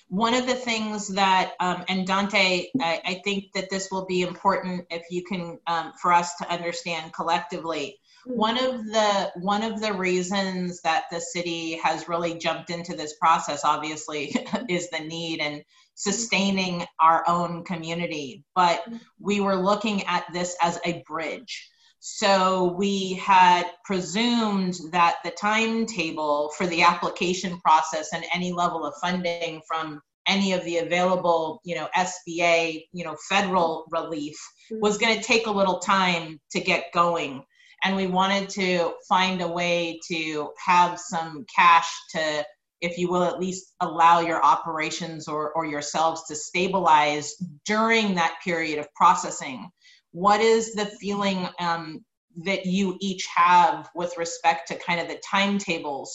one 0.09 0.35
of 0.35 0.49
the 0.49 0.55
things 0.55 1.07
that, 1.09 1.53
um, 1.61 1.85
and 1.89 2.05
Dante, 2.07 2.71
I, 2.81 3.01
I 3.05 3.21
think 3.23 3.53
that 3.55 3.71
this 3.71 3.91
will 3.93 4.07
be 4.07 4.23
important 4.23 4.87
if 4.91 5.05
you 5.11 5.23
can, 5.23 5.61
um, 5.69 5.93
for 6.01 6.13
us 6.13 6.35
to 6.37 6.51
understand 6.51 7.13
collectively. 7.13 8.01
Hmm. 8.25 8.33
One 8.33 8.59
of 8.59 8.87
the 8.87 9.33
one 9.37 9.63
of 9.63 9.81
the 9.81 9.93
reasons 9.93 10.81
that 10.83 11.05
the 11.11 11.21
city 11.21 11.77
has 11.83 12.09
really 12.09 12.35
jumped 12.35 12.71
into 12.71 12.97
this 12.97 13.15
process, 13.19 13.65
obviously, 13.65 14.35
is 14.69 14.91
the 14.91 15.01
need 15.01 15.41
and 15.41 15.63
sustaining 15.95 16.87
our 17.01 17.25
own 17.29 17.65
community. 17.65 18.45
But 18.55 18.83
hmm. 18.87 18.97
we 19.19 19.41
were 19.41 19.57
looking 19.57 20.05
at 20.05 20.25
this 20.33 20.57
as 20.63 20.79
a 20.85 21.03
bridge. 21.07 21.69
So 22.03 22.75
we 22.79 23.13
had 23.15 23.67
presumed 23.85 24.75
that 24.93 25.17
the 25.23 25.33
timetable 25.33 26.51
for 26.57 26.67
the 26.67 26.83
application 26.83 27.61
process 27.61 28.15
and 28.15 28.25
any 28.33 28.53
level 28.53 28.87
of 28.87 28.95
funding 29.03 29.61
from 29.69 30.01
any 30.27 30.53
of 30.53 30.65
the 30.65 30.79
available, 30.79 31.61
you 31.65 31.75
know, 31.75 31.89
SBA, 31.95 32.85
you 32.93 33.05
know, 33.05 33.17
federal 33.29 33.85
relief 33.91 34.39
hmm. 34.71 34.81
was 34.81 34.97
going 34.97 35.17
to 35.17 35.23
take 35.23 35.47
a 35.47 35.51
little 35.51 35.79
time 35.81 36.41
to 36.53 36.61
get 36.61 36.93
going. 36.93 37.45
And 37.83 37.97
we 37.97 38.07
wanted 38.07 38.49
to 38.51 38.93
find 39.09 39.41
a 39.41 39.49
way 39.49 40.01
to 40.09 40.51
have 40.65 40.99
some 40.99 41.47
cash 41.55 41.91
to, 42.11 42.45
if 42.81 42.99
you 42.99 43.11
will, 43.11 43.23
at 43.23 43.41
least 43.41 43.75
allow 43.81 44.21
your 44.21 44.45
operations 44.45 45.29
or, 45.29 45.53
or 45.53 45.65
yourselves 45.65 46.25
to 46.29 46.37
stabilize 46.37 47.35
during 47.65 48.15
that 48.15 48.37
period 48.45 48.79
of 48.79 48.93
processing. 48.95 49.71
What 50.13 50.41
is 50.41 50.75
the 50.75 50.87
feeling 50.87 51.49
um, 51.59 52.05
that 52.45 52.67
you 52.67 52.97
each 53.01 53.27
have 53.35 53.89
with 53.95 54.17
respect 54.19 54.69
to 54.69 54.77
kind 54.77 55.01
of 55.01 55.09
the 55.09 55.21
timetables? 55.29 56.13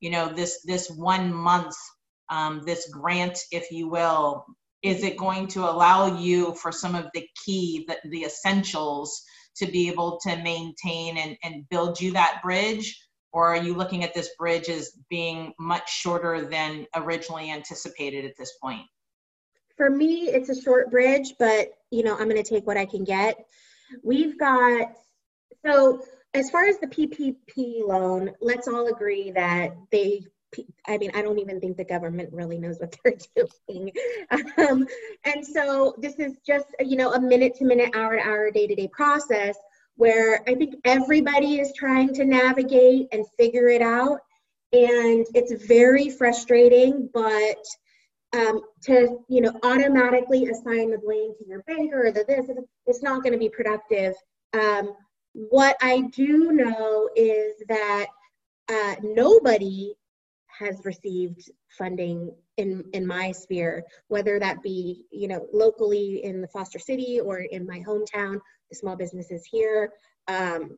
You 0.00 0.10
know 0.10 0.28
this 0.28 0.62
this 0.64 0.88
one 0.88 1.32
month 1.34 1.74
um, 2.30 2.62
this 2.64 2.88
grant 2.88 3.36
if 3.50 3.70
you 3.72 3.88
will 3.88 4.44
is 4.82 5.02
it 5.02 5.16
going 5.16 5.48
to 5.48 5.68
allow 5.68 6.18
you 6.18 6.54
for 6.54 6.70
some 6.70 6.94
of 6.94 7.06
the 7.14 7.26
key 7.44 7.84
the, 7.88 7.96
the 8.10 8.22
essentials 8.22 9.22
to 9.58 9.66
be 9.66 9.88
able 9.88 10.18
to 10.22 10.36
maintain 10.36 11.18
and, 11.18 11.36
and 11.42 11.68
build 11.68 12.00
you 12.00 12.12
that 12.12 12.40
bridge 12.42 13.04
or 13.32 13.46
are 13.46 13.62
you 13.62 13.74
looking 13.74 14.04
at 14.04 14.14
this 14.14 14.30
bridge 14.38 14.68
as 14.68 14.92
being 15.10 15.52
much 15.58 15.90
shorter 15.90 16.46
than 16.46 16.86
originally 16.94 17.50
anticipated 17.50 18.24
at 18.24 18.32
this 18.38 18.52
point 18.62 18.86
for 19.78 19.88
me, 19.88 20.28
it's 20.28 20.50
a 20.50 20.60
short 20.60 20.90
bridge, 20.90 21.34
but 21.38 21.68
you 21.90 22.02
know, 22.02 22.12
I'm 22.18 22.28
going 22.28 22.42
to 22.42 22.42
take 22.42 22.66
what 22.66 22.76
I 22.76 22.84
can 22.84 23.04
get. 23.04 23.36
We've 24.02 24.38
got 24.38 24.92
So 25.64 26.02
as 26.34 26.50
far 26.50 26.64
as 26.64 26.78
the 26.78 26.88
PPP 26.88 27.86
loan, 27.86 28.32
let's 28.42 28.68
all 28.68 28.88
agree 28.88 29.30
that 29.30 29.70
they 29.90 30.24
I 30.86 30.96
mean, 30.98 31.10
I 31.14 31.22
don't 31.22 31.38
even 31.38 31.60
think 31.60 31.76
the 31.76 31.84
government 31.84 32.32
really 32.32 32.58
knows 32.58 32.78
what 32.78 32.96
they're 33.04 33.18
doing. 33.68 33.92
Um, 34.58 34.86
and 35.24 35.46
so 35.46 35.94
this 35.98 36.14
is 36.18 36.38
just, 36.46 36.66
you 36.80 36.96
know, 36.96 37.12
a 37.12 37.20
minute 37.20 37.54
to 37.56 37.64
minute, 37.64 37.94
hour 37.94 38.16
to 38.16 38.22
hour, 38.22 38.50
day 38.50 38.66
to 38.66 38.74
day 38.74 38.88
process 38.88 39.56
where 39.96 40.42
I 40.48 40.54
think 40.54 40.76
everybody 40.84 41.58
is 41.58 41.72
trying 41.72 42.14
to 42.14 42.24
navigate 42.24 43.08
and 43.10 43.26
figure 43.36 43.68
it 43.68 43.82
out. 43.82 44.20
And 44.72 45.26
it's 45.34 45.64
very 45.66 46.08
frustrating, 46.08 47.10
but 47.12 47.64
um, 48.32 48.60
to, 48.84 49.18
you 49.28 49.40
know, 49.40 49.52
automatically 49.64 50.46
assign 50.46 50.90
the 50.90 50.98
blame 50.98 51.32
to 51.38 51.48
your 51.48 51.62
banker 51.64 52.06
or 52.06 52.12
the 52.12 52.24
this, 52.28 52.48
it's 52.86 53.02
not 53.02 53.24
going 53.24 53.32
to 53.32 53.38
be 53.38 53.48
productive. 53.48 54.14
Um, 54.52 54.94
what 55.32 55.76
I 55.82 56.02
do 56.12 56.52
know 56.52 57.08
is 57.16 57.54
that 57.68 58.06
uh, 58.68 58.94
nobody 59.02 59.94
has 60.58 60.80
received 60.84 61.50
funding 61.68 62.30
in 62.56 62.84
in 62.92 63.06
my 63.06 63.30
sphere 63.32 63.84
whether 64.08 64.38
that 64.38 64.62
be 64.62 65.04
you 65.10 65.28
know 65.28 65.46
locally 65.52 66.24
in 66.24 66.40
the 66.40 66.48
foster 66.48 66.78
city 66.78 67.20
or 67.20 67.38
in 67.38 67.66
my 67.66 67.80
hometown 67.80 68.40
the 68.70 68.76
small 68.76 68.96
businesses 68.96 69.46
here 69.50 69.92
um, 70.28 70.76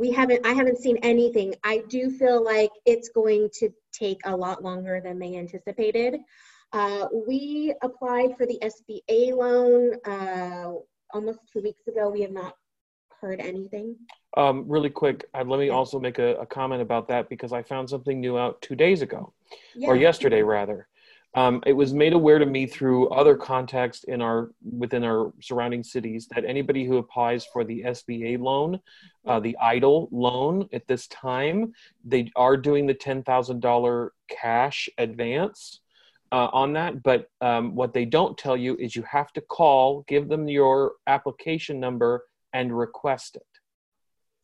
we 0.00 0.10
haven't 0.10 0.46
i 0.46 0.52
haven't 0.52 0.78
seen 0.78 0.96
anything. 1.02 1.54
I 1.62 1.82
do 1.88 2.10
feel 2.10 2.42
like 2.42 2.70
it's 2.86 3.10
going 3.10 3.50
to 3.58 3.68
take 3.92 4.20
a 4.24 4.34
lot 4.34 4.64
longer 4.64 5.00
than 5.04 5.18
they 5.18 5.36
anticipated. 5.36 6.20
Uh, 6.72 7.06
we 7.26 7.74
applied 7.82 8.36
for 8.38 8.46
the 8.46 8.58
sba 8.62 9.36
loan 9.36 9.94
uh, 10.06 10.72
almost 11.12 11.40
two 11.52 11.60
weeks 11.60 11.86
ago. 11.86 12.08
We 12.08 12.22
have 12.22 12.32
not 12.32 12.54
heard 13.20 13.40
anything 13.40 13.96
um, 14.36 14.64
really 14.68 14.90
quick, 14.90 15.24
uh, 15.34 15.44
let 15.44 15.58
me 15.58 15.70
also 15.70 15.98
make 15.98 16.18
a, 16.18 16.36
a, 16.36 16.46
comment 16.46 16.80
about 16.80 17.08
that 17.08 17.28
because 17.28 17.52
I 17.52 17.62
found 17.62 17.90
something 17.90 18.20
new 18.20 18.38
out 18.38 18.62
two 18.62 18.76
days 18.76 19.02
ago, 19.02 19.32
yeah. 19.74 19.88
or 19.88 19.96
yesterday 19.96 20.42
rather. 20.42 20.86
Um, 21.34 21.62
it 21.64 21.72
was 21.72 21.94
made 21.94 22.12
aware 22.12 22.40
to 22.40 22.46
me 22.46 22.66
through 22.66 23.08
other 23.10 23.36
contacts 23.36 24.02
in 24.04 24.20
our 24.20 24.50
within 24.62 25.04
our 25.04 25.32
surrounding 25.40 25.84
cities 25.84 26.26
that 26.34 26.44
anybody 26.44 26.84
who 26.84 26.96
applies 26.96 27.44
for 27.44 27.62
the 27.62 27.82
SBA 27.82 28.40
loan, 28.40 28.80
uh, 29.26 29.38
the 29.38 29.56
EIDL 29.62 30.08
loan 30.10 30.68
at 30.72 30.88
this 30.88 31.06
time, 31.06 31.72
they 32.04 32.30
are 32.34 32.56
doing 32.56 32.86
the 32.86 32.94
ten 32.94 33.22
thousand 33.22 33.60
dollar 33.60 34.12
cash 34.28 34.88
advance. 34.98 35.80
Uh, 36.32 36.48
on 36.52 36.72
that, 36.74 37.02
but 37.02 37.28
um, 37.40 37.74
what 37.74 37.92
they 37.92 38.04
don't 38.04 38.38
tell 38.38 38.56
you 38.56 38.76
is 38.76 38.94
you 38.94 39.02
have 39.02 39.32
to 39.32 39.40
call, 39.40 40.04
give 40.06 40.28
them 40.28 40.46
your 40.46 40.92
application 41.08 41.80
number, 41.80 42.22
and 42.52 42.78
request 42.78 43.34
it. 43.34 43.42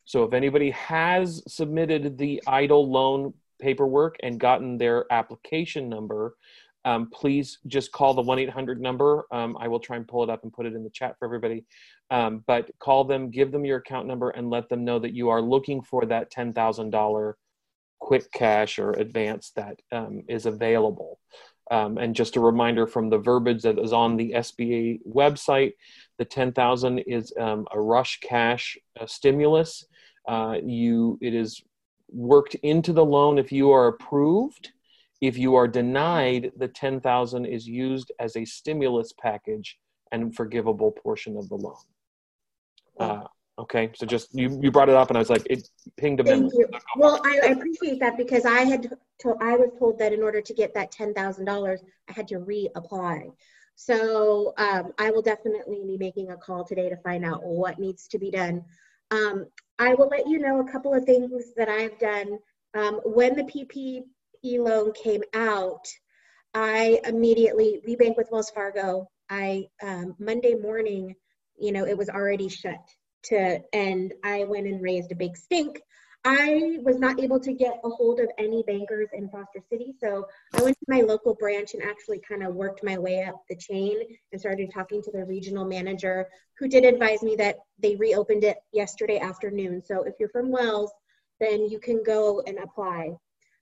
So 0.07 0.23
if 0.23 0.33
anybody 0.33 0.71
has 0.71 1.43
submitted 1.49 2.17
the 2.17 2.41
EIDL 2.47 2.87
loan 2.87 3.33
paperwork 3.59 4.15
and 4.23 4.39
gotten 4.39 4.77
their 4.77 5.05
application 5.11 5.89
number, 5.89 6.37
um, 6.85 7.09
please 7.11 7.59
just 7.67 7.91
call 7.91 8.13
the 8.13 8.23
1-800 8.23 8.79
number. 8.79 9.25
Um, 9.33 9.57
I 9.59 9.67
will 9.67 9.81
try 9.81 9.97
and 9.97 10.07
pull 10.07 10.23
it 10.23 10.29
up 10.29 10.43
and 10.43 10.53
put 10.53 10.65
it 10.65 10.73
in 10.73 10.85
the 10.85 10.89
chat 10.89 11.19
for 11.19 11.25
everybody. 11.25 11.65
Um, 12.09 12.45
but 12.47 12.71
call 12.79 13.03
them, 13.03 13.29
give 13.29 13.51
them 13.51 13.65
your 13.65 13.79
account 13.79 14.07
number, 14.07 14.29
and 14.29 14.49
let 14.49 14.69
them 14.69 14.85
know 14.85 14.97
that 14.97 15.13
you 15.13 15.27
are 15.27 15.41
looking 15.41 15.81
for 15.81 16.05
that 16.05 16.31
$10,000 16.31 17.33
quick 17.99 18.31
cash 18.31 18.79
or 18.79 18.91
advance 18.91 19.51
that 19.57 19.81
um, 19.91 20.23
is 20.29 20.45
available. 20.45 21.19
Um, 21.69 21.97
and 21.97 22.15
just 22.15 22.37
a 22.37 22.39
reminder 22.39 22.87
from 22.87 23.09
the 23.09 23.17
verbiage 23.17 23.63
that 23.63 23.77
is 23.77 23.91
on 23.91 24.15
the 24.15 24.31
SBA 24.37 25.01
website, 25.05 25.73
the 26.17 26.23
10,000 26.23 26.99
is 26.99 27.33
um, 27.37 27.67
a 27.73 27.81
rush 27.81 28.21
cash 28.21 28.77
uh, 28.97 29.05
stimulus 29.05 29.83
uh, 30.27 30.57
you 30.63 31.17
it 31.21 31.33
is 31.33 31.61
worked 32.09 32.55
into 32.55 32.93
the 32.93 33.05
loan 33.05 33.37
if 33.37 33.51
you 33.51 33.71
are 33.71 33.87
approved. 33.87 34.71
If 35.19 35.37
you 35.37 35.55
are 35.55 35.67
denied, 35.67 36.51
the 36.57 36.67
ten 36.67 36.99
thousand 36.99 37.45
is 37.45 37.67
used 37.67 38.11
as 38.19 38.35
a 38.35 38.45
stimulus 38.45 39.13
package 39.19 39.77
and 40.11 40.35
forgivable 40.35 40.91
portion 40.91 41.37
of 41.37 41.49
the 41.49 41.55
loan. 41.55 41.75
Uh, 42.99 43.23
okay, 43.59 43.91
so 43.95 44.05
just 44.05 44.33
you 44.33 44.59
you 44.61 44.71
brought 44.71 44.89
it 44.89 44.95
up, 44.95 45.09
and 45.09 45.17
I 45.17 45.19
was 45.19 45.29
like, 45.29 45.43
it 45.49 45.67
pinged 45.97 46.19
a 46.19 46.23
Thank. 46.23 46.53
You. 46.53 46.67
Well, 46.97 47.21
I, 47.25 47.39
I, 47.43 47.47
appreciate 47.47 47.99
that 47.99 48.17
because 48.17 48.45
I 48.45 48.61
had 48.61 48.91
to, 49.19 49.35
I 49.41 49.55
was 49.55 49.69
told 49.79 49.97
that 49.99 50.13
in 50.13 50.21
order 50.21 50.41
to 50.41 50.53
get 50.53 50.73
that 50.75 50.91
ten 50.91 51.13
thousand 51.13 51.45
dollars, 51.45 51.81
I 52.09 52.13
had 52.13 52.27
to 52.29 52.35
reapply. 52.35 53.31
So 53.75 54.53
um, 54.57 54.91
I 54.97 55.11
will 55.11 55.21
definitely 55.21 55.83
be 55.85 55.97
making 55.97 56.31
a 56.31 56.37
call 56.37 56.63
today 56.63 56.89
to 56.89 56.97
find 56.97 57.23
out 57.23 57.43
what 57.43 57.77
needs 57.77 58.07
to 58.07 58.17
be 58.17 58.31
done. 58.31 58.63
Um, 59.11 59.45
I 59.79 59.93
will 59.93 60.07
let 60.07 60.27
you 60.27 60.39
know 60.39 60.59
a 60.59 60.71
couple 60.71 60.93
of 60.93 61.05
things 61.05 61.53
that 61.55 61.69
I've 61.69 61.97
done. 61.99 62.39
Um, 62.75 62.99
when 63.05 63.35
the 63.35 63.43
PPP 63.43 64.59
loan 64.59 64.93
came 64.93 65.23
out, 65.33 65.85
I 66.53 66.99
immediately, 67.05 67.81
we 67.85 67.95
bank 67.95 68.17
with 68.17 68.29
Wells 68.31 68.49
Fargo. 68.49 69.09
I, 69.29 69.67
um, 69.83 70.15
Monday 70.19 70.55
morning, 70.55 71.15
you 71.57 71.71
know, 71.71 71.85
it 71.85 71.97
was 71.97 72.09
already 72.09 72.49
shut 72.49 72.79
to, 73.25 73.59
and 73.73 74.13
I 74.23 74.45
went 74.45 74.67
and 74.67 74.81
raised 74.81 75.11
a 75.11 75.15
big 75.15 75.37
stink 75.37 75.81
I 76.29 76.79
was 76.83 76.99
not 76.99 77.21
able 77.21 77.39
to 77.39 77.53
get 77.53 77.79
a 77.85 77.89
hold 77.89 78.19
of 78.19 78.29
any 78.37 78.61
bankers 78.63 79.07
in 79.13 79.29
Foster 79.29 79.61
City, 79.69 79.93
so 79.97 80.27
I 80.53 80.61
went 80.61 80.77
to 80.77 80.85
my 80.89 80.99
local 80.99 81.33
branch 81.33 81.73
and 81.73 81.81
actually 81.81 82.19
kind 82.19 82.43
of 82.43 82.53
worked 82.53 82.83
my 82.83 82.97
way 82.97 83.23
up 83.23 83.41
the 83.47 83.55
chain 83.55 84.01
and 84.33 84.41
started 84.41 84.69
talking 84.69 85.01
to 85.03 85.11
the 85.11 85.23
regional 85.23 85.63
manager, 85.63 86.27
who 86.59 86.67
did 86.67 86.83
advise 86.83 87.23
me 87.23 87.37
that 87.37 87.59
they 87.79 87.95
reopened 87.95 88.43
it 88.43 88.57
yesterday 88.73 89.19
afternoon. 89.19 89.81
So 89.81 90.03
if 90.03 90.15
you're 90.19 90.27
from 90.27 90.51
Wells, 90.51 90.91
then 91.39 91.69
you 91.69 91.79
can 91.79 92.03
go 92.03 92.41
and 92.45 92.57
apply. 92.59 93.11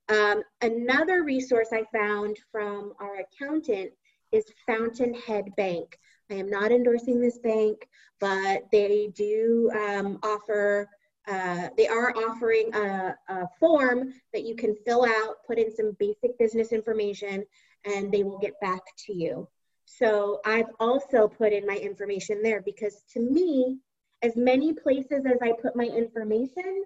Um, 0.10 0.42
another 0.62 1.24
resource 1.24 1.68
I 1.72 1.84
found 1.96 2.40
from 2.52 2.94
our 3.00 3.18
accountant 3.20 3.92
is 4.32 4.44
Fountainhead 4.66 5.56
Bank. 5.56 6.00
I 6.32 6.34
am 6.34 6.50
not 6.50 6.72
endorsing 6.72 7.22
this 7.22 7.38
bank, 7.38 7.88
but 8.20 8.64
they 8.72 9.12
do 9.14 9.70
um, 9.76 10.18
offer 10.24 10.90
uh, 11.28 11.70
they 11.76 11.88
are 11.88 12.16
offering 12.16 12.74
a, 12.74 13.16
a, 13.30 13.48
form 13.60 14.14
that 14.32 14.44
you 14.44 14.56
can 14.56 14.76
fill 14.86 15.06
out, 15.06 15.38
put 15.48 15.58
in 15.58 15.76
some 15.76 15.96
basic 16.00 16.38
business 16.38 16.72
information, 16.72 17.44
and 17.86 18.12
they 18.12 18.24
will 18.24 18.38
get 18.38 18.60
back 18.62 18.82
to 19.06 19.14
you. 19.14 19.48
So 19.86 20.40
I've 20.46 20.70
also 20.80 21.28
put 21.28 21.54
in 21.54 21.66
my 21.66 21.78
information 21.78 22.44
there 22.44 22.62
because 22.62 23.04
to 23.14 23.20
me, 23.20 23.80
as 24.22 24.36
many 24.36 24.74
places 24.74 25.26
as 25.26 25.38
I 25.42 25.54
put 25.62 25.76
my 25.76 25.86
information 25.86 26.84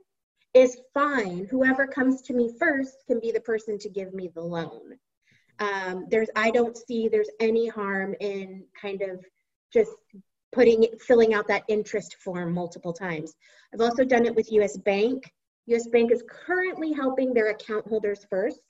is 0.54 0.80
fine. 0.94 1.48
Whoever 1.50 1.88
comes 1.88 2.22
to 2.24 2.34
me 2.34 2.52
first 2.60 3.06
can 3.08 3.20
be 3.20 3.32
the 3.32 3.42
person 3.42 3.78
to 3.80 3.90
give 3.90 4.14
me 4.14 4.30
the 4.34 4.42
loan. 4.42 4.98
Um, 5.60 6.08
there's, 6.10 6.30
I 6.36 6.52
don't 6.52 6.78
see 6.78 7.08
there's 7.08 7.30
any 7.40 7.68
harm 7.68 8.16
in 8.20 8.64
kind 8.82 9.02
of 9.02 9.24
just 9.72 9.92
putting 10.52 10.88
filling 11.00 11.34
out 11.34 11.48
that 11.48 11.64
interest 11.68 12.16
form 12.20 12.54
multiple 12.54 12.94
times. 12.94 13.36
I've 13.74 13.82
also 13.82 14.04
done 14.04 14.26
it 14.26 14.36
with 14.36 14.52
US 14.52 14.78
Bank. 14.78 15.32
US 15.68 15.88
Bank 15.88 16.12
is 16.12 16.24
currently 16.28 16.92
helping 16.92 17.34
their 17.34 17.50
account 17.50 17.88
holders 17.88 18.26
first. 18.30 18.62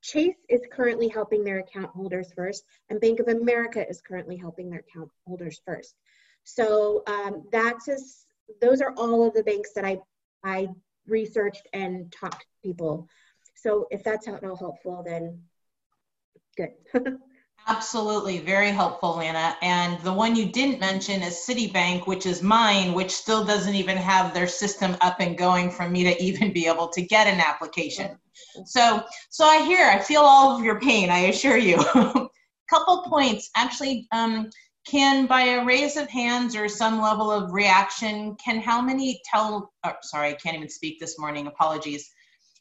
Chase 0.00 0.36
is 0.48 0.60
currently 0.70 1.08
helping 1.08 1.42
their 1.42 1.58
account 1.58 1.90
holders 1.90 2.32
first, 2.34 2.64
and 2.88 3.00
Bank 3.00 3.18
of 3.18 3.28
America 3.28 3.86
is 3.88 4.00
currently 4.00 4.36
helping 4.36 4.70
their 4.70 4.84
account 4.88 5.10
holders 5.26 5.60
first. 5.66 5.94
So 6.44 7.02
um, 7.08 7.44
that's 7.50 7.86
just, 7.86 8.26
those 8.60 8.80
are 8.80 8.94
all 8.96 9.26
of 9.26 9.34
the 9.34 9.42
banks 9.42 9.72
that 9.74 9.84
I 9.84 9.98
I 10.44 10.68
researched 11.06 11.66
and 11.72 12.12
talked 12.12 12.40
to 12.40 12.46
people. 12.62 13.08
So 13.56 13.86
if 13.90 14.04
that's 14.04 14.26
not 14.26 14.42
helpful, 14.42 15.02
then 15.04 15.42
good. 16.56 16.72
Absolutely, 17.68 18.38
very 18.38 18.70
helpful, 18.70 19.16
Lana. 19.18 19.54
And 19.60 20.00
the 20.00 20.12
one 20.12 20.34
you 20.34 20.46
didn't 20.46 20.80
mention 20.80 21.22
is 21.22 21.44
Citibank, 21.46 22.06
which 22.06 22.24
is 22.24 22.42
mine, 22.42 22.94
which 22.94 23.10
still 23.10 23.44
doesn't 23.44 23.74
even 23.74 23.98
have 23.98 24.32
their 24.32 24.48
system 24.48 24.96
up 25.02 25.20
and 25.20 25.36
going 25.36 25.70
for 25.70 25.86
me 25.86 26.02
to 26.04 26.22
even 26.22 26.50
be 26.50 26.66
able 26.66 26.88
to 26.88 27.02
get 27.02 27.26
an 27.26 27.40
application. 27.40 28.18
So, 28.64 29.04
so 29.28 29.44
I 29.44 29.62
hear, 29.66 29.86
I 29.86 29.98
feel 29.98 30.22
all 30.22 30.56
of 30.56 30.64
your 30.64 30.80
pain. 30.80 31.10
I 31.10 31.26
assure 31.26 31.58
you. 31.58 31.76
Couple 32.70 33.02
points, 33.06 33.50
actually. 33.54 34.08
Um, 34.12 34.48
can 34.86 35.26
by 35.26 35.42
a 35.42 35.64
raise 35.66 35.98
of 35.98 36.08
hands 36.08 36.56
or 36.56 36.70
some 36.70 37.02
level 37.02 37.30
of 37.30 37.52
reaction, 37.52 38.34
can 38.36 38.60
how 38.60 38.80
many 38.80 39.20
tell? 39.30 39.74
Oh, 39.84 39.92
sorry, 40.00 40.30
I 40.30 40.34
can't 40.34 40.56
even 40.56 40.70
speak 40.70 40.98
this 40.98 41.18
morning. 41.18 41.46
Apologies 41.46 42.10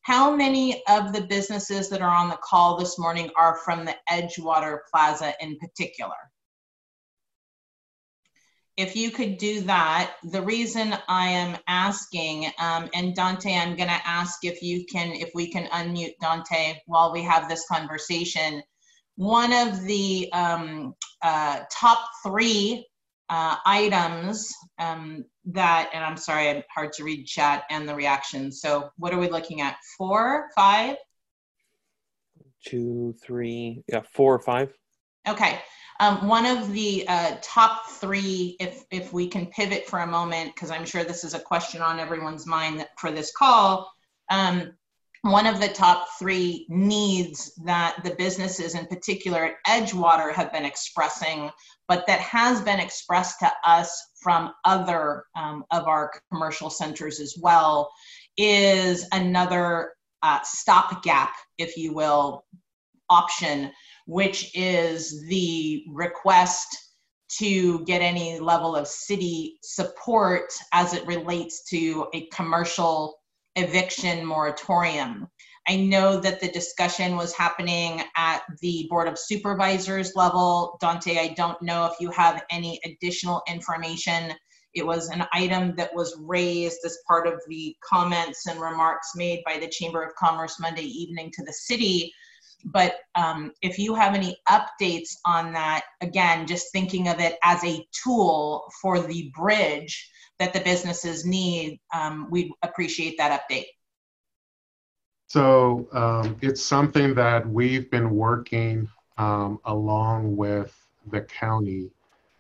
how 0.08 0.34
many 0.34 0.82
of 0.88 1.12
the 1.12 1.20
businesses 1.20 1.90
that 1.90 2.02
are 2.02 2.16
on 2.16 2.30
the 2.30 2.38
call 2.42 2.78
this 2.78 2.98
morning 2.98 3.30
are 3.38 3.58
from 3.66 3.84
the 3.84 3.94
Edgewater 4.10 4.78
Plaza 4.90 5.34
in 5.42 5.58
particular? 5.58 6.16
If 8.78 8.96
you 8.96 9.12
could 9.12 9.38
do 9.38 9.60
that, 9.64 10.14
the 10.24 10.42
reason 10.42 10.96
I 11.10 11.28
am 11.28 11.58
asking, 11.68 12.46
um, 12.58 12.90
and 12.94 13.16
Dante, 13.16 13.54
I'm 13.54 13.76
going 13.76 13.90
to 13.90 14.08
ask 14.08 14.46
if 14.46 14.62
you 14.62 14.86
can, 14.86 15.12
if 15.12 15.32
we 15.36 15.52
can 15.52 15.66
unmute 15.72 16.14
Dante 16.22 16.78
while 16.86 17.12
we 17.12 17.22
have 17.24 17.50
this 17.50 17.68
conversation. 17.70 18.64
One 19.18 19.52
of 19.52 19.84
the 19.84 20.32
um, 20.32 20.96
uh, 21.22 21.64
top 21.70 22.00
three 22.26 22.88
uh, 23.30 23.58
items 23.66 24.54
um, 24.80 25.26
that, 25.46 25.90
and 25.94 26.04
I'm 26.04 26.18
sorry, 26.18 26.50
I'm 26.50 26.64
hard 26.74 26.94
to 26.94 27.04
read 27.04 27.26
chat 27.26 27.64
and 27.70 27.88
the 27.88 27.96
reactions. 27.96 28.62
So 28.62 28.90
what 28.98 29.14
are 29.14 29.20
we 29.20 29.30
looking 29.30 29.62
at? 29.62 29.78
Four, 29.98 30.50
five? 30.56 30.96
Two, 32.66 33.16
three, 33.22 33.84
yeah, 33.88 34.02
four 34.14 34.34
or 34.36 34.40
five. 34.40 34.74
Okay. 35.28 35.60
Um, 36.00 36.28
one 36.28 36.46
of 36.46 36.72
the 36.74 37.06
uh, 37.08 37.38
top 37.42 37.90
three, 37.90 38.56
if 38.60 38.84
if 38.92 39.12
we 39.12 39.28
can 39.28 39.48
pivot 39.48 39.88
for 39.88 40.00
a 40.00 40.08
moment, 40.08 40.54
because 40.54 40.70
I'm 40.70 40.86
sure 40.86 41.04
this 41.04 41.24
is 41.24 41.34
a 41.34 41.40
question 41.40 41.82
on 41.82 42.00
everyone's 42.00 42.46
mind 42.46 42.86
for 43.00 43.12
this 43.12 43.32
call. 43.32 43.92
Um, 44.30 44.74
one 45.22 45.46
of 45.46 45.60
the 45.60 45.68
top 45.68 46.08
three 46.20 46.66
needs 46.70 47.54
that 47.66 47.98
the 48.04 48.16
businesses, 48.16 48.76
in 48.76 48.86
particular 48.86 49.46
at 49.46 49.56
Edgewater, 49.68 50.34
have 50.34 50.52
been 50.52 50.66
expressing, 50.66 51.50
but 51.88 52.06
that 52.08 52.20
has 52.20 52.62
been 52.62 52.80
expressed 52.80 53.40
to 53.40 53.52
us 53.66 54.12
from 54.22 54.54
other 54.66 55.26
um, 55.36 55.64
of 55.72 55.88
our 55.88 56.12
commercial 56.32 56.70
centers 56.70 57.20
as 57.20 57.36
well, 57.42 57.92
is 58.38 59.06
another 59.12 59.94
uh, 60.24 60.40
stopgap, 60.44 61.32
if 61.58 61.78
you 61.78 61.94
will, 61.94 62.46
option 63.10 63.72
which 64.08 64.52
is 64.56 65.22
the 65.28 65.84
request 65.90 66.94
to 67.30 67.84
get 67.84 68.02
any 68.02 68.40
level 68.40 68.76
of 68.76 68.88
city 68.88 69.60
support 69.62 70.46
as 70.74 70.94
it 70.94 71.06
relates 71.06 71.66
to 71.66 72.08
a 72.14 72.26
commercial 72.28 73.17
eviction 73.58 74.26
moratorium. 74.26 75.28
I 75.68 75.76
know 75.76 76.18
that 76.22 76.40
the 76.40 76.48
discussion 76.48 77.18
was 77.18 77.34
happening 77.34 78.02
at 78.16 78.44
the 78.62 78.88
Board 78.90 79.10
of 79.10 79.20
Supervisors 79.20 80.16
level. 80.16 80.78
Dante, 80.80 81.18
I 81.18 81.34
don't 81.36 81.62
know 81.62 81.86
if 81.86 82.00
you 82.00 82.10
have 82.12 82.46
any 82.50 82.80
additional 82.86 83.42
information. 83.50 84.34
It 84.74 84.86
was 84.86 85.10
an 85.10 85.26
item 85.34 85.76
that 85.76 85.94
was 85.94 86.18
raised 86.22 86.80
as 86.86 87.00
part 87.06 87.28
of 87.28 87.42
the 87.50 87.76
comments 87.84 88.48
and 88.48 88.62
remarks 88.62 89.10
made 89.16 89.42
by 89.46 89.58
the 89.58 89.68
Chamber 89.68 90.04
of 90.04 90.16
Commerce 90.16 90.58
Monday 90.60 90.86
evening 90.86 91.32
to 91.34 91.44
the 91.44 91.54
city 91.54 92.14
but 92.66 92.96
um, 93.16 93.52
if 93.62 93.78
you 93.78 93.96
have 93.96 94.14
any 94.14 94.38
updates 94.50 95.16
on 95.26 95.54
that, 95.54 95.84
again, 96.02 96.48
just 96.48 96.72
thinking 96.72 97.08
of 97.08 97.20
it 97.20 97.38
as 97.44 97.64
a 97.64 97.86
tool 98.04 98.72
for 98.82 99.00
the 99.00 99.32
bridge 99.36 100.10
that 100.40 100.54
the 100.54 100.60
businesses 100.60 101.26
need, 101.26 101.80
um, 101.94 102.28
we'd 102.30 102.52
appreciate 102.62 103.18
that 103.18 103.42
update. 103.42 103.68
So 105.28 105.88
um, 105.92 106.38
it's 106.42 106.64
something 106.64 107.14
that 107.16 107.48
we've 107.48 107.90
been 107.92 108.12
working 108.12 108.88
um, 109.18 109.60
along 109.66 110.38
with 110.38 110.74
the 111.12 111.22
county 111.22 111.90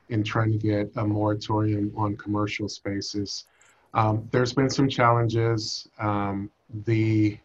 in 0.09 0.23
trying 0.23 0.51
to 0.53 0.57
get 0.57 0.91
a 0.95 1.05
moratorium 1.05 1.91
on 1.97 2.15
commercial 2.15 2.69
spaces. 2.69 3.45
Um, 3.93 4.27
there's 4.31 4.53
been 4.53 4.69
some 4.69 4.87
challenges. 4.87 5.89
Um, 5.99 6.49
the 6.85 7.37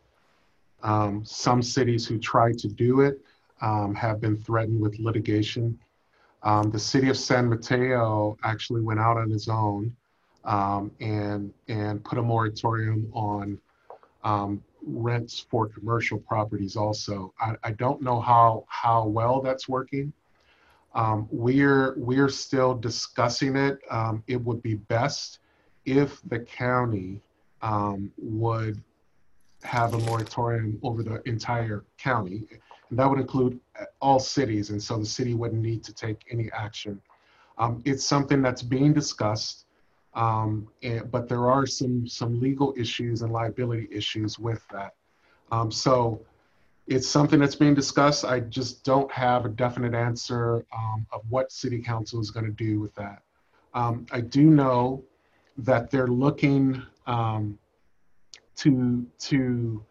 um, 0.82 1.24
some 1.24 1.62
cities 1.62 2.06
who 2.06 2.18
tried 2.18 2.58
to 2.58 2.68
do 2.68 3.00
it 3.00 3.20
have 3.60 4.20
been 4.20 4.36
threatened 4.36 4.80
with 4.80 4.98
litigation. 4.98 5.78
The 6.44 6.78
city 6.78 7.08
of 7.08 7.16
San 7.16 7.48
Mateo 7.48 8.36
actually 8.44 8.82
went 8.82 9.00
out 9.00 9.16
on 9.16 9.32
its 9.32 9.48
own 9.48 9.96
um, 10.44 10.90
and 11.00 11.52
and 11.68 12.04
put 12.04 12.18
a 12.18 12.22
moratorium 12.22 13.10
on 13.12 13.58
um, 14.24 14.62
rents 14.84 15.46
for 15.50 15.68
commercial 15.68 16.18
properties. 16.18 16.76
Also, 16.76 17.32
I, 17.40 17.54
I, 17.62 17.72
don't 17.72 18.02
know 18.02 18.20
how 18.20 18.64
how 18.68 19.06
well 19.06 19.40
that's 19.40 19.68
working. 19.68 20.12
Um, 20.94 21.28
we're 21.30 21.94
we're 21.96 22.28
still 22.28 22.74
discussing 22.74 23.56
it. 23.56 23.78
it 24.26 24.42
would 24.42 24.62
be 24.62 24.74
best 24.74 25.38
if 25.84 26.20
the 26.28 26.40
county 26.40 27.20
would 28.18 28.82
have 29.64 29.94
a 29.94 29.98
moratorium 29.98 30.78
over 30.82 31.02
the 31.02 31.22
entire 31.28 31.84
county. 31.98 32.44
And 32.90 32.98
that 32.98 33.08
would 33.08 33.20
include 33.20 33.58
all 34.00 34.18
cities, 34.18 34.70
and 34.70 34.82
so 34.82 34.98
the 34.98 35.06
city 35.06 35.34
wouldn't 35.34 35.62
need 35.62 35.82
to 35.84 35.94
take 35.94 36.24
any 36.30 36.50
action. 36.52 37.00
Um, 37.58 37.80
it's 37.84 38.04
something 38.04 38.42
that's 38.42 38.62
being 38.62 38.92
discussed, 38.92 39.61
um, 40.14 40.68
and, 40.82 41.10
but 41.10 41.28
there 41.28 41.50
are 41.50 41.66
some, 41.66 42.06
some 42.06 42.40
legal 42.40 42.74
issues 42.76 43.22
and 43.22 43.32
liability 43.32 43.88
issues 43.90 44.38
with 44.38 44.66
that. 44.72 44.94
Um, 45.50 45.70
so 45.70 46.20
it's 46.86 47.08
something 47.08 47.40
that's 47.40 47.54
being 47.54 47.74
discussed. 47.74 48.24
I 48.24 48.40
just 48.40 48.84
don't 48.84 49.10
have 49.12 49.44
a 49.44 49.48
definite 49.48 49.94
answer 49.94 50.64
um, 50.76 51.06
of 51.12 51.22
what 51.28 51.52
city 51.52 51.80
council 51.80 52.20
is 52.20 52.30
going 52.30 52.46
to 52.46 52.52
do 52.52 52.80
with 52.80 52.94
that. 52.96 53.22
Um, 53.74 54.06
I 54.10 54.20
do 54.20 54.50
know 54.50 55.02
that 55.58 55.90
they're 55.90 56.08
looking 56.08 56.82
um, 57.06 57.58
to 58.56 59.06
to 59.18 59.84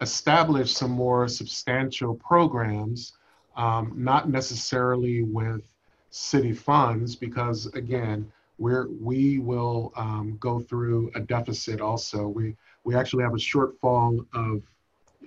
establish 0.00 0.72
some 0.72 0.90
more 0.90 1.28
substantial 1.28 2.14
programs, 2.14 3.12
um, 3.56 3.92
not 3.94 4.28
necessarily 4.28 5.22
with 5.22 5.62
city 6.10 6.52
funds, 6.52 7.14
because 7.14 7.66
again, 7.74 8.30
we're 8.62 8.88
we 9.00 9.40
will 9.40 9.92
um, 9.96 10.36
go 10.38 10.60
through 10.60 11.10
a 11.16 11.20
deficit. 11.20 11.80
Also, 11.80 12.28
we 12.28 12.56
we 12.84 12.94
actually 12.94 13.24
have 13.24 13.34
a 13.34 13.44
shortfall 13.50 14.24
of 14.34 14.62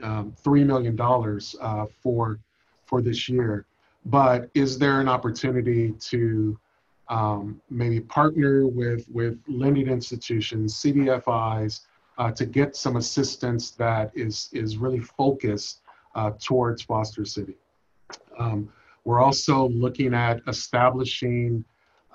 um, 0.01 0.33
three 0.43 0.63
million 0.63 0.95
dollars 0.95 1.55
uh, 1.59 1.85
for 2.01 2.39
for 2.85 3.01
this 3.01 3.27
year. 3.27 3.65
But 4.05 4.49
is 4.53 4.79
there 4.79 5.01
an 5.01 5.09
opportunity 5.09 5.91
to 6.11 6.57
um, 7.09 7.61
maybe 7.69 7.99
partner 7.99 8.67
with 8.67 9.05
with 9.11 9.37
lending 9.47 9.87
institutions, 9.87 10.75
CDFIs, 10.75 11.81
uh, 12.17 12.31
to 12.31 12.45
get 12.45 12.75
some 12.75 12.95
assistance 12.95 13.71
that 13.71 14.11
is, 14.15 14.49
is 14.53 14.77
really 14.77 15.01
focused 15.01 15.81
uh, 16.15 16.31
towards 16.39 16.81
Foster 16.81 17.25
City. 17.25 17.55
Um, 18.39 18.69
we're 19.03 19.21
also 19.21 19.67
looking 19.69 20.13
at 20.13 20.41
establishing 20.47 21.65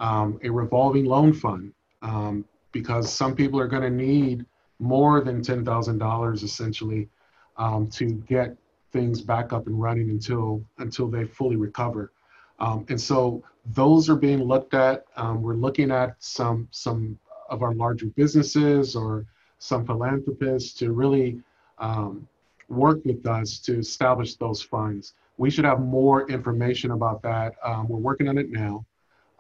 um, 0.01 0.41
a 0.43 0.51
revolving 0.51 1.05
loan 1.05 1.33
fund 1.33 1.73
um, 2.03 2.45
because 2.73 3.13
some 3.13 3.35
people 3.35 3.61
are 3.61 3.69
going 3.69 3.83
to 3.83 3.91
need 3.91 4.45
more 4.79 5.21
than 5.21 5.43
$10,000 5.43 6.43
essentially 6.43 7.09
um, 7.57 7.87
to 7.89 8.07
get 8.07 8.57
things 8.93 9.21
back 9.21 9.53
up 9.53 9.67
and 9.67 9.81
running 9.81 10.11
until 10.11 10.65
until 10.79 11.07
they 11.07 11.25
fully 11.25 11.57
recover. 11.57 12.13
Um, 12.59 12.85
and 12.89 13.01
so 13.01 13.43
those 13.67 14.09
are 14.09 14.17
being 14.17 14.43
looked 14.43 14.75
at. 14.75 15.05
Um, 15.17 15.43
we're 15.43 15.55
looking 15.55 15.91
at 15.91 16.17
some 16.19 16.67
some 16.71 17.19
of 17.49 17.63
our 17.63 17.75
larger 17.75 18.07
businesses 18.07 18.97
or 18.97 19.27
some 19.59 19.87
philanthropists 19.87 20.73
to 20.79 20.93
really 20.93 21.41
um, 21.79 22.27
work 22.69 23.05
with 23.05 23.27
us 23.27 23.59
to 23.59 23.79
establish 23.79 24.37
those 24.37 24.63
funds. 24.63 25.15
We 25.37 25.51
should 25.51 25.65
have 25.65 25.81
more 25.81 26.29
information 26.31 26.93
about 26.93 27.23
that. 27.23 27.55
Um, 27.65 27.89
we're 27.89 27.99
working 27.99 28.29
on 28.29 28.39
it 28.39 28.51
now, 28.51 28.85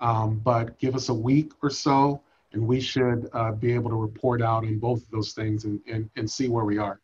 um, 0.00 0.40
but 0.42 0.78
give 0.78 0.94
us 0.94 1.08
a 1.08 1.14
week 1.14 1.52
or 1.62 1.70
so, 1.70 2.22
and 2.52 2.66
we 2.66 2.80
should 2.80 3.28
uh, 3.32 3.52
be 3.52 3.72
able 3.72 3.90
to 3.90 3.96
report 3.96 4.42
out 4.42 4.64
on 4.64 4.78
both 4.78 5.02
of 5.02 5.10
those 5.10 5.32
things 5.32 5.64
and, 5.64 5.80
and, 5.86 6.10
and 6.16 6.30
see 6.30 6.48
where 6.48 6.64
we 6.64 6.78
are. 6.78 7.00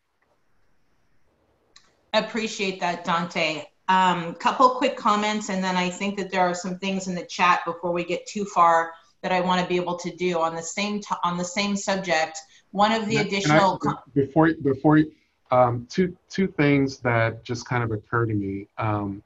Appreciate 2.13 2.79
that, 2.79 3.05
Dante. 3.05 3.65
Um, 3.89 4.33
couple 4.35 4.69
quick 4.71 4.97
comments, 4.97 5.49
and 5.49 5.63
then 5.63 5.77
I 5.77 5.89
think 5.89 6.17
that 6.17 6.31
there 6.31 6.41
are 6.41 6.53
some 6.53 6.77
things 6.79 7.07
in 7.07 7.15
the 7.15 7.25
chat 7.25 7.61
before 7.65 7.93
we 7.93 8.03
get 8.03 8.25
too 8.25 8.43
far 8.43 8.91
that 9.21 9.31
I 9.31 9.39
want 9.41 9.61
to 9.61 9.67
be 9.67 9.77
able 9.77 9.97
to 9.99 10.15
do 10.15 10.39
on 10.39 10.55
the 10.55 10.61
same 10.61 11.01
on 11.23 11.37
the 11.37 11.45
same 11.45 11.75
subject. 11.75 12.37
One 12.71 12.91
of 12.91 13.07
the 13.07 13.17
additional 13.17 13.79
I, 13.87 13.93
before 14.13 14.53
before 14.61 15.03
um, 15.51 15.87
two 15.89 16.17
two 16.29 16.47
things 16.47 16.99
that 16.99 17.43
just 17.43 17.65
kind 17.65 17.83
of 17.83 17.91
occur 17.91 18.25
to 18.25 18.33
me, 18.33 18.67
um, 18.77 19.23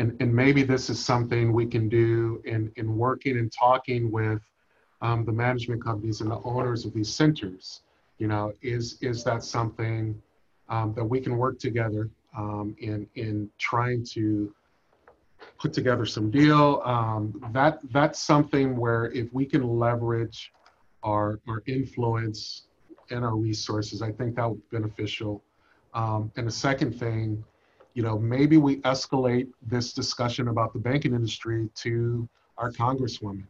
and 0.00 0.16
and 0.20 0.34
maybe 0.34 0.62
this 0.62 0.88
is 0.88 0.98
something 0.98 1.52
we 1.52 1.66
can 1.66 1.88
do 1.88 2.42
in 2.44 2.72
in 2.76 2.96
working 2.96 3.38
and 3.38 3.52
talking 3.52 4.10
with 4.10 4.40
um, 5.02 5.24
the 5.24 5.32
management 5.32 5.84
companies 5.84 6.20
and 6.22 6.30
the 6.30 6.40
owners 6.42 6.84
of 6.84 6.92
these 6.94 7.10
centers. 7.14 7.82
You 8.18 8.26
know, 8.26 8.52
is 8.62 8.98
is 9.02 9.22
that 9.24 9.44
something 9.44 10.20
um, 10.68 10.94
that 10.94 11.04
we 11.04 11.20
can 11.20 11.36
work 11.36 11.58
together 11.58 12.08
um, 12.36 12.74
in 12.80 13.06
in 13.14 13.50
trying 13.58 14.04
to 14.14 14.52
put 15.58 15.72
together 15.72 16.06
some 16.06 16.30
deal. 16.30 16.82
Um, 16.84 17.22
that 17.52 17.80
that's 17.92 18.18
something 18.18 18.76
where 18.76 19.06
if 19.12 19.32
we 19.32 19.44
can 19.44 19.62
leverage 19.78 20.52
our, 21.02 21.40
our 21.48 21.62
influence 21.66 22.64
and 23.10 23.24
our 23.24 23.36
resources. 23.36 24.02
I 24.02 24.12
think 24.12 24.36
that 24.36 24.48
would 24.48 24.70
be 24.70 24.78
beneficial. 24.78 25.42
Um, 25.94 26.30
and 26.36 26.46
the 26.46 26.52
second 26.52 26.92
thing, 26.98 27.42
you 28.00 28.06
know, 28.06 28.18
maybe 28.18 28.56
we 28.56 28.76
escalate 28.76 29.48
this 29.60 29.92
discussion 29.92 30.48
about 30.48 30.72
the 30.72 30.78
banking 30.78 31.12
industry 31.12 31.68
to 31.74 32.26
our 32.56 32.72
congresswoman 32.72 33.42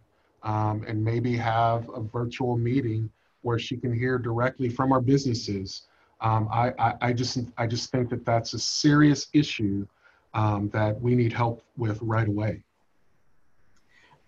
um, 0.42 0.84
and 0.88 1.04
maybe 1.04 1.36
have 1.36 1.88
a 1.94 2.00
virtual 2.00 2.56
meeting 2.56 3.08
where 3.42 3.60
she 3.60 3.76
can 3.76 3.96
hear 3.96 4.18
directly 4.18 4.68
from 4.68 4.90
our 4.90 5.00
businesses. 5.00 5.82
Um, 6.20 6.48
I, 6.50 6.72
I, 6.80 6.94
I, 7.00 7.12
just 7.12 7.38
I 7.58 7.68
just 7.68 7.92
think 7.92 8.10
that 8.10 8.26
that's 8.26 8.52
a 8.52 8.58
serious 8.58 9.28
issue 9.32 9.86
um, 10.34 10.68
that 10.70 11.00
we 11.00 11.14
need 11.14 11.32
help 11.32 11.62
with 11.76 12.02
right 12.02 12.26
away. 12.26 12.64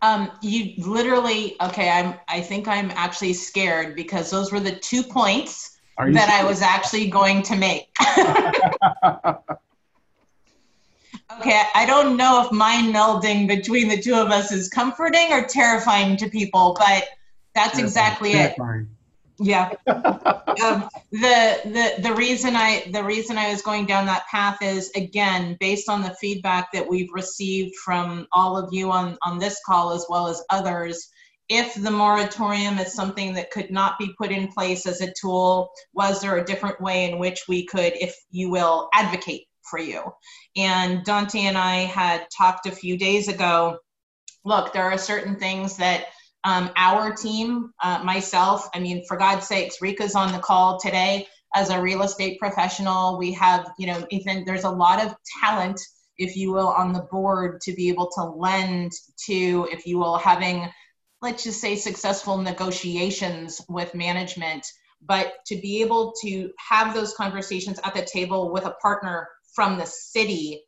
Um, 0.02 0.30
you 0.40 0.74
literally, 0.86 1.56
okay, 1.60 1.90
I'm, 1.90 2.14
I 2.28 2.42
think 2.42 2.68
I'm 2.68 2.92
actually 2.92 3.32
scared 3.32 3.96
because 3.96 4.30
those 4.30 4.52
were 4.52 4.60
the 4.60 4.76
two 4.76 5.02
points 5.02 5.80
that 5.98 6.28
I 6.28 6.44
was 6.44 6.62
actually 6.62 7.08
going 7.08 7.42
to 7.42 7.56
make. 7.56 7.88
okay, 11.40 11.62
I 11.74 11.86
don't 11.86 12.16
know 12.16 12.44
if 12.44 12.52
mind 12.52 12.94
melding 12.94 13.46
between 13.48 13.88
the 13.88 14.00
two 14.00 14.14
of 14.14 14.30
us 14.30 14.52
is 14.52 14.68
comforting 14.68 15.32
or 15.32 15.44
terrifying 15.44 16.16
to 16.18 16.28
people, 16.28 16.76
but 16.78 17.04
that's 17.54 17.78
exactly 17.78 18.32
it. 18.32 18.56
Yeah. 19.38 19.70
um, 19.86 20.88
the 21.10 21.60
the 21.64 21.94
the 22.00 22.14
reason 22.14 22.54
I 22.54 22.84
the 22.92 23.02
reason 23.02 23.36
I 23.36 23.50
was 23.50 23.62
going 23.62 23.86
down 23.86 24.06
that 24.06 24.26
path 24.28 24.58
is 24.62 24.90
again 24.94 25.56
based 25.58 25.88
on 25.88 26.02
the 26.02 26.14
feedback 26.20 26.70
that 26.72 26.88
we've 26.88 27.12
received 27.12 27.74
from 27.76 28.26
all 28.32 28.56
of 28.56 28.72
you 28.72 28.90
on 28.90 29.18
on 29.22 29.38
this 29.38 29.60
call 29.66 29.92
as 29.92 30.06
well 30.08 30.28
as 30.28 30.42
others. 30.50 31.08
If 31.48 31.74
the 31.74 31.90
moratorium 31.90 32.78
is 32.78 32.94
something 32.94 33.34
that 33.34 33.50
could 33.50 33.70
not 33.70 33.98
be 33.98 34.14
put 34.16 34.30
in 34.30 34.48
place 34.48 34.86
as 34.86 35.00
a 35.00 35.12
tool, 35.12 35.70
was 35.92 36.20
there 36.20 36.38
a 36.38 36.44
different 36.44 36.80
way 36.80 37.10
in 37.10 37.18
which 37.18 37.42
we 37.48 37.66
could, 37.66 37.92
if 37.94 38.16
you 38.30 38.48
will, 38.48 38.88
advocate 38.94 39.46
for 39.72 39.78
you? 39.78 40.02
And 40.54 41.02
Dante 41.02 41.40
and 41.40 41.56
I 41.56 41.76
had 41.86 42.26
talked 42.36 42.66
a 42.66 42.70
few 42.70 42.98
days 42.98 43.28
ago. 43.28 43.78
Look, 44.44 44.74
there 44.74 44.84
are 44.84 44.98
certain 44.98 45.36
things 45.36 45.78
that 45.78 46.08
um, 46.44 46.70
our 46.76 47.14
team, 47.14 47.72
uh, 47.82 48.02
myself, 48.04 48.68
I 48.74 48.80
mean, 48.80 49.02
for 49.08 49.16
God's 49.16 49.46
sakes, 49.46 49.80
Rika's 49.80 50.14
on 50.14 50.32
the 50.32 50.38
call 50.38 50.78
today 50.78 51.26
as 51.54 51.70
a 51.70 51.80
real 51.80 52.02
estate 52.02 52.38
professional. 52.38 53.16
We 53.16 53.32
have, 53.32 53.70
you 53.78 53.86
know, 53.86 54.06
Ethan, 54.10 54.44
there's 54.44 54.64
a 54.64 54.70
lot 54.70 55.02
of 55.02 55.14
talent, 55.40 55.80
if 56.18 56.36
you 56.36 56.52
will, 56.52 56.68
on 56.68 56.92
the 56.92 57.06
board 57.10 57.60
to 57.62 57.72
be 57.72 57.88
able 57.88 58.10
to 58.16 58.24
lend 58.24 58.92
to, 59.26 59.68
if 59.72 59.86
you 59.86 59.98
will, 59.98 60.18
having, 60.18 60.68
let's 61.22 61.44
just 61.44 61.60
say, 61.62 61.76
successful 61.76 62.36
negotiations 62.36 63.62
with 63.68 63.94
management. 63.94 64.66
But 65.00 65.32
to 65.46 65.56
be 65.56 65.82
able 65.82 66.12
to 66.22 66.50
have 66.58 66.94
those 66.94 67.14
conversations 67.14 67.80
at 67.84 67.94
the 67.94 68.02
table 68.04 68.52
with 68.52 68.66
a 68.66 68.74
partner 68.82 69.28
from 69.54 69.78
the 69.78 69.86
city 69.86 70.64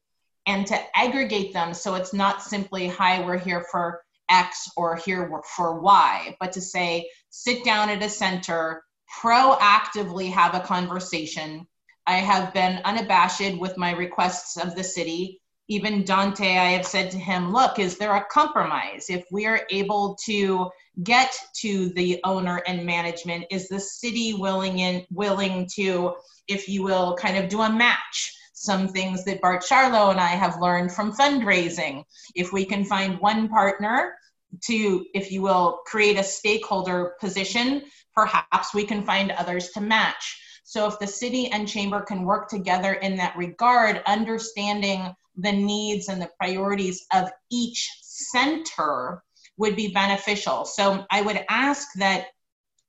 and 0.47 0.66
to 0.66 0.78
aggregate 0.97 1.53
them 1.53 1.72
so 1.74 1.95
it's 1.95 2.12
not 2.12 2.43
simply, 2.43 2.87
hi, 2.87 3.24
we're 3.24 3.39
here 3.39 3.64
for 3.70 4.03
X 4.30 4.70
or 4.76 4.97
here 4.97 5.30
for 5.57 5.80
Y, 5.80 6.37
but 6.41 6.53
to 6.53 6.61
say, 6.61 7.09
sit 7.30 7.64
down 7.64 7.89
at 7.89 8.03
a 8.03 8.09
center, 8.09 8.82
proactively 9.20 10.30
have 10.30 10.55
a 10.55 10.61
conversation. 10.61 11.66
I 12.07 12.16
have 12.16 12.53
been 12.53 12.80
unabashed 12.85 13.59
with 13.59 13.76
my 13.76 13.93
requests 13.93 14.57
of 14.57 14.74
the 14.74 14.85
city. 14.85 15.41
Even 15.68 16.05
Dante, 16.05 16.59
I 16.59 16.72
have 16.72 16.87
said 16.87 17.11
to 17.12 17.18
him, 17.18 17.53
look, 17.53 17.78
is 17.78 17.97
there 17.97 18.14
a 18.14 18.24
compromise? 18.26 19.07
If 19.09 19.24
we 19.30 19.47
are 19.47 19.66
able 19.70 20.16
to 20.26 20.70
get 21.03 21.35
to 21.61 21.89
the 21.91 22.20
owner 22.24 22.62
and 22.66 22.85
management, 22.85 23.47
is 23.51 23.68
the 23.68 23.80
city 23.80 24.35
willing 24.35 24.80
in 24.80 25.07
willing 25.11 25.66
to, 25.74 26.16
if 26.49 26.68
you 26.68 26.82
will, 26.82 27.16
kind 27.16 27.39
of 27.39 27.49
do 27.49 27.62
a 27.62 27.72
match? 27.72 28.37
Some 28.55 28.88
things 28.88 29.24
that 29.24 29.40
Bart 29.40 29.62
Charlow 29.62 30.11
and 30.11 30.20
I 30.20 30.28
have 30.28 30.61
learned 30.61 30.92
from 30.92 31.12
fundraising. 31.12 32.05
If 32.34 32.52
we 32.52 32.64
can 32.64 32.84
find 32.84 33.20
one 33.20 33.48
partner 33.48 34.14
to, 34.62 35.05
if 35.12 35.30
you 35.30 35.42
will, 35.42 35.80
create 35.86 36.18
a 36.18 36.24
stakeholder 36.24 37.14
position, 37.20 37.82
perhaps 38.14 38.72
we 38.72 38.84
can 38.84 39.05
find 39.05 39.32
others 39.32 39.70
to 39.70 39.80
match. 39.80 40.40
So 40.62 40.86
if 40.86 40.98
the 40.98 41.07
city 41.07 41.48
and 41.50 41.68
chamber 41.68 42.00
can 42.00 42.24
work 42.24 42.48
together 42.48 42.94
in 42.94 43.16
that 43.16 43.36
regard, 43.36 44.02
understanding 44.07 45.14
the 45.36 45.52
needs 45.52 46.09
and 46.09 46.22
the 46.22 46.30
priorities 46.38 47.05
of 47.12 47.30
each 47.50 47.90
center 48.02 49.22
would 49.57 49.74
be 49.74 49.88
beneficial. 49.88 50.64
So 50.64 51.05
I 51.11 51.22
would 51.22 51.44
ask 51.48 51.88
that 51.96 52.28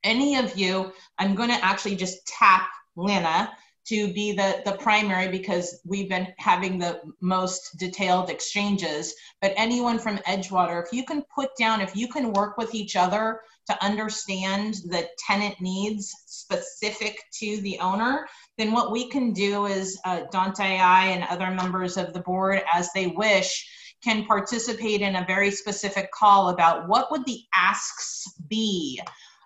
any 0.03 0.35
of 0.37 0.55
you, 0.55 0.93
I'm 1.17 1.33
going 1.33 1.49
to 1.49 1.65
actually 1.65 1.95
just 1.95 2.25
tap 2.27 2.69
Lena 2.95 3.51
to 3.87 4.11
be 4.13 4.31
the, 4.31 4.61
the 4.65 4.73
primary 4.73 5.27
because 5.27 5.81
we've 5.85 6.09
been 6.09 6.27
having 6.37 6.79
the 6.79 7.01
most 7.21 7.77
detailed 7.77 8.29
exchanges. 8.29 9.13
But 9.41 9.53
anyone 9.55 9.99
from 9.99 10.17
Edgewater, 10.19 10.83
if 10.83 10.91
you 10.91 11.05
can 11.05 11.23
put 11.33 11.49
down, 11.57 11.81
if 11.81 11.95
you 11.95 12.07
can 12.07 12.33
work 12.33 12.57
with 12.57 12.73
each 12.73 12.95
other 12.95 13.41
to 13.69 13.85
understand 13.85 14.75
the 14.85 15.07
tenant 15.19 15.59
needs 15.61 16.13
specific 16.25 17.19
to 17.39 17.61
the 17.61 17.79
owner, 17.79 18.27
then 18.57 18.71
what 18.71 18.91
we 18.91 19.09
can 19.09 19.33
do 19.33 19.65
is 19.65 19.99
uh, 20.05 20.21
Dante 20.31 20.77
I 20.77 21.07
and 21.07 21.23
other 21.25 21.51
members 21.51 21.97
of 21.97 22.13
the 22.13 22.21
board, 22.21 22.61
as 22.73 22.91
they 22.93 23.07
wish, 23.07 23.67
can 24.03 24.25
participate 24.25 25.01
in 25.01 25.15
a 25.15 25.25
very 25.25 25.51
specific 25.51 26.11
call 26.11 26.49
about 26.49 26.87
what 26.87 27.11
would 27.11 27.25
the 27.25 27.41
asks 27.53 28.33
be 28.47 28.99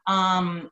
um, 0.07 0.69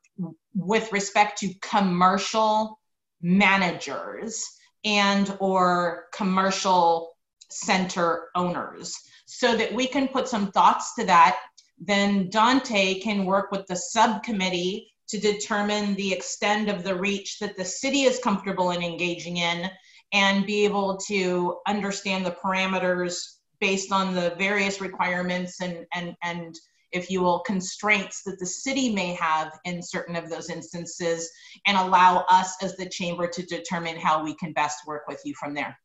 with 0.53 0.91
respect 0.91 1.37
to 1.39 1.53
commercial 1.61 2.79
managers 3.21 4.43
and 4.83 5.35
or 5.39 6.05
commercial 6.13 7.15
center 7.49 8.29
owners. 8.35 8.95
So 9.25 9.57
that 9.57 9.73
we 9.73 9.87
can 9.87 10.07
put 10.07 10.27
some 10.27 10.51
thoughts 10.51 10.95
to 10.95 11.05
that 11.05 11.37
then 11.79 12.29
dante 12.29 12.99
can 13.01 13.25
work 13.25 13.51
with 13.51 13.67
the 13.67 13.75
subcommittee 13.75 14.91
to 15.09 15.19
determine 15.19 15.95
the 15.95 16.11
extent 16.11 16.69
of 16.69 16.83
the 16.83 16.95
reach 16.95 17.39
that 17.39 17.55
the 17.55 17.65
city 17.65 18.03
is 18.03 18.19
comfortable 18.19 18.71
in 18.71 18.81
engaging 18.81 19.37
in 19.37 19.69
and 20.11 20.45
be 20.45 20.65
able 20.65 20.97
to 20.97 21.57
understand 21.67 22.25
the 22.25 22.31
parameters 22.31 23.37
based 23.59 23.91
on 23.91 24.13
the 24.13 24.35
various 24.37 24.81
requirements 24.81 25.61
and 25.61 25.85
and 25.93 26.15
and 26.23 26.55
if 26.91 27.09
you 27.09 27.21
will, 27.21 27.39
constraints 27.39 28.23
that 28.23 28.39
the 28.39 28.45
city 28.45 28.93
may 28.93 29.13
have 29.13 29.51
in 29.65 29.81
certain 29.81 30.15
of 30.15 30.29
those 30.29 30.49
instances 30.49 31.29
and 31.65 31.77
allow 31.77 32.25
us 32.29 32.55
as 32.61 32.75
the 32.75 32.89
chamber 32.89 33.27
to 33.27 33.45
determine 33.45 33.97
how 33.97 34.23
we 34.23 34.35
can 34.35 34.53
best 34.53 34.79
work 34.87 35.03
with 35.07 35.21
you 35.25 35.33
from 35.35 35.53
there. 35.53 35.77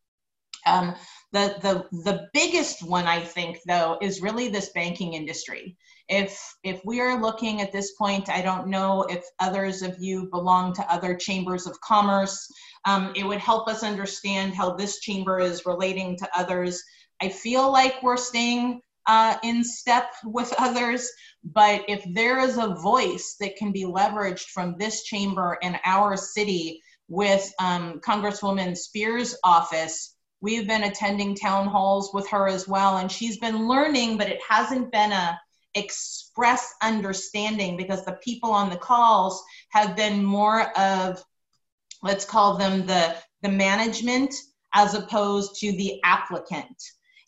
Um, 0.64 0.94
the, 1.32 1.56
the, 1.60 2.02
the 2.04 2.28
biggest 2.32 2.82
one, 2.82 3.06
I 3.06 3.20
think, 3.20 3.58
though, 3.66 3.98
is 4.00 4.22
really 4.22 4.48
this 4.48 4.70
banking 4.70 5.14
industry. 5.14 5.76
If, 6.08 6.40
if 6.62 6.80
we 6.84 7.00
are 7.00 7.20
looking 7.20 7.60
at 7.60 7.72
this 7.72 7.92
point, 7.92 8.28
I 8.28 8.42
don't 8.42 8.68
know 8.68 9.02
if 9.04 9.24
others 9.40 9.82
of 9.82 9.96
you 9.98 10.28
belong 10.30 10.72
to 10.74 10.92
other 10.92 11.16
chambers 11.16 11.66
of 11.66 11.80
commerce. 11.80 12.46
Um, 12.84 13.12
it 13.16 13.24
would 13.24 13.38
help 13.38 13.68
us 13.68 13.82
understand 13.82 14.54
how 14.54 14.74
this 14.74 15.00
chamber 15.00 15.40
is 15.40 15.66
relating 15.66 16.16
to 16.18 16.28
others. 16.36 16.82
I 17.20 17.28
feel 17.28 17.72
like 17.72 18.02
we're 18.02 18.16
staying 18.16 18.82
uh, 19.06 19.36
in 19.42 19.64
step 19.64 20.12
with 20.24 20.52
others. 20.58 21.08
But 21.44 21.84
if 21.88 22.04
there 22.12 22.40
is 22.40 22.58
a 22.58 22.74
voice 22.74 23.36
that 23.40 23.56
can 23.56 23.72
be 23.72 23.84
leveraged 23.84 24.46
from 24.46 24.76
this 24.78 25.02
chamber 25.02 25.58
in 25.62 25.76
our 25.84 26.16
city 26.16 26.82
with 27.08 27.52
um, 27.58 28.00
Congresswoman 28.00 28.76
Speier's 28.76 29.36
office, 29.44 30.14
we've 30.40 30.66
been 30.66 30.84
attending 30.84 31.34
town 31.34 31.66
halls 31.66 32.12
with 32.14 32.28
her 32.28 32.48
as 32.48 32.68
well, 32.68 32.98
and 32.98 33.10
she's 33.10 33.38
been 33.38 33.68
learning, 33.68 34.18
but 34.18 34.28
it 34.28 34.40
hasn't 34.48 34.92
been 34.92 35.12
a 35.12 35.40
express 35.74 36.74
understanding 36.82 37.76
because 37.76 38.04
the 38.04 38.18
people 38.22 38.50
on 38.50 38.68
the 38.68 38.76
calls 38.76 39.42
have 39.70 39.96
been 39.96 40.22
more 40.22 40.70
of 40.78 41.24
let's 42.02 42.24
call 42.24 42.58
them 42.58 42.84
the 42.86 43.14
the 43.40 43.48
management 43.48 44.34
as 44.74 44.94
opposed 44.94 45.58
to 45.60 45.72
the 45.72 45.98
applicant 46.04 46.76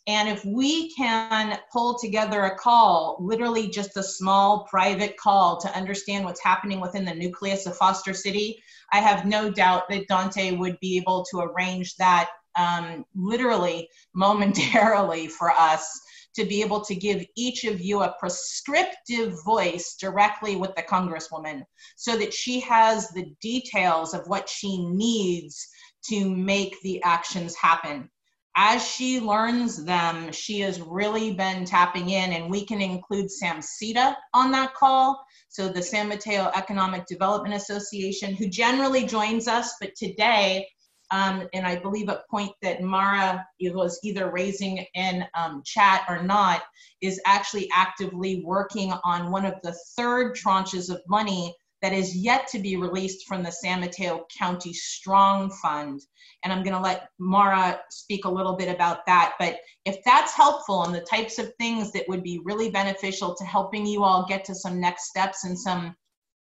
and 0.07 0.29
if 0.29 0.45
we 0.45 0.93
can 0.93 1.57
pull 1.71 1.97
together 1.97 2.43
a 2.43 2.55
call, 2.55 3.17
literally 3.19 3.67
just 3.67 3.97
a 3.97 4.03
small 4.03 4.67
private 4.69 5.17
call 5.17 5.59
to 5.61 5.75
understand 5.75 6.25
what's 6.25 6.43
happening 6.43 6.79
within 6.79 7.05
the 7.05 7.13
nucleus 7.13 7.65
of 7.65 7.75
Foster 7.75 8.13
City, 8.13 8.61
I 8.93 8.99
have 8.99 9.25
no 9.25 9.49
doubt 9.49 9.89
that 9.89 10.07
Dante 10.07 10.51
would 10.51 10.79
be 10.79 10.97
able 10.97 11.25
to 11.31 11.39
arrange 11.39 11.95
that 11.95 12.29
um, 12.55 13.03
literally 13.15 13.89
momentarily 14.13 15.27
for 15.27 15.49
us 15.51 15.99
to 16.35 16.45
be 16.45 16.61
able 16.61 16.81
to 16.81 16.93
give 16.93 17.25
each 17.35 17.63
of 17.63 17.81
you 17.81 18.01
a 18.01 18.15
prescriptive 18.19 19.43
voice 19.43 19.95
directly 19.99 20.55
with 20.55 20.75
the 20.75 20.83
Congresswoman 20.83 21.63
so 21.95 22.15
that 22.17 22.33
she 22.33 22.59
has 22.59 23.09
the 23.09 23.33
details 23.41 24.13
of 24.13 24.27
what 24.27 24.47
she 24.49 24.85
needs 24.85 25.67
to 26.09 26.29
make 26.29 26.79
the 26.81 27.01
actions 27.03 27.55
happen 27.55 28.09
as 28.55 28.85
she 28.87 29.19
learns 29.19 29.83
them, 29.83 30.31
she 30.31 30.61
has 30.61 30.79
really 30.81 31.33
been 31.33 31.65
tapping 31.65 32.09
in, 32.09 32.33
and 32.33 32.49
we 32.49 32.65
can 32.65 32.81
include 32.81 33.27
SAMCEDA 33.29 34.15
on 34.33 34.51
that 34.51 34.73
call. 34.73 35.25
So, 35.49 35.67
the 35.67 35.81
San 35.81 36.07
Mateo 36.07 36.51
Economic 36.55 37.05
Development 37.05 37.53
Association, 37.53 38.33
who 38.33 38.47
generally 38.47 39.05
joins 39.05 39.47
us, 39.47 39.75
but 39.79 39.95
today, 39.95 40.67
um, 41.11 41.47
and 41.53 41.67
I 41.67 41.75
believe 41.75 42.09
a 42.09 42.23
point 42.29 42.51
that 42.61 42.81
Mara 42.81 43.45
was 43.61 43.99
either 44.03 44.31
raising 44.31 44.85
in 44.95 45.25
um, 45.35 45.61
chat 45.65 46.05
or 46.09 46.23
not, 46.23 46.63
is 47.01 47.21
actually 47.25 47.69
actively 47.73 48.41
working 48.45 48.93
on 49.03 49.31
one 49.31 49.45
of 49.45 49.55
the 49.63 49.75
third 49.95 50.35
tranches 50.35 50.89
of 50.89 51.01
money 51.07 51.53
that 51.85 51.93
is 51.93 52.15
yet 52.15 52.47
to 52.47 52.57
be 52.57 52.77
released 52.77 53.27
from 53.27 53.43
the 53.43 53.51
San 53.51 53.79
Mateo 53.79 54.25
County 54.35 54.73
Strong 54.73 55.51
Fund. 55.61 56.01
And 56.43 56.51
I'm 56.51 56.63
going 56.63 56.73
to 56.73 56.81
let 56.81 57.09
Mara 57.19 57.79
speak 57.91 58.25
a 58.25 58.29
little 58.29 58.55
bit 58.55 58.73
about 58.73 59.05
that. 59.05 59.35
But 59.37 59.59
if 59.85 59.97
that's 60.03 60.33
helpful 60.33 60.83
and 60.83 60.95
the 60.95 61.01
types 61.01 61.37
of 61.37 61.53
things 61.59 61.91
that 61.91 62.09
would 62.09 62.23
be 62.23 62.41
really 62.43 62.71
beneficial 62.71 63.35
to 63.35 63.45
helping 63.45 63.85
you 63.85 64.03
all 64.03 64.25
get 64.27 64.43
to 64.45 64.55
some 64.55 64.81
next 64.81 65.09
steps 65.09 65.43
and 65.43 65.59
some, 65.59 65.95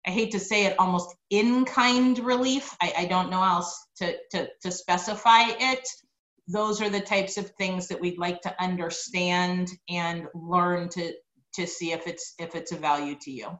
I 0.06 0.10
hate 0.10 0.32
to 0.32 0.38
say 0.38 0.66
it, 0.66 0.78
almost 0.78 1.16
in 1.30 1.64
kind 1.64 2.18
relief, 2.18 2.76
I, 2.82 2.92
I 2.98 3.04
don't 3.06 3.30
know 3.30 3.42
else 3.42 3.86
to, 4.00 4.14
to, 4.32 4.50
to 4.60 4.70
specify 4.70 5.44
it. 5.46 5.88
Those 6.46 6.82
are 6.82 6.90
the 6.90 7.00
types 7.00 7.38
of 7.38 7.48
things 7.52 7.88
that 7.88 8.02
we'd 8.02 8.18
like 8.18 8.42
to 8.42 8.62
understand 8.62 9.70
and 9.88 10.26
learn 10.34 10.90
to, 10.90 11.14
to 11.54 11.66
see 11.66 11.92
if 11.92 12.06
it's 12.06 12.34
if 12.38 12.54
it's 12.54 12.72
a 12.72 12.76
value 12.76 13.16
to 13.22 13.30
you. 13.30 13.58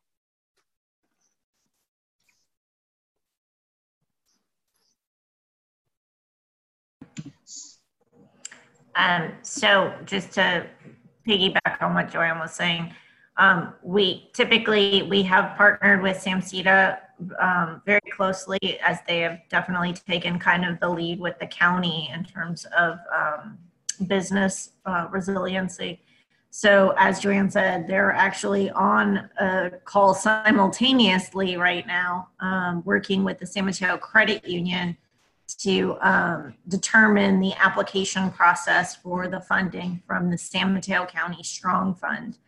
Um, 8.97 9.33
so 9.43 9.95
just 10.05 10.33
to 10.33 10.67
piggyback 11.27 11.81
on 11.81 11.95
what 11.95 12.11
Joanne 12.11 12.39
was 12.39 12.53
saying, 12.53 12.95
um, 13.37 13.75
we 13.83 14.31
typically 14.35 15.03
we 15.03 15.23
have 15.23 15.57
partnered 15.57 16.03
with 16.03 16.19
SAMCEDA 16.19 16.99
um, 17.41 17.83
very 17.87 18.01
closely 18.15 18.59
as 18.85 18.99
they 19.07 19.21
have 19.21 19.41
definitely 19.49 19.95
taken 19.95 20.39
kind 20.39 20.65
of 20.65 20.79
the 20.81 20.89
lead 20.89 21.19
with 21.21 21.39
the 21.39 21.47
county 21.47 22.11
in 22.13 22.25
terms 22.25 22.67
of 22.77 22.99
um, 23.15 23.59
business 24.07 24.71
uh, 24.85 25.07
resiliency. 25.11 26.01
So 26.51 26.93
as 26.99 27.21
Joanne 27.21 27.51
said, 27.51 27.87
they're 27.89 28.13
actually 28.13 28.71
on 28.73 29.31
a 29.39 29.71
call 29.85 30.13
simultaneously 30.13 31.57
right 31.57 31.87
now, 31.87 32.29
um, 32.41 32.83
working 32.85 33.25
with 33.25 33.39
the 33.39 33.47
San 33.47 33.65
Mateo 33.65 33.97
Credit 33.97 34.47
Union 34.47 34.97
to 35.49 35.97
um, 36.01 36.55
determine 36.69 37.41
the 37.41 37.53
application 37.55 38.31
process 38.31 38.97
for 38.97 39.29
the 39.29 39.41
funding 39.41 40.03
from 40.07 40.31
the 40.31 40.39
San 40.39 40.73
Mateo 40.73 41.07
County 41.07 41.43
Strong 41.43 41.95
Fund. 41.97 42.39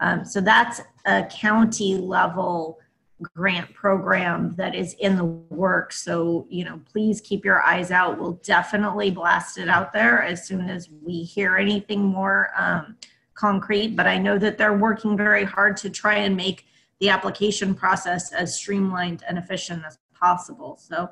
Um, 0.00 0.24
so 0.24 0.40
that's 0.40 0.80
a 1.04 1.24
county 1.24 1.96
level 1.96 2.78
grant 3.22 3.72
program 3.72 4.54
that 4.56 4.74
is 4.74 4.94
in 4.94 5.16
the 5.16 5.24
works. 5.24 6.02
So, 6.02 6.46
you 6.50 6.64
know, 6.64 6.80
please 6.90 7.20
keep 7.20 7.44
your 7.44 7.62
eyes 7.62 7.90
out. 7.90 8.18
We'll 8.18 8.40
definitely 8.42 9.10
blast 9.10 9.58
it 9.58 9.68
out 9.68 9.92
there 9.92 10.22
as 10.22 10.46
soon 10.46 10.68
as 10.68 10.88
we 11.02 11.22
hear 11.22 11.56
anything 11.56 12.02
more 12.02 12.50
um, 12.56 12.96
concrete. 13.34 13.96
But 13.96 14.06
I 14.06 14.18
know 14.18 14.38
that 14.38 14.58
they're 14.58 14.76
working 14.76 15.16
very 15.16 15.44
hard 15.44 15.76
to 15.78 15.90
try 15.90 16.16
and 16.16 16.36
make 16.36 16.66
the 17.00 17.08
application 17.08 17.74
process 17.74 18.32
as 18.32 18.56
streamlined 18.56 19.22
and 19.28 19.38
efficient 19.38 19.84
as 19.86 19.98
possible. 20.14 20.78
So, 20.80 21.10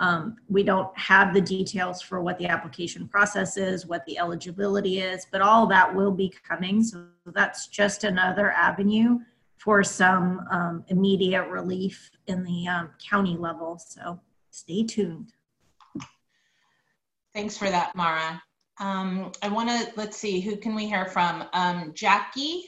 um, 0.00 0.36
we 0.48 0.62
don't 0.62 0.96
have 0.98 1.34
the 1.34 1.40
details 1.42 2.00
for 2.00 2.22
what 2.22 2.38
the 2.38 2.46
application 2.46 3.06
process 3.06 3.58
is, 3.58 3.86
what 3.86 4.04
the 4.06 4.18
eligibility 4.18 5.00
is, 5.00 5.26
but 5.30 5.42
all 5.42 5.66
that 5.66 5.94
will 5.94 6.10
be 6.10 6.32
coming. 6.48 6.82
So 6.82 7.04
that's 7.26 7.68
just 7.68 8.04
another 8.04 8.50
avenue 8.50 9.18
for 9.58 9.84
some 9.84 10.46
um, 10.50 10.84
immediate 10.88 11.46
relief 11.48 12.10
in 12.26 12.42
the 12.44 12.66
um, 12.66 12.90
county 13.10 13.36
level. 13.36 13.78
So 13.78 14.18
stay 14.50 14.84
tuned. 14.84 15.32
Thanks 17.34 17.58
for 17.58 17.68
that, 17.68 17.94
Mara. 17.94 18.42
Um, 18.80 19.32
I 19.42 19.48
want 19.48 19.68
to, 19.68 19.92
let's 19.96 20.16
see, 20.16 20.40
who 20.40 20.56
can 20.56 20.74
we 20.74 20.86
hear 20.86 21.04
from? 21.04 21.44
Um, 21.52 21.92
Jackie, 21.94 22.64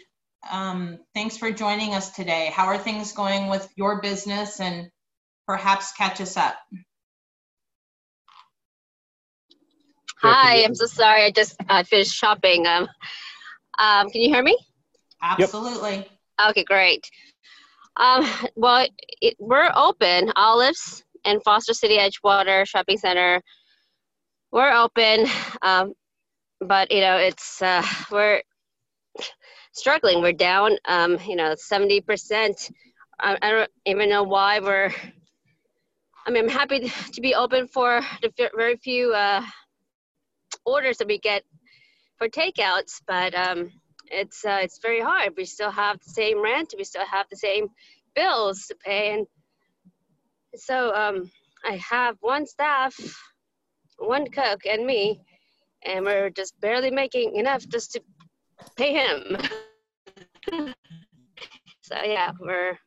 um, 0.51 0.99
thanks 1.15 1.39
for 1.39 1.51
joining 1.51 1.95
us 1.95 2.11
today. 2.11 2.51
How 2.53 2.67
are 2.67 2.77
things 2.77 3.13
going 3.13 3.49
with 3.49 3.71
your 3.75 4.03
business 4.03 4.61
and 4.61 4.91
perhaps 5.47 5.93
catch 5.93 6.21
us 6.21 6.37
up? 6.37 6.57
Hi, 10.25 10.63
I'm 10.63 10.75
so 10.77 10.87
sorry. 10.87 11.25
I 11.25 11.33
just 11.33 11.57
uh, 11.69 11.83
finished 11.83 12.15
shopping. 12.15 12.65
Um, 12.65 12.89
um, 13.81 14.09
can 14.09 14.21
you 14.21 14.33
hear 14.33 14.43
me? 14.43 14.57
Absolutely. 15.21 15.97
Yep. 16.39 16.51
Okay, 16.51 16.63
great. 16.63 17.11
Um, 17.97 18.25
well, 18.55 18.87
it, 19.21 19.35
we're 19.41 19.73
open. 19.75 20.33
Olives 20.37 21.03
and 21.25 21.43
Foster 21.43 21.75
City 21.75 21.99
Edgewater 21.99 22.65
Shopping 22.69 22.99
Center. 22.99 23.41
We're 24.53 24.73
open, 24.73 25.27
um, 25.63 25.95
but 26.61 26.93
you 26.93 27.01
know 27.01 27.17
it's 27.17 27.61
uh, 27.61 27.85
we're 28.11 28.43
struggling. 29.73 30.23
We're 30.23 30.35
down. 30.35 30.77
Um, 30.85 31.19
you 31.27 31.35
know, 31.35 31.55
seventy 31.57 32.01
percent. 32.01 32.71
I, 33.19 33.37
I 33.43 33.51
don't 33.51 33.71
even 33.87 34.09
know 34.09 34.23
why 34.23 34.61
we're. 34.61 34.93
I 36.25 36.31
mean, 36.31 36.45
I'm 36.45 36.49
happy 36.49 36.89
to 37.13 37.21
be 37.21 37.35
open 37.35 37.67
for 37.67 38.01
the 38.23 38.33
very 38.55 38.77
few 38.77 39.13
uh, 39.13 39.43
orders 40.65 40.99
that 40.99 41.09
we 41.09 41.19
get 41.19 41.43
for 42.19 42.29
takeouts, 42.29 43.01
but 43.07 43.35
um, 43.35 43.71
it's 44.11 44.45
uh, 44.45 44.61
it's 44.63 44.79
very 44.79 45.01
hard. 45.01 45.33
We 45.37 45.45
still 45.45 45.71
have 45.71 45.99
the 46.01 46.11
same 46.11 46.43
rent, 46.43 46.75
we 46.77 46.85
still 46.85 47.07
have 47.07 47.27
the 47.31 47.37
same 47.37 47.69
bills 48.15 48.67
to 48.67 48.75
pay, 48.85 49.15
and 49.15 49.27
so 50.55 50.95
um, 50.95 51.31
I 51.65 51.77
have 51.77 52.17
one 52.21 52.47
staff, 52.47 52.95
one 53.99 54.29
cook, 54.31 54.61
and 54.69 54.87
me, 54.87 55.21
and 55.85 56.05
we're 56.05 56.31
just 56.31 56.61
barely 56.61 56.91
making 56.91 57.37
enough 57.37 57.67
just 57.69 57.93
to 57.93 58.03
pay 58.77 58.93
him. 58.93 59.37
so 61.81 61.97
yeah, 62.05 62.33
we're 62.39 62.79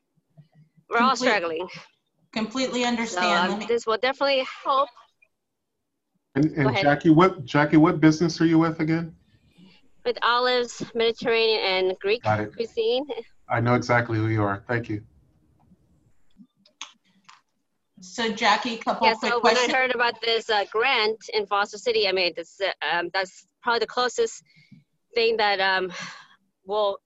we're 0.89 0.99
all 0.99 1.15
struggling. 1.15 1.67
Completely 2.31 2.83
understand. 2.83 3.51
So, 3.51 3.57
um, 3.61 3.67
this 3.67 3.87
will 3.87 3.97
definitely 3.97 4.45
help 4.63 4.89
and, 6.35 6.51
and 6.57 6.77
Jackie, 6.77 7.09
what 7.09 7.45
Jackie, 7.45 7.77
what 7.77 7.99
business 7.99 8.39
are 8.41 8.45
you 8.45 8.59
with 8.59 8.79
again? 8.79 9.15
With 10.05 10.17
olives, 10.21 10.83
Mediterranean, 10.93 11.61
and 11.61 11.99
Greek 11.99 12.23
cuisine. 12.53 13.05
I 13.49 13.59
know 13.59 13.73
exactly 13.73 14.17
who 14.17 14.27
you 14.27 14.43
are. 14.43 14.63
Thank 14.67 14.89
you. 14.89 15.03
So 18.01 18.31
Jackie, 18.31 18.75
a 18.75 18.77
couple 18.77 19.07
yeah, 19.07 19.13
quick 19.15 19.31
so 19.31 19.39
questions. 19.39 19.67
when 19.67 19.75
I 19.75 19.79
heard 19.79 19.95
about 19.95 20.21
this 20.21 20.49
uh, 20.49 20.65
grant 20.71 21.17
in 21.33 21.47
Foster 21.47 21.77
City, 21.77 22.07
I 22.07 22.11
mean, 22.11 22.33
this, 22.35 22.59
uh, 22.61 22.97
um, 22.97 23.09
that's 23.13 23.47
probably 23.63 23.79
the 23.79 23.87
closest 23.87 24.43
thing 25.15 25.37
that 25.37 25.59
um, 25.59 25.91
we'll 26.65 26.97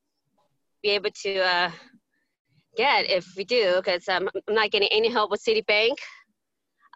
be 0.82 0.90
able 0.90 1.12
to 1.24 1.40
uh, 1.40 1.72
get 2.76 3.10
if 3.10 3.26
we 3.38 3.46
do, 3.46 3.76
because 3.78 4.10
um, 4.10 4.30
I'm 4.48 4.56
not 4.56 4.72
getting 4.72 4.90
any 4.92 5.10
help 5.10 5.32
with 5.32 5.44
Citibank 5.44 5.96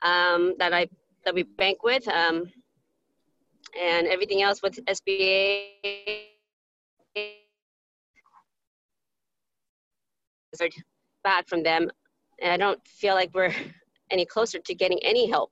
um, 0.02 0.56
that 0.60 0.74
I 0.74 0.88
that 1.26 1.34
we 1.34 1.44
bank 1.44 1.84
with, 1.84 2.08
um, 2.08 2.46
and 3.80 4.08
everything 4.08 4.42
else 4.42 4.62
with 4.62 4.80
SBA. 4.86 5.70
Back 11.24 11.48
from 11.48 11.64
them, 11.64 11.90
and 12.42 12.52
I 12.52 12.58
don't 12.58 12.86
feel 12.88 13.16
like 13.16 13.32
we're 13.34 13.54
any 14.12 14.26
closer 14.26 14.60
to 14.60 14.76
getting 14.76 15.00
any 15.04 15.30
help. 15.30 15.52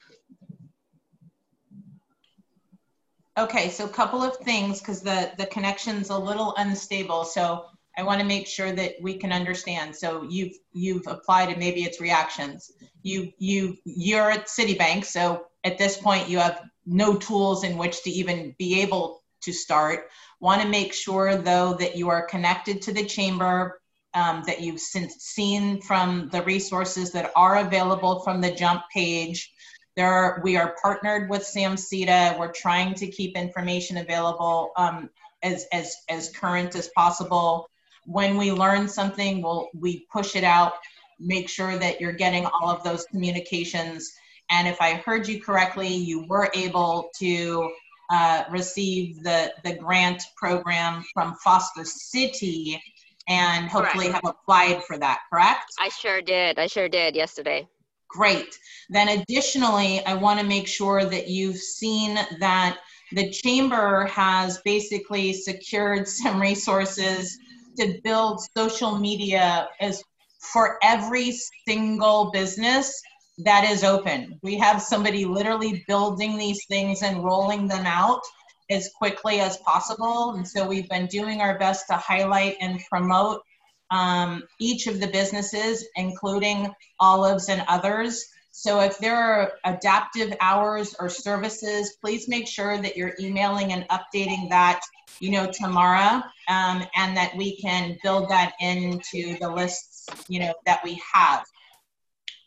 Okay, 3.37 3.69
so 3.69 3.85
a 3.85 3.89
couple 3.89 4.21
of 4.21 4.37
things 4.37 4.79
because 4.79 5.01
the 5.01 5.31
the 5.37 5.45
connection's 5.47 6.09
a 6.09 6.17
little 6.17 6.53
unstable. 6.57 7.23
So 7.23 7.65
I 7.97 8.03
want 8.03 8.19
to 8.19 8.25
make 8.25 8.47
sure 8.47 8.71
that 8.73 8.93
we 9.01 9.17
can 9.17 9.31
understand. 9.31 9.95
So 9.95 10.23
you've 10.29 10.53
you've 10.73 11.07
applied 11.07 11.49
and 11.49 11.57
maybe 11.57 11.83
it's 11.83 12.01
reactions. 12.01 12.71
You 13.03 13.31
you 13.37 13.77
you're 13.85 14.29
at 14.29 14.47
Citibank, 14.47 15.05
so 15.05 15.45
at 15.63 15.77
this 15.77 15.97
point 15.97 16.29
you 16.29 16.39
have 16.39 16.61
no 16.85 17.15
tools 17.15 17.63
in 17.63 17.77
which 17.77 18.03
to 18.03 18.09
even 18.09 18.55
be 18.57 18.81
able 18.81 19.21
to 19.41 19.53
start. 19.53 20.09
Want 20.39 20.61
to 20.61 20.67
make 20.67 20.93
sure 20.93 21.35
though 21.35 21.73
that 21.75 21.95
you 21.95 22.09
are 22.09 22.25
connected 22.25 22.81
to 22.83 22.93
the 22.93 23.05
chamber, 23.05 23.81
um, 24.13 24.43
that 24.45 24.61
you've 24.61 24.79
seen 24.79 25.81
from 25.81 26.29
the 26.31 26.41
resources 26.43 27.11
that 27.11 27.31
are 27.35 27.59
available 27.59 28.19
from 28.21 28.41
the 28.41 28.51
jump 28.51 28.83
page. 28.93 29.53
There 29.95 30.11
are, 30.11 30.41
we 30.43 30.57
are 30.57 30.75
partnered 30.81 31.29
with 31.29 31.43
SAMCEDA. 31.43 32.37
We're 32.37 32.51
trying 32.51 32.93
to 32.95 33.07
keep 33.07 33.37
information 33.37 33.97
available 33.97 34.71
um, 34.75 35.09
as, 35.43 35.65
as, 35.71 35.95
as 36.09 36.29
current 36.29 36.75
as 36.75 36.89
possible. 36.89 37.69
When 38.05 38.37
we 38.37 38.51
learn 38.51 38.87
something, 38.87 39.41
we'll, 39.41 39.69
we 39.73 40.07
push 40.11 40.35
it 40.35 40.43
out, 40.43 40.73
make 41.19 41.49
sure 41.49 41.77
that 41.77 42.01
you're 42.01 42.11
getting 42.13 42.45
all 42.45 42.69
of 42.69 42.83
those 42.83 43.05
communications 43.05 44.11
and 44.51 44.67
if 44.67 44.81
I 44.81 44.95
heard 44.95 45.27
you 45.27 45.41
correctly, 45.41 45.87
you 45.87 46.25
were 46.27 46.51
able 46.53 47.09
to 47.19 47.71
uh, 48.11 48.43
receive 48.51 49.23
the, 49.23 49.53
the 49.63 49.75
grant 49.75 50.21
program 50.35 51.03
from 51.13 51.35
Foster 51.35 51.85
City 51.85 52.81
and 53.29 53.69
hopefully 53.69 54.07
correct. 54.07 54.25
have 54.25 54.35
applied 54.35 54.83
for 54.83 54.97
that, 54.97 55.21
correct? 55.31 55.71
I 55.79 55.87
sure 55.87 56.21
did. 56.21 56.59
I 56.59 56.67
sure 56.67 56.89
did 56.89 57.15
yesterday. 57.15 57.67
Great. 58.09 58.57
Then 58.89 59.07
additionally, 59.07 60.05
I 60.05 60.15
want 60.15 60.41
to 60.41 60.45
make 60.45 60.67
sure 60.67 61.05
that 61.05 61.29
you've 61.29 61.57
seen 61.57 62.15
that 62.39 62.77
the 63.13 63.29
chamber 63.29 64.05
has 64.07 64.59
basically 64.65 65.31
secured 65.31 66.07
some 66.07 66.41
resources 66.41 67.37
to 67.79 67.99
build 68.03 68.41
social 68.55 68.97
media 68.97 69.69
as 69.79 70.03
for 70.41 70.77
every 70.83 71.31
single 71.65 72.31
business 72.31 73.01
that 73.39 73.69
is 73.69 73.83
open. 73.83 74.39
We 74.43 74.57
have 74.57 74.81
somebody 74.81 75.25
literally 75.25 75.83
building 75.87 76.37
these 76.37 76.65
things 76.65 77.01
and 77.01 77.23
rolling 77.23 77.67
them 77.67 77.85
out 77.85 78.21
as 78.69 78.89
quickly 78.97 79.39
as 79.39 79.57
possible. 79.57 80.31
And 80.31 80.47
so 80.47 80.67
we've 80.67 80.89
been 80.89 81.07
doing 81.07 81.41
our 81.41 81.57
best 81.57 81.87
to 81.87 81.95
highlight 81.95 82.55
and 82.61 82.79
promote 82.89 83.41
um, 83.89 84.43
each 84.59 84.87
of 84.87 84.99
the 84.99 85.07
businesses, 85.07 85.85
including 85.95 86.71
olives 86.99 87.49
and 87.49 87.63
others. 87.67 88.25
So 88.51 88.79
if 88.79 88.97
there 88.99 89.17
are 89.17 89.53
adaptive 89.65 90.35
hours 90.39 90.95
or 90.99 91.09
services, 91.09 91.97
please 92.01 92.27
make 92.27 92.47
sure 92.47 92.81
that 92.81 92.95
you're 92.95 93.15
emailing 93.19 93.73
and 93.73 93.87
updating 93.89 94.49
that, 94.49 94.81
you 95.19 95.31
know, 95.31 95.49
tomorrow, 95.51 96.21
um, 96.47 96.83
and 96.95 97.15
that 97.17 97.35
we 97.35 97.57
can 97.57 97.97
build 98.03 98.29
that 98.29 98.53
into 98.59 99.37
the 99.39 99.49
lists, 99.49 100.07
you 100.27 100.39
know, 100.39 100.53
that 100.65 100.81
we 100.83 101.01
have. 101.13 101.43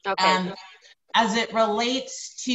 Okay. 0.06 0.24
Um, 0.24 0.54
as 1.14 1.36
it 1.36 1.52
relates 1.54 2.42
to, 2.44 2.52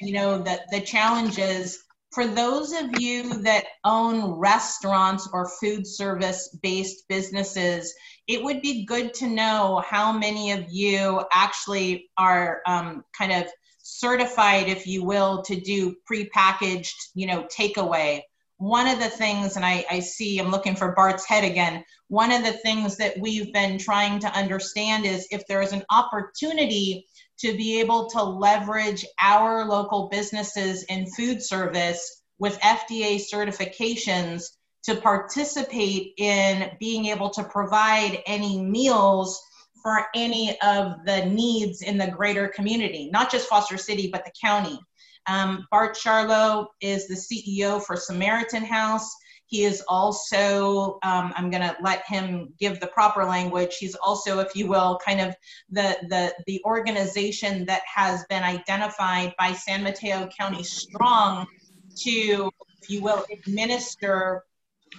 you 0.00 0.12
know, 0.12 0.38
the, 0.38 0.60
the 0.70 0.80
challenges, 0.80 1.78
for 2.12 2.26
those 2.26 2.72
of 2.72 3.00
you 3.00 3.42
that 3.42 3.64
own 3.84 4.32
restaurants 4.32 5.28
or 5.32 5.48
food 5.48 5.86
service 5.86 6.56
based 6.62 7.08
businesses, 7.08 7.94
it 8.26 8.42
would 8.42 8.60
be 8.60 8.84
good 8.84 9.14
to 9.14 9.26
know 9.26 9.82
how 9.86 10.12
many 10.12 10.52
of 10.52 10.70
you 10.70 11.24
actually 11.32 12.10
are 12.18 12.60
um, 12.66 13.04
kind 13.16 13.32
of 13.32 13.46
certified, 13.78 14.68
if 14.68 14.86
you 14.86 15.04
will, 15.04 15.42
to 15.42 15.58
do 15.58 15.94
prepackaged, 16.10 16.94
you 17.14 17.26
know, 17.26 17.44
takeaway. 17.44 18.20
One 18.58 18.86
of 18.86 19.00
the 19.00 19.08
things, 19.08 19.56
and 19.56 19.64
I, 19.64 19.84
I 19.90 20.00
see 20.00 20.38
I'm 20.38 20.50
looking 20.50 20.76
for 20.76 20.92
Bart's 20.92 21.24
head 21.24 21.44
again, 21.44 21.82
one 22.08 22.30
of 22.30 22.44
the 22.44 22.52
things 22.52 22.96
that 22.98 23.18
we've 23.18 23.52
been 23.52 23.78
trying 23.78 24.20
to 24.20 24.38
understand 24.38 25.06
is 25.06 25.26
if 25.30 25.46
there 25.46 25.62
is 25.62 25.72
an 25.72 25.82
opportunity 25.90 27.06
to 27.42 27.56
be 27.56 27.80
able 27.80 28.08
to 28.10 28.22
leverage 28.22 29.04
our 29.20 29.64
local 29.66 30.08
businesses 30.08 30.84
in 30.84 31.06
food 31.06 31.42
service 31.42 32.22
with 32.38 32.58
FDA 32.60 33.20
certifications 33.20 34.44
to 34.84 34.96
participate 34.96 36.14
in 36.18 36.70
being 36.78 37.06
able 37.06 37.30
to 37.30 37.44
provide 37.44 38.22
any 38.26 38.60
meals 38.60 39.40
for 39.82 40.06
any 40.14 40.56
of 40.60 41.04
the 41.04 41.26
needs 41.26 41.82
in 41.82 41.98
the 41.98 42.06
greater 42.06 42.48
community, 42.48 43.10
not 43.12 43.30
just 43.30 43.48
Foster 43.48 43.76
City, 43.76 44.08
but 44.12 44.24
the 44.24 44.32
county. 44.40 44.78
Um, 45.26 45.66
Bart 45.70 45.96
Charlow 45.96 46.68
is 46.80 47.08
the 47.08 47.14
CEO 47.14 47.82
for 47.82 47.96
Samaritan 47.96 48.64
House. 48.64 49.12
He 49.52 49.64
is 49.64 49.82
also, 49.86 50.98
um, 51.02 51.34
I'm 51.36 51.50
going 51.50 51.60
to 51.60 51.76
let 51.82 52.06
him 52.06 52.54
give 52.58 52.80
the 52.80 52.86
proper 52.86 53.22
language. 53.26 53.76
He's 53.76 53.94
also, 53.94 54.38
if 54.38 54.56
you 54.56 54.66
will, 54.66 54.98
kind 55.04 55.20
of 55.20 55.36
the, 55.68 55.98
the, 56.08 56.34
the 56.46 56.62
organization 56.64 57.66
that 57.66 57.82
has 57.84 58.24
been 58.30 58.42
identified 58.42 59.34
by 59.38 59.52
San 59.52 59.82
Mateo 59.82 60.26
County 60.40 60.62
Strong 60.62 61.48
to, 61.96 62.50
if 62.80 62.88
you 62.88 63.02
will, 63.02 63.26
administer 63.30 64.42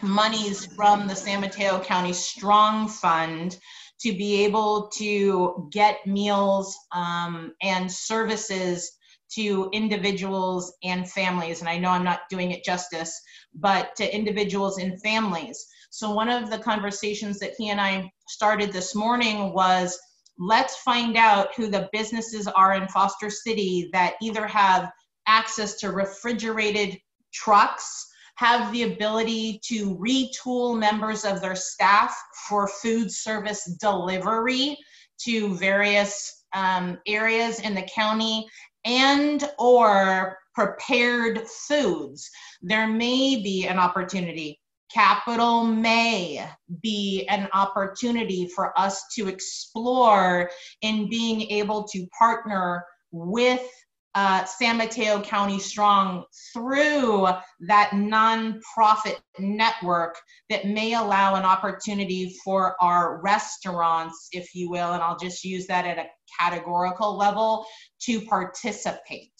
monies 0.03 0.67
from 0.75 1.07
the 1.07 1.15
San 1.15 1.41
Mateo 1.41 1.79
County 1.79 2.13
Strong 2.13 2.89
Fund 2.89 3.57
to 4.01 4.11
be 4.13 4.43
able 4.45 4.91
to 4.99 5.67
get 5.71 6.05
meals 6.05 6.77
um, 6.91 7.53
and 7.63 7.91
services 7.91 8.91
to 9.35 9.69
individuals 9.73 10.73
and 10.83 11.09
families. 11.09 11.59
And 11.59 11.69
I 11.69 11.77
know 11.77 11.89
I'm 11.89 12.03
not 12.03 12.29
doing 12.29 12.51
it 12.51 12.63
justice, 12.63 13.19
but 13.53 13.95
to 13.97 14.15
individuals 14.15 14.77
and 14.77 15.01
families. 15.01 15.65
So, 15.89 16.11
one 16.11 16.29
of 16.29 16.49
the 16.49 16.59
conversations 16.59 17.39
that 17.39 17.53
he 17.57 17.69
and 17.69 17.79
I 17.79 18.11
started 18.27 18.71
this 18.71 18.95
morning 18.95 19.53
was 19.53 19.97
let's 20.39 20.77
find 20.77 21.15
out 21.15 21.49
who 21.55 21.67
the 21.67 21.89
businesses 21.91 22.47
are 22.47 22.73
in 22.73 22.87
Foster 22.87 23.29
City 23.29 23.89
that 23.93 24.15
either 24.21 24.47
have 24.47 24.91
access 25.27 25.75
to 25.75 25.91
refrigerated 25.91 26.99
trucks 27.33 28.07
have 28.35 28.71
the 28.71 28.83
ability 28.83 29.59
to 29.63 29.95
retool 29.97 30.77
members 30.77 31.23
of 31.23 31.39
their 31.39 31.55
staff 31.55 32.15
for 32.47 32.67
food 32.67 33.11
service 33.11 33.63
delivery 33.79 34.77
to 35.19 35.55
various 35.55 36.45
um, 36.53 36.97
areas 37.07 37.59
in 37.59 37.75
the 37.75 37.87
county 37.93 38.47
and 38.85 39.43
or 39.57 40.37
prepared 40.53 41.47
foods. 41.47 42.29
There 42.61 42.87
may 42.87 43.41
be 43.41 43.67
an 43.67 43.79
opportunity. 43.79 44.59
Capital 44.91 45.63
may 45.63 46.47
be 46.81 47.25
an 47.27 47.49
opportunity 47.53 48.47
for 48.47 48.77
us 48.79 49.03
to 49.15 49.27
explore 49.27 50.51
in 50.81 51.09
being 51.09 51.41
able 51.49 51.83
to 51.85 52.07
partner 52.17 52.85
with 53.11 53.67
uh, 54.15 54.45
San 54.45 54.77
Mateo 54.77 55.21
County 55.21 55.59
Strong 55.59 56.25
through 56.53 57.27
that 57.61 57.91
nonprofit 57.91 59.17
network 59.39 60.15
that 60.49 60.67
may 60.67 60.93
allow 60.93 61.35
an 61.35 61.43
opportunity 61.43 62.35
for 62.43 62.75
our 62.81 63.21
restaurants, 63.21 64.27
if 64.31 64.53
you 64.53 64.69
will, 64.69 64.93
and 64.93 65.01
I'll 65.01 65.17
just 65.17 65.43
use 65.43 65.65
that 65.67 65.85
at 65.85 65.97
a 65.97 66.05
categorical 66.39 67.17
level, 67.17 67.65
to 68.01 68.21
participate. 68.21 69.33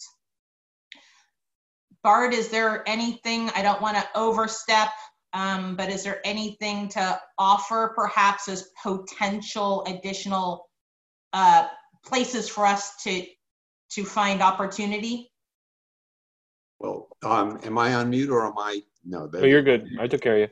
Bart, 2.02 2.34
is 2.34 2.48
there 2.48 2.82
anything, 2.86 3.50
I 3.54 3.62
don't 3.62 3.80
want 3.80 3.96
to 3.96 4.06
overstep, 4.14 4.88
um, 5.32 5.76
but 5.76 5.88
is 5.88 6.02
there 6.02 6.20
anything 6.24 6.88
to 6.90 7.20
offer 7.38 7.92
perhaps 7.96 8.48
as 8.48 8.68
potential 8.82 9.84
additional 9.86 10.68
uh, 11.32 11.66
places 12.04 12.48
for 12.48 12.66
us 12.66 12.92
to 13.02 13.24
to 13.94 14.04
find 14.04 14.42
opportunity? 14.42 15.30
Well, 16.78 17.08
um, 17.24 17.60
am 17.64 17.78
I 17.78 17.94
on 17.94 18.10
mute 18.10 18.30
or 18.30 18.46
am 18.46 18.58
I? 18.58 18.82
No, 19.04 19.26
that, 19.28 19.46
you're 19.46 19.62
good. 19.62 19.88
I 20.00 20.06
took 20.06 20.20
care 20.20 20.34
of 20.34 20.40
you. 20.40 20.48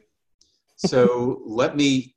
so 0.77 1.43
let 1.47 1.77
me 1.77 2.15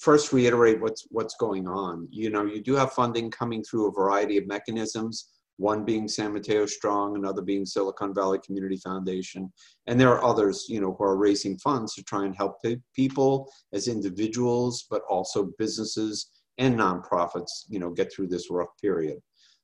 first 0.00 0.32
reiterate 0.32 0.80
what's 0.80 1.06
what's 1.10 1.34
going 1.36 1.66
on. 1.66 2.08
You 2.10 2.30
know, 2.30 2.44
you 2.44 2.62
do 2.62 2.74
have 2.74 2.92
funding 2.92 3.30
coming 3.30 3.62
through 3.62 3.88
a 3.88 3.92
variety 3.92 4.36
of 4.36 4.46
mechanisms. 4.46 5.28
One 5.58 5.84
being 5.84 6.08
San 6.08 6.32
Mateo 6.32 6.66
Strong, 6.66 7.16
another 7.16 7.42
being 7.42 7.64
Silicon 7.66 8.14
Valley 8.14 8.38
Community 8.44 8.78
Foundation, 8.78 9.52
and 9.86 10.00
there 10.00 10.08
are 10.08 10.24
others, 10.24 10.66
you 10.68 10.80
know, 10.80 10.94
who 10.98 11.04
are 11.04 11.16
raising 11.16 11.58
funds 11.58 11.94
to 11.94 12.02
try 12.02 12.24
and 12.24 12.34
help 12.34 12.56
people 12.96 13.52
as 13.72 13.86
individuals, 13.86 14.86
but 14.90 15.02
also 15.08 15.52
businesses 15.58 16.30
and 16.58 16.78
nonprofits, 16.78 17.64
you 17.68 17.78
know, 17.78 17.90
get 17.90 18.12
through 18.12 18.28
this 18.28 18.50
rough 18.50 18.70
period. 18.80 19.18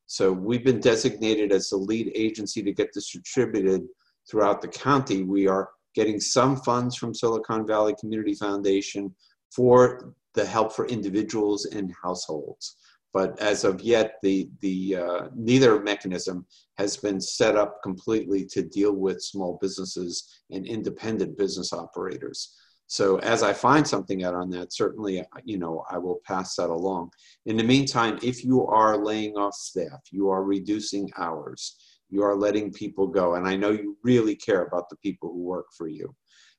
So 0.09 0.33
we've 0.33 0.65
been 0.65 0.81
designated 0.81 1.53
as 1.53 1.69
the 1.69 1.77
lead 1.77 2.11
agency 2.15 2.63
to 2.63 2.73
get 2.73 2.95
this 2.95 3.13
distributed 3.13 3.87
throughout 4.29 4.63
the 4.63 4.69
county. 4.69 5.23
We 5.23 5.47
are 5.47 5.69
getting 5.95 6.19
some 6.19 6.57
funds 6.57 6.97
from 6.97 7.15
Silicon 7.15 7.67
Valley 7.67 7.95
Community 8.01 8.35
Foundation 8.35 9.15
for 9.55 10.15
the 10.33 10.47
help 10.47 10.73
for 10.73 10.87
individuals 10.87 11.67
and 11.67 11.95
households. 12.03 12.77
But 13.13 13.39
as 13.39 13.65
of 13.65 13.83
yet, 13.83 14.15
the, 14.23 14.49
the 14.61 14.97
uh, 14.97 15.29
neither 15.35 15.79
mechanism 15.81 16.47
has 16.79 16.97
been 16.97 17.21
set 17.21 17.57
up 17.57 17.83
completely 17.83 18.47
to 18.47 18.63
deal 18.63 18.93
with 18.93 19.23
small 19.23 19.59
businesses 19.61 20.41
and 20.51 20.67
independent 20.67 21.37
business 21.37 21.75
operators. 21.75 22.57
So 22.89 23.19
as 23.19 23.43
I 23.43 23.53
find 23.53 23.87
something 23.87 24.25
out 24.25 24.35
on 24.35 24.49
that, 24.51 24.73
certainly, 24.73 25.23
you 25.45 25.59
know, 25.59 25.85
I 25.91 25.99
will 25.99 26.21
pass 26.25 26.57
that 26.57 26.71
along. 26.71 27.11
In 27.45 27.59
the 27.59 27.63
meantime, 27.63 28.19
if 28.23 28.43
you 28.43 28.67
are 28.67 28.97
laying 28.97 29.37
off 29.37 29.55
staff, 29.55 30.01
you 30.11 30.31
are 30.31 30.43
reducing 30.43 31.11
hours, 31.19 31.77
you 32.09 32.23
are 32.23 32.35
letting 32.35 32.73
people 32.73 33.07
go, 33.07 33.35
and 33.35 33.47
I 33.47 33.57
know 33.57 33.71
you 33.71 33.99
really 34.03 34.35
care 34.35 34.65
about 34.65 34.89
the 34.89 34.97
people 34.97 35.29
who 35.29 35.43
work 35.43 35.67
for 35.77 35.87
you, 35.87 36.15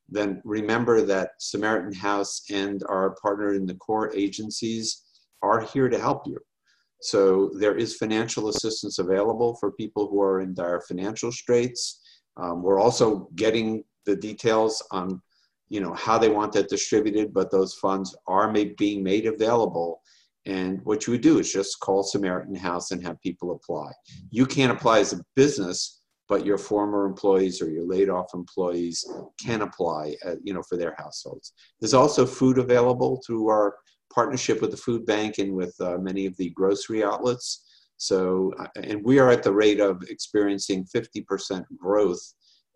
then 0.07 0.39
remember 0.45 1.01
that 1.01 1.32
Samaritan 1.39 1.93
House 1.93 2.43
and 2.51 2.84
our 2.88 3.15
partner 3.21 3.55
in 3.55 3.65
the 3.65 3.75
core 3.75 4.15
agencies 4.15 5.01
are 5.41 5.61
here 5.61 5.89
to 5.89 5.99
help 5.99 6.27
you. 6.27 6.38
So 7.01 7.49
there 7.57 7.75
is 7.75 7.95
financial 7.95 8.49
assistance 8.49 8.99
available 8.99 9.55
for 9.55 9.71
people 9.71 10.07
who 10.07 10.21
are 10.21 10.41
in 10.41 10.53
dire 10.53 10.82
financial 10.82 11.32
straits. 11.32 12.01
Um, 12.38 12.61
we're 12.61 12.80
also 12.80 13.30
getting 13.36 13.84
the 14.05 14.15
details 14.15 14.84
on 14.91 15.21
you 15.70 15.80
know 15.80 15.93
how 15.93 16.17
they 16.17 16.30
want 16.30 16.51
that 16.53 16.70
distributed 16.70 17.34
but 17.34 17.51
those 17.51 17.76
funds 17.76 18.15
are 18.28 18.51
made, 18.51 18.76
being 18.78 19.03
made 19.03 19.26
available. 19.26 20.01
And 20.45 20.80
what 20.84 21.05
you 21.05 21.11
would 21.11 21.22
do 21.22 21.38
is 21.39 21.51
just 21.51 21.80
call 21.80 22.01
samaritan 22.01 22.55
house 22.55 22.91
and 22.91 23.03
have 23.05 23.22
people 23.22 23.51
apply. 23.51 23.91
You 24.32 24.45
can't 24.45 24.72
apply 24.72 24.99
as 24.99 25.13
a 25.13 25.24
business 25.36 25.99
but 26.30 26.45
your 26.45 26.59
former 26.59 27.05
employees 27.05 27.59
or 27.59 27.72
your 27.72 27.86
laid 27.86 28.07
off 28.07 28.36
employees 28.36 29.03
can 29.43 29.63
apply 29.63 30.15
uh, 30.26 30.36
you 30.43 30.53
know 30.53 30.63
for 30.63 30.78
their 30.78 30.95
households. 30.97 31.53
There's 31.82 31.95
also 31.95 32.26
food 32.26 32.59
available 32.59 33.22
through 33.26 33.49
our 33.49 33.76
partnership 34.13 34.61
with 34.61 34.72
the 34.72 34.78
food 34.78 35.05
bank 35.05 35.39
and 35.39 35.53
with 35.53 35.76
uh, 35.82 35.97
many 35.97 36.26
of 36.26 36.38
the 36.38 36.51
grocery 36.51 37.03
outlets. 37.03 37.65
So 37.97 38.53
uh, 38.59 38.67
and 38.76 39.03
we 39.03 39.20
are 39.20 39.30
at 39.30 39.43
the 39.43 39.53
rate 39.53 39.80
of 39.80 40.03
experiencing 40.03 40.86
50% 40.95 41.65
growth 41.78 42.22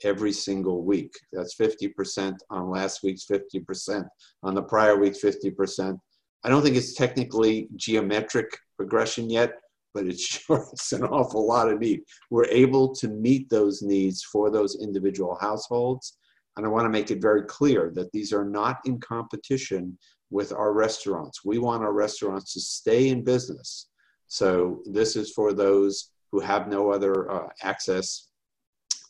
every 0.03 0.31
single 0.31 0.83
week. 0.83 1.13
That's 1.31 1.55
50% 1.55 2.37
on 2.49 2.69
last 2.69 3.03
week's 3.03 3.25
50%, 3.25 4.07
on 4.43 4.55
the 4.55 4.63
prior 4.63 4.97
week's 4.97 5.19
50%. 5.21 5.97
I 6.43 6.49
don't 6.49 6.61
think 6.61 6.75
it's 6.75 6.93
technically 6.93 7.69
geometric 7.75 8.57
progression 8.75 9.29
yet, 9.29 9.53
but 9.93 10.07
it's 10.07 10.25
sure 10.25 10.67
is 10.73 10.93
an 10.93 11.03
awful 11.03 11.47
lot 11.47 11.69
of 11.69 11.79
need. 11.79 12.01
We're 12.29 12.45
able 12.45 12.93
to 12.95 13.07
meet 13.07 13.49
those 13.49 13.81
needs 13.81 14.23
for 14.23 14.49
those 14.49 14.81
individual 14.81 15.37
households. 15.39 16.17
And 16.57 16.65
I 16.65 16.69
want 16.69 16.85
to 16.85 16.89
make 16.89 17.09
it 17.09 17.21
very 17.21 17.43
clear 17.43 17.91
that 17.95 18.11
these 18.11 18.31
are 18.31 18.45
not 18.45 18.77
in 18.85 18.99
competition 18.99 19.97
with 20.29 20.51
our 20.51 20.73
restaurants. 20.73 21.43
We 21.45 21.57
want 21.57 21.83
our 21.83 21.93
restaurants 21.93 22.53
to 22.53 22.59
stay 22.59 23.09
in 23.09 23.23
business. 23.23 23.87
So 24.27 24.81
this 24.85 25.15
is 25.15 25.31
for 25.31 25.53
those 25.53 26.11
who 26.31 26.39
have 26.39 26.67
no 26.67 26.91
other 26.91 27.29
uh, 27.29 27.47
access 27.61 28.29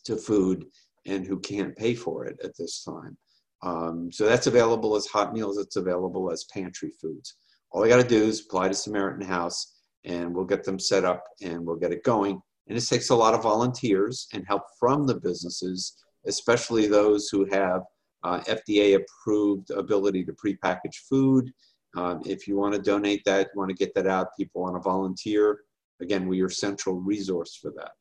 to 0.05 0.17
food 0.17 0.65
and 1.05 1.25
who 1.25 1.39
can't 1.39 1.75
pay 1.75 1.95
for 1.95 2.25
it 2.25 2.37
at 2.43 2.55
this 2.57 2.83
time. 2.83 3.17
Um, 3.61 4.11
so 4.11 4.25
that's 4.25 4.47
available 4.47 4.95
as 4.95 5.05
hot 5.05 5.33
meals, 5.33 5.57
it's 5.57 5.77
available 5.77 6.31
as 6.31 6.45
pantry 6.45 6.91
foods. 7.01 7.35
All 7.71 7.83
I 7.83 7.87
got 7.87 8.01
to 8.01 8.07
do 8.07 8.23
is 8.23 8.41
apply 8.41 8.67
to 8.67 8.73
Samaritan 8.73 9.25
House 9.25 9.73
and 10.05 10.35
we'll 10.35 10.45
get 10.45 10.63
them 10.63 10.79
set 10.79 11.05
up 11.05 11.23
and 11.41 11.65
we'll 11.65 11.77
get 11.77 11.93
it 11.93 12.03
going. 12.03 12.41
And 12.67 12.77
it 12.77 12.85
takes 12.85 13.09
a 13.09 13.15
lot 13.15 13.33
of 13.33 13.43
volunteers 13.43 14.27
and 14.33 14.45
help 14.47 14.63
from 14.79 15.07
the 15.07 15.15
businesses, 15.15 16.03
especially 16.25 16.87
those 16.87 17.29
who 17.29 17.45
have 17.51 17.81
uh, 18.23 18.39
FDA 18.41 18.95
approved 18.95 19.71
ability 19.71 20.23
to 20.25 20.33
prepackage 20.33 20.95
food. 21.09 21.51
Um, 21.95 22.21
if 22.25 22.47
you 22.47 22.57
want 22.57 22.73
to 22.73 22.81
donate 22.81 23.23
that, 23.25 23.49
you 23.53 23.59
want 23.59 23.69
to 23.69 23.75
get 23.75 23.93
that 23.95 24.07
out, 24.07 24.35
people 24.37 24.61
want 24.61 24.75
to 24.75 24.81
volunteer. 24.81 25.59
Again, 26.01 26.27
we 26.27 26.41
are 26.41 26.49
central 26.49 26.95
resource 26.95 27.55
for 27.55 27.71
that. 27.77 27.91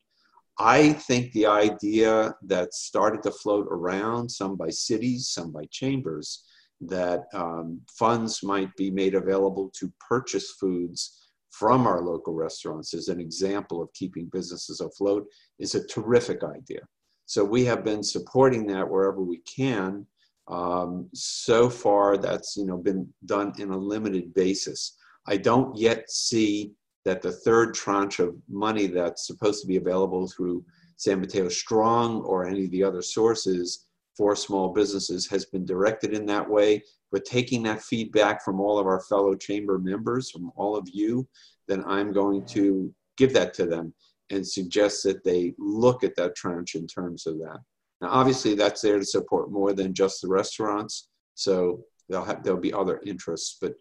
I 0.59 0.93
think 0.93 1.31
the 1.31 1.47
idea 1.47 2.35
that 2.43 2.73
started 2.73 3.23
to 3.23 3.31
float 3.31 3.67
around, 3.71 4.29
some 4.29 4.55
by 4.55 4.69
cities, 4.69 5.29
some 5.29 5.51
by 5.51 5.65
chambers, 5.71 6.43
that 6.81 7.23
um, 7.33 7.81
funds 7.97 8.43
might 8.43 8.75
be 8.75 8.91
made 8.91 9.15
available 9.15 9.71
to 9.79 9.91
purchase 10.07 10.51
foods 10.59 11.19
from 11.51 11.87
our 11.87 12.01
local 12.01 12.33
restaurants 12.33 12.93
as 12.93 13.07
an 13.07 13.19
example 13.19 13.81
of 13.81 13.93
keeping 13.93 14.27
businesses 14.31 14.81
afloat 14.81 15.25
is 15.59 15.75
a 15.75 15.87
terrific 15.87 16.43
idea. 16.43 16.81
So 17.25 17.43
we 17.43 17.63
have 17.65 17.83
been 17.83 18.03
supporting 18.03 18.67
that 18.67 18.89
wherever 18.89 19.21
we 19.21 19.37
can. 19.39 20.05
Um, 20.47 21.09
so 21.13 21.69
far, 21.69 22.17
that's 22.17 22.57
you 22.57 22.65
know 22.65 22.77
been 22.77 23.07
done 23.25 23.53
in 23.59 23.69
a 23.69 23.77
limited 23.77 24.33
basis. 24.33 24.97
I 25.27 25.37
don't 25.37 25.77
yet 25.77 26.09
see 26.11 26.73
that 27.05 27.21
the 27.21 27.31
third 27.31 27.73
tranche 27.73 28.19
of 28.19 28.35
money 28.49 28.87
that's 28.87 29.27
supposed 29.27 29.61
to 29.61 29.67
be 29.67 29.77
available 29.77 30.27
through 30.27 30.63
San 30.95 31.19
Mateo 31.19 31.49
Strong 31.49 32.21
or 32.21 32.45
any 32.45 32.65
of 32.65 32.71
the 32.71 32.83
other 32.83 33.01
sources 33.01 33.87
for 34.15 34.35
small 34.35 34.69
businesses 34.69 35.27
has 35.27 35.45
been 35.45 35.65
directed 35.65 36.13
in 36.13 36.25
that 36.27 36.47
way. 36.49 36.81
But 37.11 37.25
taking 37.25 37.63
that 37.63 37.81
feedback 37.81 38.43
from 38.43 38.59
all 38.59 38.79
of 38.79 38.87
our 38.87 39.01
fellow 39.01 39.35
chamber 39.35 39.77
members, 39.77 40.31
from 40.31 40.51
all 40.55 40.75
of 40.75 40.87
you, 40.91 41.27
then 41.67 41.83
I'm 41.85 42.11
going 42.11 42.45
to 42.47 42.93
give 43.17 43.33
that 43.33 43.53
to 43.55 43.65
them 43.65 43.93
and 44.29 44.47
suggest 44.47 45.03
that 45.03 45.23
they 45.23 45.53
look 45.57 46.03
at 46.03 46.15
that 46.15 46.35
tranche 46.35 46.75
in 46.75 46.87
terms 46.87 47.27
of 47.27 47.37
that. 47.39 47.59
Now, 48.01 48.09
obviously, 48.09 48.55
that's 48.55 48.81
there 48.81 48.99
to 48.99 49.05
support 49.05 49.51
more 49.51 49.73
than 49.73 49.93
just 49.93 50.21
the 50.21 50.27
restaurants. 50.27 51.09
So 51.35 51.83
there'll 52.09 52.25
have 52.25 52.43
there'll 52.43 52.59
be 52.59 52.73
other 52.73 53.01
interests, 53.05 53.57
but 53.61 53.73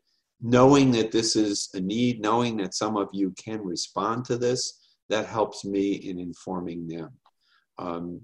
knowing 0.42 0.90
that 0.90 1.12
this 1.12 1.36
is 1.36 1.70
a 1.74 1.80
need, 1.80 2.20
knowing 2.20 2.56
that 2.56 2.74
some 2.74 2.96
of 2.96 3.08
you 3.12 3.32
can 3.38 3.60
respond 3.60 4.24
to 4.24 4.36
this, 4.36 4.80
that 5.08 5.26
helps 5.26 5.64
me 5.64 5.92
in 5.92 6.18
informing 6.18 6.86
them. 6.88 7.10
Um, 7.78 8.20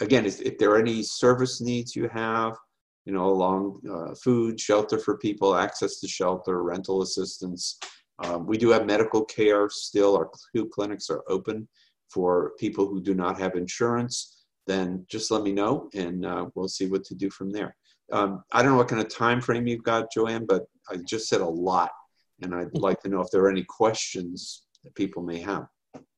again, 0.00 0.24
if, 0.24 0.40
if, 0.40 0.58
there 0.58 0.70
are 0.70 0.80
any 0.80 1.02
service 1.02 1.60
needs 1.60 1.96
you 1.96 2.08
have, 2.08 2.56
you 3.04 3.12
know, 3.12 3.26
along 3.26 3.80
uh, 3.90 4.14
food, 4.14 4.60
shelter 4.60 4.98
for 4.98 5.18
people, 5.18 5.56
access 5.56 6.00
to 6.00 6.08
shelter, 6.08 6.62
rental 6.62 7.02
assistance. 7.02 7.78
Um, 8.18 8.46
we 8.46 8.58
do 8.58 8.70
have 8.70 8.86
medical 8.86 9.24
care 9.24 9.68
still. 9.70 10.16
Our 10.16 10.30
two 10.54 10.66
clinics 10.66 11.10
are 11.10 11.22
open 11.28 11.68
for 12.08 12.52
people 12.58 12.86
who 12.86 13.00
do 13.00 13.14
not 13.14 13.38
have 13.38 13.56
insurance. 13.56 14.44
Then 14.66 15.06
just 15.08 15.30
let 15.30 15.42
me 15.42 15.52
know 15.52 15.88
and 15.94 16.26
uh, 16.26 16.46
we'll 16.54 16.68
see 16.68 16.86
what 16.86 17.04
to 17.04 17.14
do 17.14 17.30
from 17.30 17.50
there. 17.50 17.76
Um, 18.12 18.44
I 18.52 18.62
don't 18.62 18.72
know 18.72 18.78
what 18.78 18.88
kind 18.88 19.02
of 19.02 19.08
time 19.08 19.40
frame 19.40 19.66
you've 19.66 19.82
got, 19.82 20.12
Joanne, 20.12 20.46
but 20.46 20.64
I 20.88 20.96
just 20.96 21.28
said 21.28 21.40
a 21.40 21.46
lot, 21.46 21.90
and 22.42 22.54
I'd 22.54 22.74
like 22.78 23.00
to 23.02 23.08
know 23.08 23.20
if 23.20 23.30
there 23.30 23.42
are 23.44 23.50
any 23.50 23.64
questions 23.64 24.62
that 24.84 24.94
people 24.94 25.22
may 25.22 25.40
have. 25.40 25.66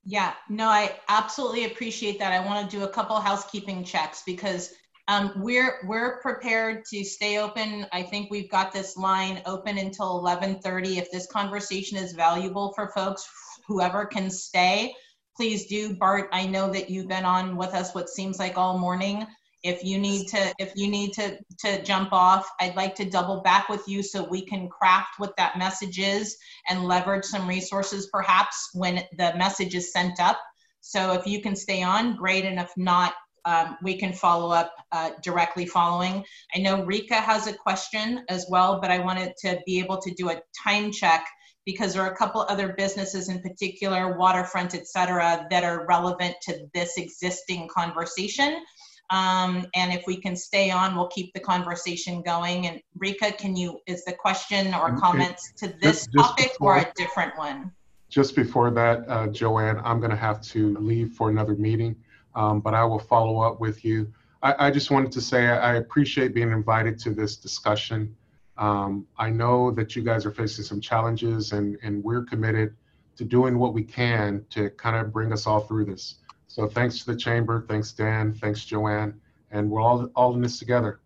Yeah, 0.04 0.34
no, 0.48 0.68
I 0.68 0.96
absolutely 1.08 1.66
appreciate 1.66 2.18
that. 2.18 2.32
I 2.32 2.44
want 2.44 2.68
to 2.68 2.76
do 2.76 2.84
a 2.84 2.88
couple 2.88 3.18
housekeeping 3.20 3.84
checks 3.84 4.22
because 4.24 4.72
um, 5.06 5.32
we're 5.36 5.80
we're 5.86 6.20
prepared 6.20 6.84
to 6.86 7.04
stay 7.04 7.38
open. 7.38 7.86
I 7.92 8.02
think 8.02 8.30
we've 8.30 8.50
got 8.50 8.72
this 8.72 8.96
line 8.96 9.42
open 9.46 9.78
until 9.78 10.22
11:30. 10.22 10.98
If 10.98 11.10
this 11.10 11.26
conversation 11.26 11.98
is 11.98 12.12
valuable 12.12 12.72
for 12.74 12.88
folks, 12.88 13.28
whoever 13.66 14.06
can 14.06 14.30
stay, 14.30 14.94
please 15.36 15.66
do. 15.66 15.94
Bart, 15.94 16.28
I 16.32 16.46
know 16.46 16.70
that 16.72 16.90
you've 16.90 17.08
been 17.08 17.24
on 17.24 17.56
with 17.56 17.74
us 17.74 17.94
what 17.94 18.08
seems 18.08 18.38
like 18.38 18.58
all 18.58 18.78
morning 18.78 19.26
if 19.62 19.82
you 19.84 19.98
need 19.98 20.28
to 20.28 20.54
if 20.58 20.72
you 20.76 20.88
need 20.88 21.12
to 21.12 21.36
to 21.58 21.82
jump 21.82 22.12
off 22.12 22.48
i'd 22.60 22.76
like 22.76 22.94
to 22.94 23.04
double 23.04 23.40
back 23.40 23.68
with 23.68 23.82
you 23.88 24.02
so 24.02 24.22
we 24.22 24.44
can 24.44 24.68
craft 24.68 25.14
what 25.18 25.36
that 25.36 25.58
message 25.58 25.98
is 25.98 26.36
and 26.68 26.84
leverage 26.84 27.24
some 27.24 27.48
resources 27.48 28.08
perhaps 28.12 28.70
when 28.74 29.02
the 29.16 29.34
message 29.36 29.74
is 29.74 29.92
sent 29.92 30.20
up. 30.20 30.38
So 30.80 31.12
if 31.12 31.26
you 31.26 31.42
can 31.42 31.56
stay 31.56 31.82
on 31.82 32.16
great. 32.16 32.44
And 32.44 32.58
if 32.58 32.70
not 32.76 33.14
um, 33.44 33.78
we 33.82 33.96
can 33.96 34.12
follow 34.12 34.50
up 34.50 34.74
uh, 34.92 35.10
directly 35.22 35.64
following. 35.64 36.24
I 36.54 36.58
know 36.58 36.84
rika 36.84 37.14
has 37.14 37.46
a 37.46 37.54
question 37.54 38.24
as 38.28 38.46
well 38.50 38.80
but 38.80 38.90
i 38.90 38.98
wanted 38.98 39.32
to 39.44 39.60
be 39.64 39.78
able 39.78 39.98
to 39.98 40.12
do 40.14 40.30
a 40.30 40.40
time 40.64 40.92
check 40.92 41.26
because 41.64 41.92
there 41.92 42.02
are 42.02 42.12
a 42.12 42.16
couple 42.16 42.40
other 42.42 42.74
businesses 42.76 43.28
in 43.28 43.40
particular 43.40 44.18
waterfront 44.18 44.74
et 44.74 44.86
cetera 44.86 45.46
that 45.50 45.64
are 45.64 45.86
relevant 45.86 46.34
to 46.42 46.66
this 46.74 46.96
existing 46.96 47.68
conversation 47.68 48.62
um, 49.10 49.66
and 49.74 49.92
if 49.92 50.04
we 50.06 50.16
can 50.16 50.36
stay 50.36 50.70
on, 50.70 50.94
we'll 50.94 51.08
keep 51.08 51.32
the 51.32 51.40
conversation 51.40 52.22
going. 52.22 52.66
And 52.66 52.82
Rika, 52.98 53.32
can 53.32 53.56
you, 53.56 53.80
is 53.86 54.04
the 54.04 54.12
question 54.12 54.74
or 54.74 54.96
comments 54.98 55.52
to 55.58 55.68
this 55.68 56.06
just, 56.06 56.12
just 56.12 56.28
topic 56.28 56.52
before, 56.52 56.76
or 56.76 56.80
a 56.80 56.92
different 56.94 57.36
one? 57.38 57.72
Just 58.10 58.36
before 58.36 58.70
that, 58.70 59.08
uh, 59.08 59.26
Joanne, 59.28 59.80
I'm 59.84 59.98
going 59.98 60.10
to 60.10 60.16
have 60.16 60.40
to 60.42 60.76
leave 60.78 61.12
for 61.12 61.30
another 61.30 61.54
meeting, 61.54 61.96
um, 62.34 62.60
but 62.60 62.74
I 62.74 62.84
will 62.84 62.98
follow 62.98 63.40
up 63.40 63.60
with 63.60 63.84
you. 63.84 64.12
I, 64.42 64.66
I 64.66 64.70
just 64.70 64.90
wanted 64.90 65.12
to 65.12 65.20
say 65.20 65.48
I 65.48 65.76
appreciate 65.76 66.34
being 66.34 66.52
invited 66.52 66.98
to 67.00 67.10
this 67.14 67.36
discussion. 67.36 68.14
Um, 68.58 69.06
I 69.18 69.30
know 69.30 69.70
that 69.70 69.96
you 69.96 70.02
guys 70.02 70.26
are 70.26 70.32
facing 70.32 70.64
some 70.64 70.80
challenges, 70.80 71.52
and, 71.52 71.78
and 71.82 72.04
we're 72.04 72.24
committed 72.24 72.76
to 73.16 73.24
doing 73.24 73.58
what 73.58 73.72
we 73.72 73.82
can 73.82 74.44
to 74.50 74.70
kind 74.70 74.96
of 74.96 75.12
bring 75.12 75.32
us 75.32 75.46
all 75.46 75.60
through 75.60 75.86
this. 75.86 76.16
So 76.58 76.66
thanks 76.66 76.98
to 77.04 77.12
the 77.12 77.16
chamber, 77.16 77.64
thanks 77.68 77.92
Dan, 77.92 78.34
thanks 78.34 78.64
Joanne, 78.64 79.20
and 79.52 79.70
we're 79.70 79.80
all, 79.80 80.10
all 80.16 80.34
in 80.34 80.40
this 80.40 80.58
together. 80.58 80.98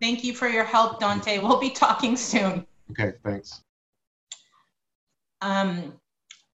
Thank 0.00 0.24
you 0.24 0.32
for 0.32 0.48
your 0.48 0.64
help, 0.64 0.98
Dante. 0.98 1.40
We'll 1.40 1.60
be 1.60 1.68
talking 1.68 2.16
soon. 2.16 2.66
Okay, 2.92 3.12
thanks. 3.22 3.60
Um, 5.42 5.92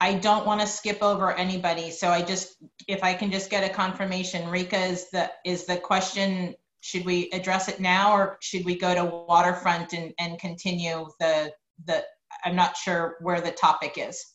I 0.01 0.14
don't 0.14 0.45
want 0.47 0.61
to 0.62 0.66
skip 0.66 1.01
over 1.01 1.30
anybody, 1.30 1.93
so 1.93 2.09
I 2.09 2.22
just, 2.22 2.57
if 2.89 3.05
I 3.05 3.14
can 3.14 3.30
just 3.30 3.51
get 3.51 3.62
a 3.62 3.72
confirmation, 3.72 4.51
Rika, 4.51 4.80
is 4.80 5.11
the, 5.11 5.30
is 5.45 5.64
the 5.64 5.76
question, 5.76 6.57
should 6.80 7.05
we 7.05 7.30
address 7.30 7.68
it 7.68 7.78
now 7.78 8.12
or 8.12 8.37
should 8.41 8.64
we 8.64 8.76
go 8.76 8.97
to 8.97 9.05
waterfront 9.05 9.93
and, 9.93 10.12
and 10.18 10.41
continue 10.41 11.07
the, 11.20 11.53
the, 11.85 12.03
I'm 12.45 12.57
not 12.57 12.76
sure 12.76 13.14
where 13.20 13.41
the 13.41 13.53
topic 13.53 13.95
is. 13.97 14.34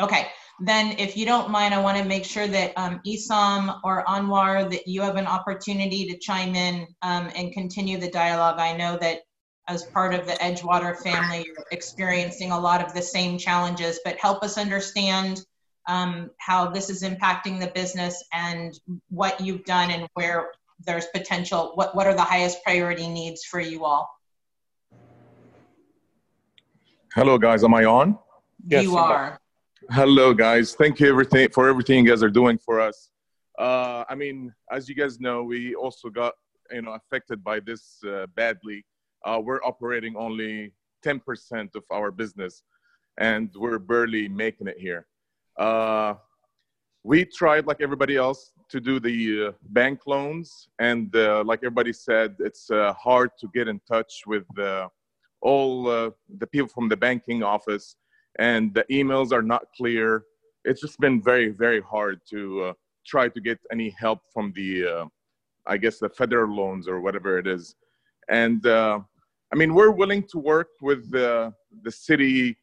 Okay, 0.00 0.28
then 0.60 0.94
if 0.98 1.16
you 1.16 1.26
don't 1.26 1.50
mind, 1.50 1.74
I 1.74 1.80
want 1.80 1.98
to 1.98 2.04
make 2.04 2.24
sure 2.24 2.48
that 2.48 2.72
um, 2.76 3.00
Isam 3.06 3.80
or 3.84 4.04
Anwar, 4.06 4.70
that 4.70 4.86
you 4.86 5.02
have 5.02 5.16
an 5.16 5.26
opportunity 5.26 6.06
to 6.06 6.18
chime 6.18 6.54
in 6.54 6.86
um, 7.02 7.30
and 7.36 7.52
continue 7.52 7.98
the 7.98 8.10
dialogue. 8.10 8.58
I 8.58 8.76
know 8.76 8.96
that 8.98 9.20
as 9.68 9.84
part 9.94 10.14
of 10.14 10.26
the 10.26 10.32
Edgewater 10.34 10.96
family, 10.98 11.44
you're 11.46 11.64
experiencing 11.70 12.50
a 12.50 12.58
lot 12.58 12.84
of 12.84 12.94
the 12.94 13.02
same 13.02 13.38
challenges, 13.38 14.00
but 14.04 14.18
help 14.18 14.42
us 14.42 14.58
understand 14.58 15.44
um, 15.86 16.30
how 16.38 16.68
this 16.70 16.90
is 16.90 17.02
impacting 17.02 17.60
the 17.60 17.68
business 17.68 18.22
and 18.32 18.78
what 19.08 19.40
you've 19.40 19.64
done 19.64 19.90
and 19.90 20.08
where 20.14 20.50
there's 20.86 21.06
potential, 21.06 21.72
what, 21.74 21.94
what 21.94 22.06
are 22.06 22.14
the 22.14 22.22
highest 22.22 22.62
priority 22.64 23.06
needs 23.06 23.44
for 23.44 23.60
you 23.60 23.84
all? 23.84 24.08
Hello 27.14 27.38
guys, 27.38 27.64
am 27.64 27.74
I 27.74 27.84
on? 27.84 28.18
Yes, 28.66 28.84
you 28.84 28.96
are. 28.96 29.39
Hello, 29.92 30.32
guys. 30.32 30.76
Thank 30.76 31.00
you 31.00 31.08
everything 31.08 31.48
for 31.48 31.68
everything 31.68 32.04
you 32.04 32.10
guys 32.12 32.22
are 32.22 32.30
doing 32.30 32.58
for 32.58 32.78
us. 32.78 33.10
Uh, 33.58 34.04
I 34.08 34.14
mean, 34.14 34.54
as 34.70 34.88
you 34.88 34.94
guys 34.94 35.18
know, 35.18 35.42
we 35.42 35.74
also 35.74 36.08
got 36.08 36.34
you 36.70 36.82
know 36.82 36.92
affected 36.92 37.42
by 37.42 37.58
this 37.58 37.98
uh, 38.06 38.26
badly. 38.36 38.84
Uh, 39.24 39.40
we're 39.42 39.60
operating 39.64 40.14
only 40.16 40.72
10% 41.04 41.74
of 41.74 41.82
our 41.90 42.12
business, 42.12 42.62
and 43.18 43.50
we're 43.56 43.80
barely 43.80 44.28
making 44.28 44.68
it 44.68 44.78
here. 44.78 45.08
Uh, 45.58 46.14
we 47.02 47.24
tried, 47.24 47.66
like 47.66 47.80
everybody 47.80 48.14
else, 48.14 48.52
to 48.68 48.78
do 48.78 49.00
the 49.00 49.48
uh, 49.48 49.52
bank 49.70 50.06
loans, 50.06 50.68
and 50.78 51.16
uh, 51.16 51.42
like 51.44 51.58
everybody 51.64 51.92
said, 51.92 52.36
it's 52.38 52.68
hard 52.96 53.30
to 53.40 53.48
get 53.52 53.66
in 53.66 53.80
touch 53.90 54.22
with 54.24 54.46
all 55.40 55.82
the 56.38 56.46
people 56.46 56.68
from 56.68 56.88
the 56.88 56.96
banking 56.96 57.42
office, 57.42 57.96
and 58.38 58.72
the 58.74 58.84
emails 58.90 59.32
are 59.32 59.42
not 59.42 59.64
clear. 59.76 60.24
It's 60.64 60.80
just 60.80 60.98
been 61.00 61.22
very, 61.22 61.48
very 61.48 61.80
hard 61.80 62.20
to 62.30 62.64
uh, 62.64 62.72
try 63.06 63.28
to 63.28 63.40
get 63.40 63.58
any 63.72 63.90
help 63.90 64.20
from 64.32 64.52
the, 64.54 64.86
uh, 64.86 65.04
I 65.66 65.76
guess, 65.76 65.98
the 65.98 66.08
federal 66.08 66.54
loans 66.54 66.88
or 66.88 67.00
whatever 67.00 67.38
it 67.38 67.46
is. 67.46 67.74
And 68.28 68.64
uh, 68.66 69.00
I 69.52 69.56
mean, 69.56 69.74
we're 69.74 69.90
willing 69.90 70.22
to 70.28 70.38
work 70.38 70.68
with 70.80 71.10
the, 71.10 71.52
the 71.82 71.90
city 71.90 72.56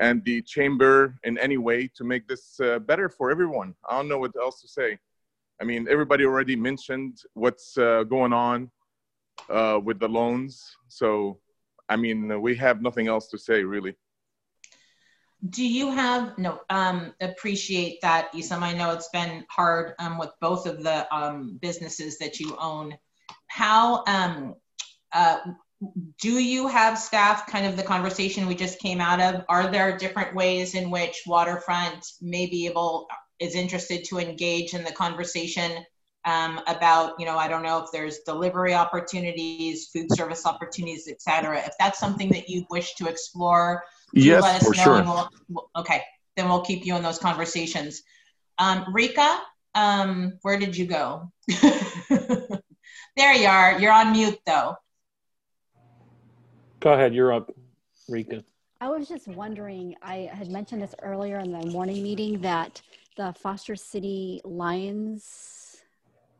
and 0.00 0.24
the 0.24 0.42
chamber 0.42 1.14
in 1.24 1.38
any 1.38 1.58
way 1.58 1.88
to 1.94 2.04
make 2.04 2.26
this 2.26 2.58
uh, 2.60 2.78
better 2.80 3.08
for 3.08 3.30
everyone. 3.30 3.74
I 3.88 3.96
don't 3.96 4.08
know 4.08 4.18
what 4.18 4.34
else 4.40 4.60
to 4.62 4.68
say. 4.68 4.98
I 5.60 5.64
mean, 5.64 5.86
everybody 5.90 6.24
already 6.24 6.56
mentioned 6.56 7.18
what's 7.34 7.76
uh, 7.76 8.04
going 8.04 8.32
on 8.32 8.70
uh, 9.50 9.78
with 9.82 10.00
the 10.00 10.08
loans. 10.08 10.74
So, 10.88 11.38
I 11.90 11.96
mean, 11.96 12.40
we 12.40 12.56
have 12.56 12.80
nothing 12.80 13.08
else 13.08 13.28
to 13.28 13.38
say, 13.38 13.62
really. 13.62 13.94
Do 15.48 15.66
you 15.66 15.90
have, 15.90 16.36
no, 16.36 16.60
um, 16.68 17.14
appreciate 17.20 18.00
that, 18.02 18.30
Isam. 18.34 18.62
I 18.62 18.74
know 18.74 18.90
it's 18.90 19.08
been 19.08 19.44
hard 19.48 19.94
um, 19.98 20.18
with 20.18 20.30
both 20.40 20.66
of 20.66 20.82
the 20.82 21.12
um, 21.14 21.58
businesses 21.62 22.18
that 22.18 22.38
you 22.40 22.56
own. 22.60 22.94
How, 23.46 24.04
um, 24.06 24.54
uh, 25.12 25.38
do 26.20 26.38
you 26.38 26.68
have 26.68 26.98
staff 26.98 27.46
kind 27.46 27.66
of 27.66 27.76
the 27.76 27.82
conversation 27.82 28.46
we 28.46 28.54
just 28.54 28.78
came 28.78 29.00
out 29.00 29.20
of 29.20 29.42
are 29.48 29.70
there 29.70 29.96
different 29.96 30.34
ways 30.34 30.74
in 30.74 30.90
which 30.90 31.22
waterfront 31.26 32.06
may 32.20 32.46
be 32.46 32.66
able 32.66 33.08
is 33.38 33.54
interested 33.54 34.04
to 34.04 34.18
engage 34.18 34.74
in 34.74 34.84
the 34.84 34.92
conversation 34.92 35.82
um, 36.26 36.60
about 36.66 37.18
you 37.18 37.24
know 37.24 37.38
i 37.38 37.48
don't 37.48 37.62
know 37.62 37.82
if 37.82 37.90
there's 37.92 38.18
delivery 38.26 38.74
opportunities 38.74 39.88
food 39.88 40.06
service 40.14 40.44
opportunities 40.44 41.08
etc 41.08 41.58
if 41.60 41.72
that's 41.78 41.98
something 41.98 42.28
that 42.28 42.48
you 42.48 42.66
wish 42.68 42.94
to 42.94 43.08
explore 43.08 43.82
yes 44.12 44.42
let 44.42 44.56
us 44.56 44.66
for 44.66 44.74
know 44.74 44.82
sure. 44.82 45.30
We'll, 45.48 45.70
okay 45.76 46.02
then 46.36 46.48
we'll 46.48 46.62
keep 46.62 46.86
you 46.86 46.96
in 46.96 47.02
those 47.02 47.18
conversations 47.18 48.02
um, 48.58 48.84
rika 48.92 49.40
um, 49.74 50.38
where 50.42 50.58
did 50.58 50.76
you 50.76 50.86
go 50.86 51.30
there 53.16 53.34
you 53.34 53.46
are 53.46 53.78
you're 53.78 53.92
on 53.92 54.12
mute 54.12 54.38
though 54.46 54.76
Go 56.80 56.94
ahead, 56.94 57.14
you're 57.14 57.32
up, 57.32 57.50
Rika. 58.08 58.42
I 58.80 58.88
was 58.88 59.06
just 59.06 59.28
wondering, 59.28 59.94
I 60.02 60.30
had 60.32 60.50
mentioned 60.50 60.80
this 60.80 60.94
earlier 61.02 61.38
in 61.38 61.52
the 61.52 61.66
morning 61.66 62.02
meeting 62.02 62.40
that 62.40 62.80
the 63.18 63.34
Foster 63.34 63.76
City 63.76 64.40
Lions 64.44 65.76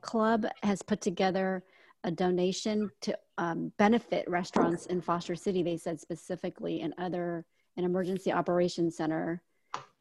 Club 0.01 0.47
has 0.63 0.81
put 0.81 1.03
together 1.03 1.63
a 2.05 2.11
donation 2.11 2.91
to 3.03 3.19
um, 3.37 3.71
benefit 3.77 4.27
restaurants 4.31 4.87
in 4.87 5.03
Foster 5.03 5.37
City. 5.37 5.63
They 5.63 5.77
said 5.77 6.01
specifically 6.01 6.81
and 6.81 6.95
other 6.97 7.45
an 7.81 7.87
emergency 7.87 8.31
operations 8.31 8.97
center 8.97 9.43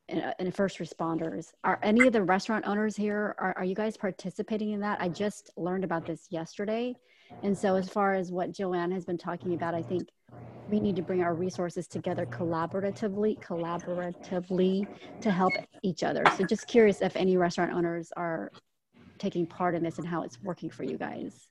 and, 0.09 0.21
uh, 0.21 0.33
and, 0.37 0.53
first 0.53 0.79
responders. 0.79 1.53
Are 1.63 1.79
any 1.81 2.07
of 2.07 2.13
the 2.13 2.21
restaurant 2.21 2.65
owners 2.67 2.95
here? 2.95 3.35
Are, 3.39 3.57
are 3.57 3.63
you 3.63 3.75
guys 3.75 3.95
participating 3.95 4.71
in 4.71 4.81
that? 4.81 4.99
I 4.99 5.07
just 5.07 5.49
learned 5.55 5.85
about 5.85 6.05
this 6.05 6.27
yesterday. 6.29 6.95
And 7.41 7.57
so, 7.57 7.75
as 7.75 7.87
far 7.89 8.15
as 8.15 8.31
what 8.31 8.51
Joanne 8.51 8.91
has 8.91 9.05
been 9.05 9.17
talking 9.17 9.53
about, 9.53 9.73
I 9.73 9.81
think 9.81 10.09
we 10.67 10.79
need 10.79 10.97
to 10.97 11.01
bring 11.01 11.21
our 11.21 11.33
resources 11.33 11.87
together 11.87 12.25
collaboratively, 12.25 13.39
collaboratively 13.39 14.87
to 15.21 15.31
help 15.31 15.53
each 15.81 16.03
other. 16.03 16.25
So, 16.37 16.45
just 16.45 16.67
curious 16.67 17.01
if 17.01 17.15
any 17.15 17.37
restaurant 17.37 17.71
owners 17.71 18.11
are 18.17 18.51
taking 19.19 19.45
part 19.45 19.73
in 19.75 19.83
this 19.83 19.99
and 19.99 20.07
how 20.07 20.23
it's 20.23 20.41
working 20.41 20.69
for 20.69 20.83
you 20.83 20.97
guys. 20.97 21.47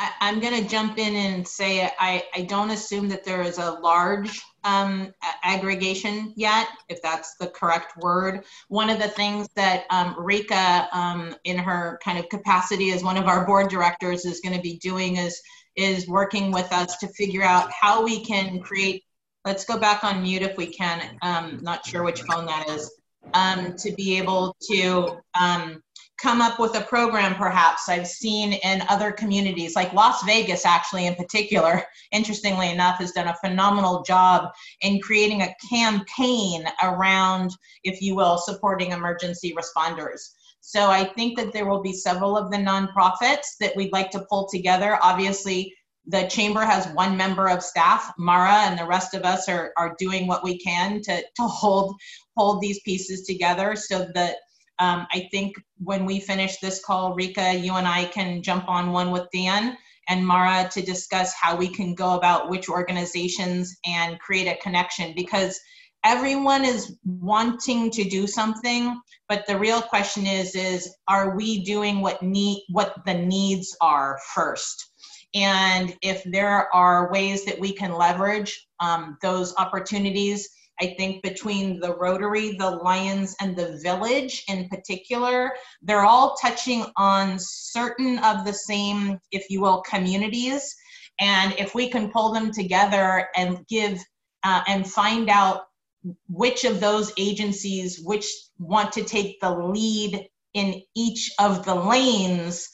I, 0.00 0.30
am 0.30 0.40
going 0.40 0.62
to 0.62 0.68
jump 0.68 0.98
in 0.98 1.14
and 1.14 1.46
say 1.46 1.82
I, 1.98 2.24
I 2.34 2.42
don't 2.42 2.70
assume 2.70 3.08
that 3.10 3.24
there 3.24 3.42
is 3.42 3.58
a 3.58 3.72
large 3.72 4.40
um, 4.64 5.12
aggregation 5.44 6.32
yet, 6.36 6.68
if 6.88 7.02
that's 7.02 7.36
the 7.36 7.48
correct 7.48 7.98
word. 7.98 8.44
One 8.68 8.88
of 8.88 8.98
the 8.98 9.08
things 9.08 9.48
that 9.56 9.84
um, 9.90 10.14
Rika, 10.18 10.88
um, 10.92 11.34
in 11.44 11.58
her 11.58 12.00
kind 12.02 12.18
of 12.18 12.28
capacity 12.30 12.92
as 12.92 13.04
one 13.04 13.18
of 13.18 13.26
our 13.26 13.44
board 13.44 13.68
directors, 13.68 14.24
is 14.24 14.40
going 14.40 14.54
to 14.54 14.62
be 14.62 14.78
doing 14.78 15.16
is 15.16 15.40
is 15.76 16.08
working 16.08 16.50
with 16.50 16.72
us 16.72 16.96
to 16.98 17.08
figure 17.08 17.42
out 17.42 17.70
how 17.70 18.02
we 18.02 18.24
can 18.24 18.60
create. 18.60 19.04
Let's 19.44 19.64
go 19.64 19.78
back 19.78 20.02
on 20.02 20.22
mute 20.22 20.42
if 20.42 20.56
we 20.56 20.66
can. 20.66 21.18
Um, 21.22 21.58
not 21.62 21.86
sure 21.86 22.02
which 22.02 22.22
phone 22.22 22.46
that 22.46 22.68
is. 22.70 22.90
Um, 23.34 23.76
to 23.76 23.92
be 23.92 24.18
able 24.18 24.56
to 24.70 25.20
um, 25.38 25.82
come 26.20 26.40
up 26.40 26.58
with 26.58 26.76
a 26.76 26.82
program 26.82 27.34
perhaps 27.34 27.88
I've 27.88 28.06
seen 28.06 28.52
in 28.52 28.82
other 28.88 29.12
communities, 29.12 29.74
like 29.74 29.92
Las 29.92 30.22
Vegas, 30.24 30.66
actually, 30.66 31.06
in 31.06 31.14
particular, 31.14 31.82
interestingly 32.12 32.70
enough, 32.70 32.98
has 32.98 33.12
done 33.12 33.28
a 33.28 33.36
phenomenal 33.44 34.02
job 34.02 34.50
in 34.82 35.00
creating 35.00 35.42
a 35.42 35.54
campaign 35.70 36.64
around, 36.82 37.52
if 37.84 38.02
you 38.02 38.14
will, 38.14 38.38
supporting 38.38 38.92
emergency 38.92 39.54
responders. 39.54 40.20
So 40.60 40.90
I 40.90 41.04
think 41.04 41.38
that 41.38 41.52
there 41.52 41.68
will 41.68 41.82
be 41.82 41.92
several 41.92 42.36
of 42.36 42.50
the 42.50 42.58
nonprofits 42.58 43.56
that 43.60 43.74
we'd 43.74 43.92
like 43.92 44.10
to 44.10 44.26
pull 44.28 44.48
together. 44.48 44.98
Obviously, 45.02 45.74
the 46.06 46.26
chamber 46.28 46.60
has 46.60 46.86
one 46.88 47.16
member 47.16 47.48
of 47.48 47.62
staff, 47.62 48.12
Mara, 48.18 48.66
and 48.66 48.78
the 48.78 48.86
rest 48.86 49.14
of 49.14 49.22
us 49.22 49.48
are, 49.48 49.72
are 49.76 49.94
doing 49.98 50.26
what 50.26 50.44
we 50.44 50.58
can 50.58 51.00
to, 51.02 51.22
to 51.22 51.42
hold 51.42 51.94
hold 52.36 52.60
these 52.60 52.80
pieces 52.80 53.26
together 53.26 53.76
so 53.76 54.08
that 54.14 54.36
um, 54.80 55.06
I 55.12 55.28
think 55.30 55.54
when 55.78 56.04
we 56.04 56.20
finish 56.20 56.58
this 56.58 56.82
call, 56.84 57.14
Rika, 57.14 57.54
you 57.54 57.74
and 57.74 57.86
I 57.86 58.06
can 58.06 58.42
jump 58.42 58.68
on 58.68 58.92
one 58.92 59.10
with 59.10 59.28
Dan 59.32 59.76
and 60.08 60.26
Mara 60.26 60.68
to 60.72 60.82
discuss 60.82 61.32
how 61.34 61.54
we 61.54 61.68
can 61.68 61.94
go 61.94 62.14
about 62.14 62.50
which 62.50 62.68
organizations 62.68 63.76
and 63.86 64.18
create 64.18 64.48
a 64.48 64.60
connection 64.60 65.12
because 65.14 65.60
everyone 66.04 66.64
is 66.64 66.96
wanting 67.04 67.90
to 67.90 68.04
do 68.04 68.26
something 68.26 68.98
but 69.30 69.46
the 69.46 69.56
real 69.56 69.80
question 69.80 70.26
is 70.26 70.56
is 70.56 70.92
are 71.06 71.36
we 71.36 71.62
doing 71.62 72.00
what 72.00 72.20
need 72.20 72.64
what 72.68 72.96
the 73.06 73.14
needs 73.14 73.76
are 73.80 74.18
first? 74.34 74.90
And 75.36 75.96
if 76.02 76.24
there 76.24 76.74
are 76.74 77.12
ways 77.12 77.44
that 77.44 77.60
we 77.60 77.72
can 77.72 77.92
leverage 77.92 78.66
um, 78.80 79.16
those 79.22 79.54
opportunities 79.56 80.48
I 80.80 80.94
think 80.98 81.22
between 81.22 81.78
the 81.80 81.94
Rotary, 81.94 82.56
the 82.56 82.70
Lions, 82.70 83.36
and 83.40 83.54
the 83.54 83.78
Village 83.82 84.44
in 84.48 84.68
particular, 84.68 85.52
they're 85.82 86.04
all 86.04 86.36
touching 86.36 86.86
on 86.96 87.38
certain 87.38 88.18
of 88.18 88.44
the 88.44 88.52
same, 88.52 89.18
if 89.30 89.50
you 89.50 89.60
will, 89.60 89.82
communities. 89.82 90.74
And 91.20 91.54
if 91.58 91.74
we 91.74 91.90
can 91.90 92.10
pull 92.10 92.32
them 92.32 92.50
together 92.50 93.28
and 93.36 93.66
give 93.68 94.02
uh, 94.42 94.62
and 94.66 94.90
find 94.90 95.28
out 95.28 95.64
which 96.28 96.64
of 96.64 96.80
those 96.80 97.12
agencies 97.18 98.00
which 98.02 98.26
want 98.58 98.90
to 98.92 99.04
take 99.04 99.38
the 99.40 99.50
lead 99.50 100.26
in 100.54 100.80
each 100.96 101.30
of 101.38 101.64
the 101.64 101.74
lanes, 101.74 102.66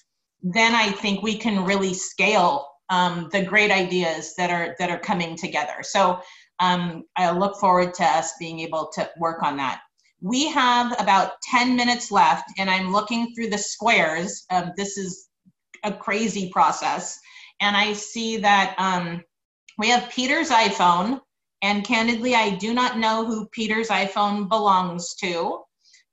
then 0.43 0.75
I 0.75 0.93
think 0.93 1.23
we 1.23 1.37
can 1.37 1.65
really 1.65 1.93
scale 1.93 2.69
um, 2.89 3.29
the 3.33 3.43
great 3.43 3.73
ideas 3.73 4.35
that 4.37 4.51
are 4.51 4.77
that 4.79 4.91
are 4.91 4.99
coming 5.01 5.37
together. 5.37 5.83
So 5.83 6.21
um, 6.61 7.05
I 7.17 7.31
look 7.31 7.59
forward 7.61 7.95
to 7.95 8.05
us 8.05 8.33
being 8.39 8.61
able 8.61 8.91
to 8.95 9.11
work 9.19 9.43
on 9.43 9.57
that. 9.59 9.81
We 10.21 10.49
have 10.49 10.99
about 11.01 11.33
10 11.51 11.77
minutes 11.77 12.11
left, 12.11 12.51
and 12.59 12.71
I'm 12.71 12.93
looking 12.93 13.35
through 13.35 13.51
the 13.51 13.59
squares. 13.59 14.45
Um, 14.51 14.73
this 14.77 14.97
is 14.97 15.29
a 15.85 15.93
crazy 15.93 16.51
process. 16.51 17.19
And 17.61 17.77
I 17.77 17.93
see 17.93 18.39
that 18.39 18.75
um, 18.79 19.23
we 19.79 19.89
have 19.91 20.11
Peter's 20.11 20.51
iPhone, 20.51 21.21
and 21.63 21.85
candidly, 21.85 22.35
I 22.35 22.51
do 22.57 22.75
not 22.75 22.99
know 22.99 23.25
who 23.25 23.49
Peter's 23.49 23.89
iPhone 23.89 24.49
belongs 24.49 25.15
to. 25.17 25.63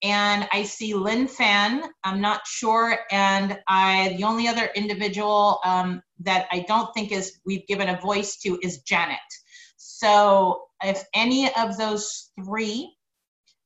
And 0.02 0.48
I 0.52 0.64
see 0.64 0.94
Lynn 0.94 1.30
Fan, 1.30 1.84
I'm 2.04 2.20
not 2.20 2.42
sure. 2.46 3.00
And 3.10 3.58
I, 3.68 4.16
the 4.18 4.26
only 4.26 4.50
other 4.50 4.70
individual 4.76 5.60
um, 5.64 6.02
that 6.20 6.48
I 6.52 6.66
don't 6.68 6.94
think 6.94 7.14
is 7.14 7.40
we've 7.46 7.66
given 7.68 7.88
a 7.88 8.00
voice 8.02 8.38
to 8.40 8.60
is 8.62 8.82
Janet. 8.82 9.20
So 10.04 10.66
if 10.84 11.02
any 11.14 11.50
of 11.56 11.78
those 11.78 12.32
three 12.44 12.94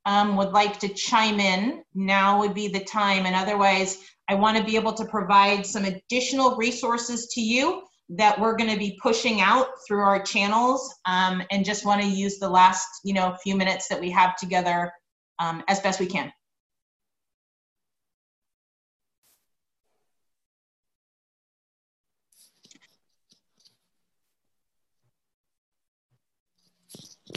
um, 0.05 0.35
would 0.37 0.51
like 0.51 0.77
to 0.79 0.89
chime 0.89 1.39
in, 1.39 1.81
now 1.95 2.39
would 2.39 2.53
be 2.53 2.67
the 2.67 2.83
time. 2.83 3.25
And 3.25 3.35
otherwise, 3.35 3.97
I 4.29 4.35
want 4.35 4.55
to 4.55 4.63
be 4.63 4.75
able 4.75 4.93
to 4.93 5.05
provide 5.05 5.65
some 5.65 5.83
additional 5.85 6.55
resources 6.55 7.27
to 7.33 7.41
you 7.41 7.81
that 8.09 8.39
we're 8.39 8.55
going 8.55 8.69
to 8.69 8.77
be 8.77 8.99
pushing 9.01 9.41
out 9.41 9.67
through 9.87 10.01
our 10.01 10.21
channels 10.21 10.93
um, 11.05 11.41
and 11.49 11.65
just 11.65 11.85
want 11.87 12.01
to 12.01 12.07
use 12.07 12.37
the 12.37 12.47
last 12.47 12.87
you 13.03 13.13
know 13.13 13.35
few 13.43 13.55
minutes 13.55 13.87
that 13.87 13.99
we 13.99 14.11
have 14.11 14.35
together 14.35 14.91
um, 15.39 15.63
as 15.67 15.79
best 15.79 15.99
we 15.99 16.05
can. 16.05 16.31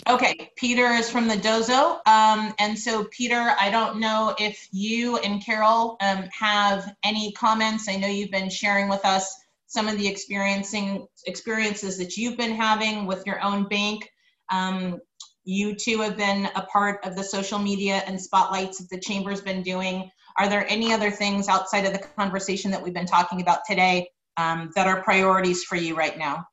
Okay, 0.08 0.50
Peter 0.56 0.86
is 0.86 1.10
from 1.10 1.28
the 1.28 1.36
Dozo. 1.36 2.00
Um, 2.06 2.54
and 2.58 2.78
so, 2.78 3.04
Peter, 3.04 3.54
I 3.60 3.70
don't 3.70 4.00
know 4.00 4.34
if 4.38 4.66
you 4.72 5.18
and 5.18 5.44
Carol 5.44 5.96
um, 6.00 6.28
have 6.32 6.94
any 7.04 7.32
comments. 7.32 7.88
I 7.88 7.96
know 7.96 8.08
you've 8.08 8.30
been 8.30 8.50
sharing 8.50 8.88
with 8.88 9.04
us 9.04 9.32
some 9.66 9.86
of 9.86 9.98
the 9.98 10.08
experiencing 10.08 11.06
experiences 11.26 11.96
that 11.98 12.16
you've 12.16 12.36
been 12.36 12.54
having 12.54 13.06
with 13.06 13.24
your 13.24 13.40
own 13.40 13.68
bank. 13.68 14.10
Um, 14.50 15.00
you 15.44 15.76
too 15.76 16.00
have 16.00 16.16
been 16.16 16.48
a 16.56 16.62
part 16.62 17.04
of 17.04 17.14
the 17.14 17.22
social 17.22 17.58
media 17.58 18.02
and 18.06 18.20
spotlights 18.20 18.78
that 18.78 18.90
the 18.90 19.00
chamber's 19.00 19.40
been 19.40 19.62
doing. 19.62 20.10
Are 20.36 20.48
there 20.48 20.66
any 20.68 20.92
other 20.92 21.10
things 21.10 21.48
outside 21.48 21.84
of 21.84 21.92
the 21.92 22.00
conversation 22.16 22.70
that 22.72 22.82
we've 22.82 22.94
been 22.94 23.06
talking 23.06 23.40
about 23.42 23.60
today 23.64 24.10
um, 24.36 24.70
that 24.74 24.86
are 24.86 25.02
priorities 25.02 25.62
for 25.62 25.76
you 25.76 25.94
right 25.96 26.18
now? 26.18 26.46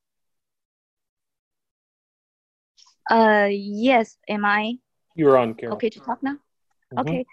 Uh, 3.09 3.47
yes. 3.51 4.17
Am 4.27 4.45
I 4.45 4.77
You're 5.15 5.37
on, 5.37 5.53
Carol. 5.55 5.75
okay 5.75 5.89
to 5.89 5.99
talk 5.99 6.21
now? 6.21 6.37
Mhm. 6.93 6.99
Okay. 6.99 7.25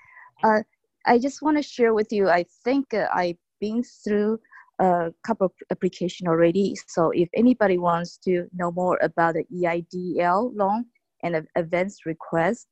Uh, 0.42 0.62
I 1.06 1.18
just 1.18 1.42
want 1.42 1.56
to 1.56 1.62
share 1.62 1.94
with 1.94 2.12
you. 2.12 2.28
I 2.28 2.44
think 2.64 2.94
uh, 2.94 3.08
I've 3.12 3.38
been 3.60 3.82
through 3.82 4.40
a 4.78 5.12
couple 5.22 5.46
of 5.46 5.52
application 5.70 6.26
already. 6.28 6.76
So 6.88 7.10
if 7.10 7.28
anybody 7.34 7.78
wants 7.78 8.16
to 8.18 8.48
know 8.52 8.72
more 8.72 8.98
about 9.02 9.34
the 9.34 9.44
EIDL 9.52 10.52
loan 10.54 10.86
and 11.22 11.36
a- 11.36 11.46
advance 11.56 12.06
request 12.06 12.66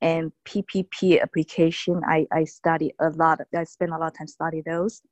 and 0.00 0.32
PPP 0.44 1.20
application, 1.20 2.00
I, 2.06 2.26
I 2.30 2.44
study 2.44 2.92
a 3.00 3.10
lot. 3.10 3.40
I 3.54 3.64
spend 3.64 3.92
a 3.92 3.98
lot 3.98 4.12
of 4.12 4.18
time 4.18 4.28
study 4.28 4.62
those. 4.64 5.02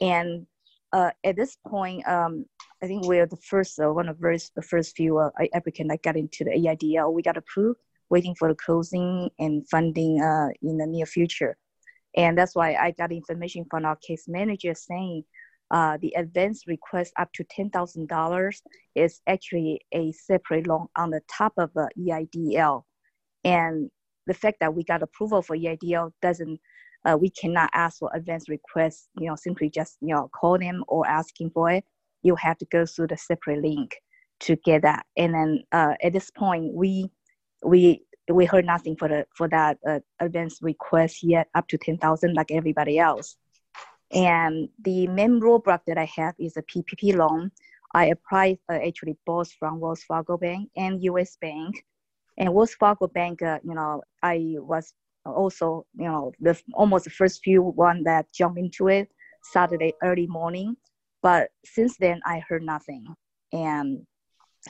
And 0.00 0.46
uh, 0.92 1.10
at 1.24 1.36
this 1.36 1.56
point, 1.66 2.06
um, 2.08 2.46
I 2.82 2.86
think 2.86 3.06
we're 3.06 3.26
the 3.26 3.36
first, 3.36 3.78
uh, 3.78 3.92
one 3.92 4.08
of 4.08 4.18
first, 4.18 4.54
the 4.54 4.62
first 4.62 4.96
few 4.96 5.18
uh, 5.18 5.30
applicant 5.52 5.90
that 5.90 6.02
got 6.02 6.16
into 6.16 6.44
the 6.44 6.50
EIDL. 6.50 7.12
We 7.12 7.22
got 7.22 7.36
approved, 7.36 7.80
waiting 8.10 8.34
for 8.34 8.48
the 8.48 8.54
closing 8.54 9.30
and 9.38 9.68
funding 9.68 10.20
uh, 10.20 10.48
in 10.62 10.78
the 10.78 10.86
near 10.86 11.06
future. 11.06 11.56
And 12.16 12.36
that's 12.36 12.54
why 12.54 12.74
I 12.74 12.92
got 12.92 13.12
information 13.12 13.66
from 13.70 13.84
our 13.84 13.96
case 13.96 14.24
manager 14.28 14.74
saying 14.74 15.24
uh, 15.70 15.98
the 16.00 16.14
advance 16.16 16.66
request 16.66 17.12
up 17.18 17.30
to 17.34 17.44
$10,000 17.44 18.62
is 18.94 19.20
actually 19.26 19.80
a 19.92 20.12
separate 20.12 20.66
loan 20.66 20.86
on 20.96 21.10
the 21.10 21.20
top 21.30 21.52
of 21.58 21.70
the 21.74 21.88
EIDL. 21.98 22.84
And 23.44 23.90
the 24.26 24.34
fact 24.34 24.60
that 24.60 24.74
we 24.74 24.84
got 24.84 25.02
approval 25.02 25.42
for 25.42 25.56
EIDL 25.56 26.12
doesn't, 26.22 26.60
uh, 27.04 27.16
we 27.16 27.30
cannot 27.30 27.70
ask 27.72 27.98
for 27.98 28.10
advance 28.14 28.48
requests, 28.48 29.08
you 29.18 29.28
know, 29.28 29.36
simply 29.36 29.70
just, 29.70 29.96
you 30.00 30.14
know, 30.14 30.28
call 30.32 30.58
them 30.58 30.84
or 30.88 31.06
asking 31.06 31.50
for 31.50 31.70
it. 31.70 31.84
You 32.22 32.34
have 32.36 32.58
to 32.58 32.66
go 32.66 32.86
through 32.86 33.08
the 33.08 33.16
separate 33.16 33.62
link 33.62 33.96
to 34.40 34.56
get 34.56 34.82
that. 34.82 35.06
And 35.16 35.34
then 35.34 35.62
uh, 35.72 35.94
at 36.02 36.12
this 36.12 36.30
point, 36.30 36.72
we, 36.74 37.10
we, 37.64 38.02
we 38.28 38.44
heard 38.44 38.66
nothing 38.66 38.96
for 38.96 39.08
the 39.08 39.26
for 39.34 39.48
that 39.48 39.78
uh, 39.88 40.00
advance 40.20 40.58
request 40.60 41.22
yet 41.22 41.48
up 41.54 41.66
to 41.68 41.78
10,000 41.78 42.34
like 42.34 42.50
everybody 42.50 42.98
else. 42.98 43.36
And 44.12 44.68
the 44.82 45.06
main 45.06 45.40
roadblock 45.40 45.80
that 45.86 45.98
I 45.98 46.10
have 46.16 46.34
is 46.38 46.56
a 46.56 46.62
PPP 46.62 47.14
loan. 47.16 47.50
I 47.94 48.06
applied 48.06 48.58
uh, 48.70 48.78
actually 48.86 49.16
both 49.24 49.50
from 49.52 49.80
Wells 49.80 50.02
Fargo 50.02 50.36
Bank 50.36 50.70
and 50.76 51.02
US 51.04 51.36
Bank. 51.40 51.84
And 52.36 52.54
Wells 52.54 52.74
Fargo 52.74 53.06
Bank, 53.06 53.42
uh, 53.42 53.58
you 53.62 53.74
know, 53.74 54.02
I 54.22 54.56
was 54.58 54.92
also, 55.32 55.86
you 55.94 56.06
know, 56.06 56.32
the 56.40 56.60
almost 56.74 57.04
the 57.04 57.10
first 57.10 57.40
few 57.42 57.62
one 57.62 58.02
that 58.04 58.26
jumped 58.32 58.58
into 58.58 58.88
it 58.88 59.08
Saturday 59.42 59.92
early 60.02 60.26
morning. 60.26 60.76
But 61.22 61.50
since 61.64 61.96
then, 61.98 62.20
I 62.24 62.42
heard 62.48 62.62
nothing. 62.62 63.06
And 63.52 64.06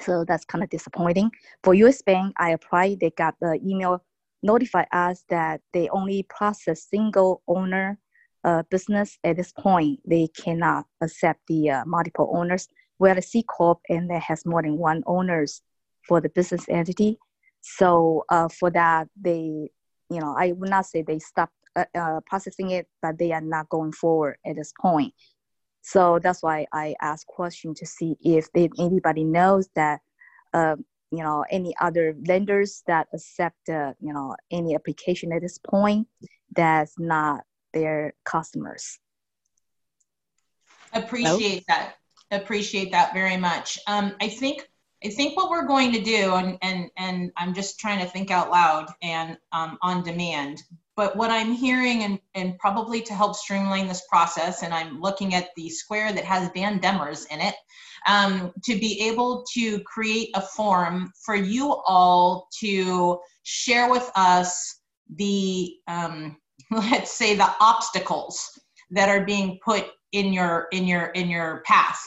so 0.01 0.25
that's 0.25 0.45
kind 0.45 0.63
of 0.63 0.71
disappointing. 0.71 1.31
For 1.63 1.75
US 1.75 2.03
Bank, 2.03 2.35
I 2.39 2.51
applied, 2.51 3.01
they 3.01 3.11
got 3.11 3.35
the 3.41 3.59
email 3.65 4.03
notify 4.43 4.85
us 4.93 5.25
that 5.29 5.61
they 5.73 5.89
only 5.89 6.25
process 6.29 6.85
single 6.89 7.43
owner 7.49 7.99
uh, 8.45 8.63
business 8.71 9.19
at 9.25 9.37
this 9.37 9.53
point. 9.53 10.01
They 10.07 10.29
cannot 10.29 10.87
accept 11.01 11.41
the 11.49 11.71
uh, 11.71 11.85
multiple 11.87 12.31
owners. 12.35 12.69
We're 12.99 13.19
a 13.19 13.23
C 13.23 13.43
Corp 13.43 13.81
and 13.89 14.11
that 14.11 14.23
has 14.23 14.47
more 14.47 14.63
than 14.63 14.77
one 14.79 15.03
owners 15.07 15.63
for 16.07 16.21
the 16.21 16.29
business 16.29 16.65
entity. 16.69 17.19
So 17.61 18.25
uh, 18.31 18.49
for 18.49 18.71
that, 18.71 19.09
they, 19.21 19.71
you 20.11 20.21
know, 20.21 20.35
I 20.37 20.53
would 20.53 20.71
not 20.71 20.87
say 20.87 21.03
they 21.03 21.19
stopped 21.19 21.55
uh, 21.77 21.85
uh, 21.95 22.21
processing 22.27 22.71
it, 22.71 22.89
but 23.03 23.19
they 23.19 23.33
are 23.33 23.41
not 23.41 23.69
going 23.69 23.93
forward 23.93 24.39
at 24.47 24.57
this 24.57 24.73
point. 24.81 25.15
So 25.83 26.19
that's 26.19 26.43
why 26.43 26.67
I 26.73 26.95
asked 27.01 27.27
question 27.27 27.75
to 27.75 27.87
see 27.87 28.17
if 28.21 28.53
they, 28.53 28.69
anybody 28.79 29.25
knows 29.25 29.69
that, 29.75 30.01
uh, 30.53 30.77
you 31.11 31.23
know, 31.23 31.45
any 31.51 31.75
other 31.81 32.15
lenders 32.27 32.83
that 32.87 33.09
accept, 33.15 33.69
uh, 33.69 33.93
you 34.01 34.13
know, 34.13 34.37
any 34.51 34.75
application 34.75 35.33
at 35.33 35.41
this 35.41 35.59
point 35.59 36.07
that's 36.55 36.99
not 36.99 37.45
their 37.73 38.15
customers. 38.25 38.99
Appreciate 40.93 41.65
that. 41.69 41.95
Appreciate 42.31 42.93
that 42.93 43.15
very 43.15 43.37
much. 43.37 43.79
Um, 43.87 44.15
I 44.21 44.29
think 44.29 44.69
I 45.05 45.11
think 45.11 45.37
what 45.37 45.51
we're 45.51 45.67
going 45.67 45.93
to 45.93 46.01
do, 46.03 46.35
and 46.35 46.59
and 46.63 46.91
and 46.97 47.31
I'm 47.37 47.55
just 47.55 47.79
trying 47.79 48.01
to 48.01 48.11
think 48.11 48.31
out 48.31 48.51
loud 48.51 48.93
and 49.03 49.39
um, 49.53 49.79
on 49.83 50.03
demand. 50.03 50.63
But 50.97 51.15
what 51.15 51.31
I'm 51.31 51.53
hearing, 51.53 52.03
and 52.03 52.19
and 52.35 52.59
probably 52.59 53.01
to 53.03 53.15
help 53.15 53.37
streamline 53.37 53.87
this 53.87 54.05
process, 54.09 54.63
and 54.63 54.75
I'm 54.75 55.01
looking 55.01 55.35
at 55.35 55.51
the 55.55 55.69
square 55.69 56.13
that 56.13 56.25
has 56.25 56.51
Van 56.53 56.81
Demers 56.81 57.27
in 57.31 57.41
it, 57.41 57.55
um, 58.09 58.53
to 58.65 58.77
be 58.77 59.01
able 59.09 59.45
to 59.55 59.81
create 59.85 60.31
a 60.35 60.41
form 60.41 61.13
for 61.25 61.37
you 61.37 61.77
all 61.87 62.49
to 62.59 63.21
share 63.45 63.89
with 63.89 64.11
us 64.17 64.81
the 65.15 65.75
um, 65.87 66.37
let's 66.73 67.13
say 67.13 67.37
the 67.37 67.55
obstacles 67.61 68.59
that 68.91 69.09
are 69.09 69.25
being 69.25 69.61
put 69.65 69.87
in 70.11 70.33
your 70.33 70.67
in 70.73 70.89
your 70.89 71.07
in 71.11 71.29
your 71.29 71.63
path 71.65 72.01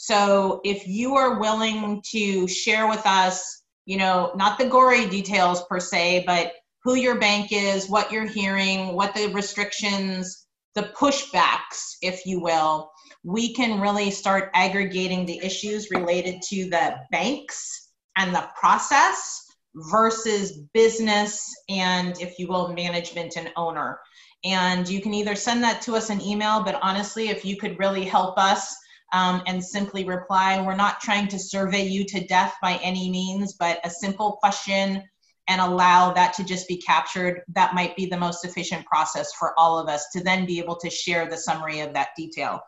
so 0.00 0.60
if 0.62 0.86
you 0.86 1.16
are 1.16 1.40
willing 1.40 2.00
to 2.08 2.46
share 2.46 2.88
with 2.88 3.04
us 3.04 3.64
you 3.84 3.96
know 3.96 4.32
not 4.36 4.56
the 4.58 4.68
gory 4.68 5.08
details 5.08 5.64
per 5.68 5.80
se 5.80 6.22
but 6.24 6.52
who 6.84 6.94
your 6.94 7.18
bank 7.18 7.48
is 7.50 7.90
what 7.90 8.12
you're 8.12 8.24
hearing 8.24 8.94
what 8.94 9.12
the 9.14 9.26
restrictions 9.28 10.46
the 10.76 10.90
pushbacks 10.96 11.96
if 12.00 12.24
you 12.24 12.40
will 12.40 12.92
we 13.24 13.52
can 13.54 13.80
really 13.80 14.10
start 14.10 14.50
aggregating 14.54 15.26
the 15.26 15.40
issues 15.44 15.90
related 15.90 16.40
to 16.42 16.70
the 16.70 16.94
banks 17.10 17.90
and 18.16 18.32
the 18.32 18.48
process 18.58 19.44
versus 19.74 20.60
business 20.74 21.54
and 21.68 22.20
if 22.20 22.38
you 22.38 22.48
will 22.48 22.72
management 22.72 23.36
and 23.36 23.52
owner. 23.56 23.98
And 24.44 24.88
you 24.88 25.00
can 25.00 25.14
either 25.14 25.34
send 25.34 25.62
that 25.64 25.82
to 25.82 25.96
us 25.96 26.10
in 26.10 26.20
email, 26.20 26.62
but 26.62 26.78
honestly, 26.80 27.28
if 27.28 27.44
you 27.44 27.56
could 27.56 27.78
really 27.78 28.04
help 28.04 28.38
us 28.38 28.76
um, 29.12 29.42
and 29.46 29.62
simply 29.62 30.04
reply, 30.04 30.60
we're 30.60 30.76
not 30.76 31.00
trying 31.00 31.28
to 31.28 31.38
survey 31.38 31.86
you 31.86 32.04
to 32.04 32.26
death 32.26 32.54
by 32.60 32.78
any 32.82 33.10
means, 33.10 33.54
but 33.54 33.80
a 33.84 33.90
simple 33.90 34.32
question 34.32 35.02
and 35.48 35.60
allow 35.60 36.12
that 36.12 36.34
to 36.34 36.44
just 36.44 36.68
be 36.68 36.76
captured, 36.76 37.42
that 37.54 37.74
might 37.74 37.96
be 37.96 38.04
the 38.04 38.16
most 38.16 38.44
efficient 38.44 38.84
process 38.84 39.32
for 39.38 39.58
all 39.58 39.78
of 39.78 39.88
us 39.88 40.08
to 40.12 40.22
then 40.22 40.44
be 40.44 40.58
able 40.58 40.76
to 40.76 40.90
share 40.90 41.28
the 41.28 41.38
summary 41.38 41.80
of 41.80 41.94
that 41.94 42.08
detail. 42.16 42.60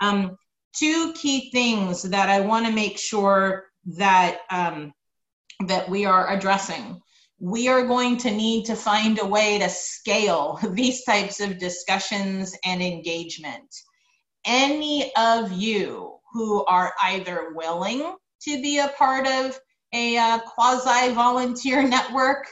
Um, 0.00 0.36
two 0.74 1.12
key 1.12 1.50
things 1.50 2.02
that 2.02 2.30
I 2.30 2.40
want 2.40 2.66
to 2.66 2.72
make 2.72 2.96
sure 2.96 3.66
that 3.98 4.38
um, 4.50 4.92
that 5.66 5.88
we 5.88 6.06
are 6.06 6.32
addressing 6.32 7.02
we 7.42 7.66
are 7.66 7.84
going 7.84 8.16
to 8.16 8.30
need 8.30 8.64
to 8.66 8.76
find 8.76 9.18
a 9.18 9.26
way 9.26 9.58
to 9.58 9.68
scale 9.68 10.60
these 10.70 11.02
types 11.02 11.40
of 11.40 11.58
discussions 11.58 12.56
and 12.64 12.80
engagement. 12.80 13.68
Any 14.44 15.14
of 15.16 15.52
you 15.52 16.18
who 16.32 16.64
are 16.64 16.94
either 17.02 17.52
willing 17.54 18.16
to 18.42 18.62
be 18.62 18.78
a 18.78 18.88
part 18.98 19.26
of 19.26 19.58
a 19.92 20.16
uh, 20.16 20.38
quasi 20.40 21.12
volunteer 21.12 21.82
network 21.88 22.48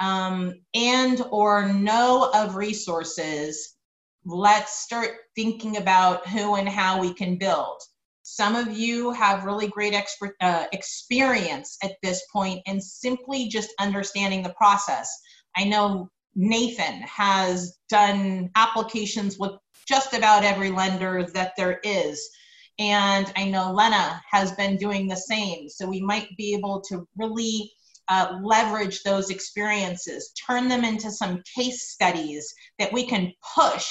um, 0.00 0.54
and 0.74 1.24
or 1.30 1.68
know 1.72 2.30
of 2.34 2.56
resources, 2.56 3.76
let's 4.24 4.78
start 4.80 5.10
thinking 5.36 5.76
about 5.76 6.26
who 6.28 6.56
and 6.56 6.68
how 6.68 7.00
we 7.00 7.12
can 7.12 7.36
build. 7.36 7.80
Some 8.22 8.56
of 8.56 8.72
you 8.72 9.10
have 9.12 9.44
really 9.44 9.68
great 9.68 9.92
expert, 9.92 10.34
uh, 10.40 10.64
experience 10.72 11.76
at 11.82 11.96
this 12.02 12.24
point 12.32 12.62
in 12.64 12.80
simply 12.80 13.48
just 13.48 13.68
understanding 13.78 14.42
the 14.42 14.54
process. 14.54 15.14
I 15.56 15.64
know 15.64 16.08
Nathan 16.34 17.02
has 17.02 17.76
done 17.88 18.50
applications 18.56 19.38
with 19.38 19.52
just 19.86 20.14
about 20.14 20.44
every 20.44 20.70
lender 20.70 21.24
that 21.34 21.52
there 21.56 21.80
is. 21.84 22.28
And 22.78 23.32
I 23.36 23.44
know 23.44 23.72
Lena 23.72 24.20
has 24.30 24.52
been 24.52 24.76
doing 24.76 25.06
the 25.06 25.16
same. 25.16 25.68
So 25.68 25.88
we 25.88 26.00
might 26.00 26.36
be 26.36 26.54
able 26.54 26.80
to 26.88 27.06
really 27.16 27.72
uh, 28.08 28.38
leverage 28.42 29.02
those 29.02 29.30
experiences, 29.30 30.32
turn 30.46 30.68
them 30.68 30.84
into 30.84 31.10
some 31.10 31.42
case 31.56 31.90
studies 31.90 32.52
that 32.78 32.92
we 32.92 33.06
can 33.06 33.32
push 33.54 33.86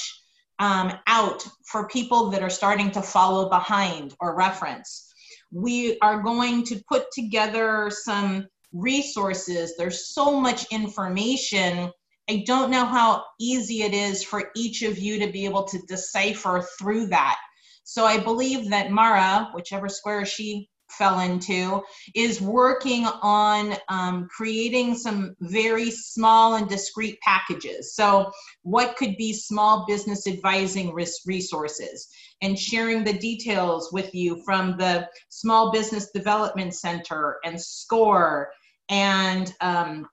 um, 0.58 0.92
out 1.06 1.46
for 1.64 1.88
people 1.88 2.30
that 2.30 2.42
are 2.42 2.50
starting 2.50 2.90
to 2.92 3.02
follow 3.02 3.48
behind 3.48 4.14
or 4.20 4.36
reference. 4.36 5.12
We 5.50 5.98
are 6.00 6.22
going 6.22 6.64
to 6.64 6.82
put 6.88 7.06
together 7.12 7.90
some 7.90 8.46
resources. 8.72 9.74
There's 9.76 10.12
so 10.12 10.40
much 10.40 10.66
information. 10.70 11.90
I 12.28 12.42
don't 12.46 12.70
know 12.70 12.84
how 12.84 13.24
easy 13.38 13.82
it 13.82 13.92
is 13.92 14.24
for 14.24 14.50
each 14.56 14.82
of 14.82 14.98
you 14.98 15.18
to 15.18 15.30
be 15.30 15.44
able 15.44 15.64
to 15.64 15.78
decipher 15.86 16.66
through 16.78 17.08
that. 17.08 17.38
So 17.84 18.04
I 18.06 18.18
believe 18.18 18.70
that 18.70 18.90
Mara, 18.90 19.50
whichever 19.54 19.88
square 19.88 20.24
she 20.24 20.70
fell 20.90 21.20
into 21.20 21.82
is 22.14 22.40
working 22.40 23.06
on 23.22 23.74
um, 23.88 24.28
creating 24.34 24.96
some 24.96 25.34
very 25.40 25.90
small 25.90 26.54
and 26.54 26.68
discrete 26.68 27.18
packages. 27.20 27.94
So, 27.94 28.30
what 28.62 28.96
could 28.96 29.16
be 29.16 29.32
small 29.32 29.84
business 29.86 30.26
advising 30.26 30.94
resources 30.94 32.08
and 32.42 32.58
sharing 32.58 33.04
the 33.04 33.18
details 33.18 33.92
with 33.92 34.14
you 34.14 34.42
from 34.44 34.76
the 34.76 35.08
Small 35.28 35.72
Business 35.72 36.10
Development 36.12 36.74
Center 36.74 37.38
and 37.44 37.60
SCORE 37.60 38.50
and 38.88 39.52
um, 39.60 40.06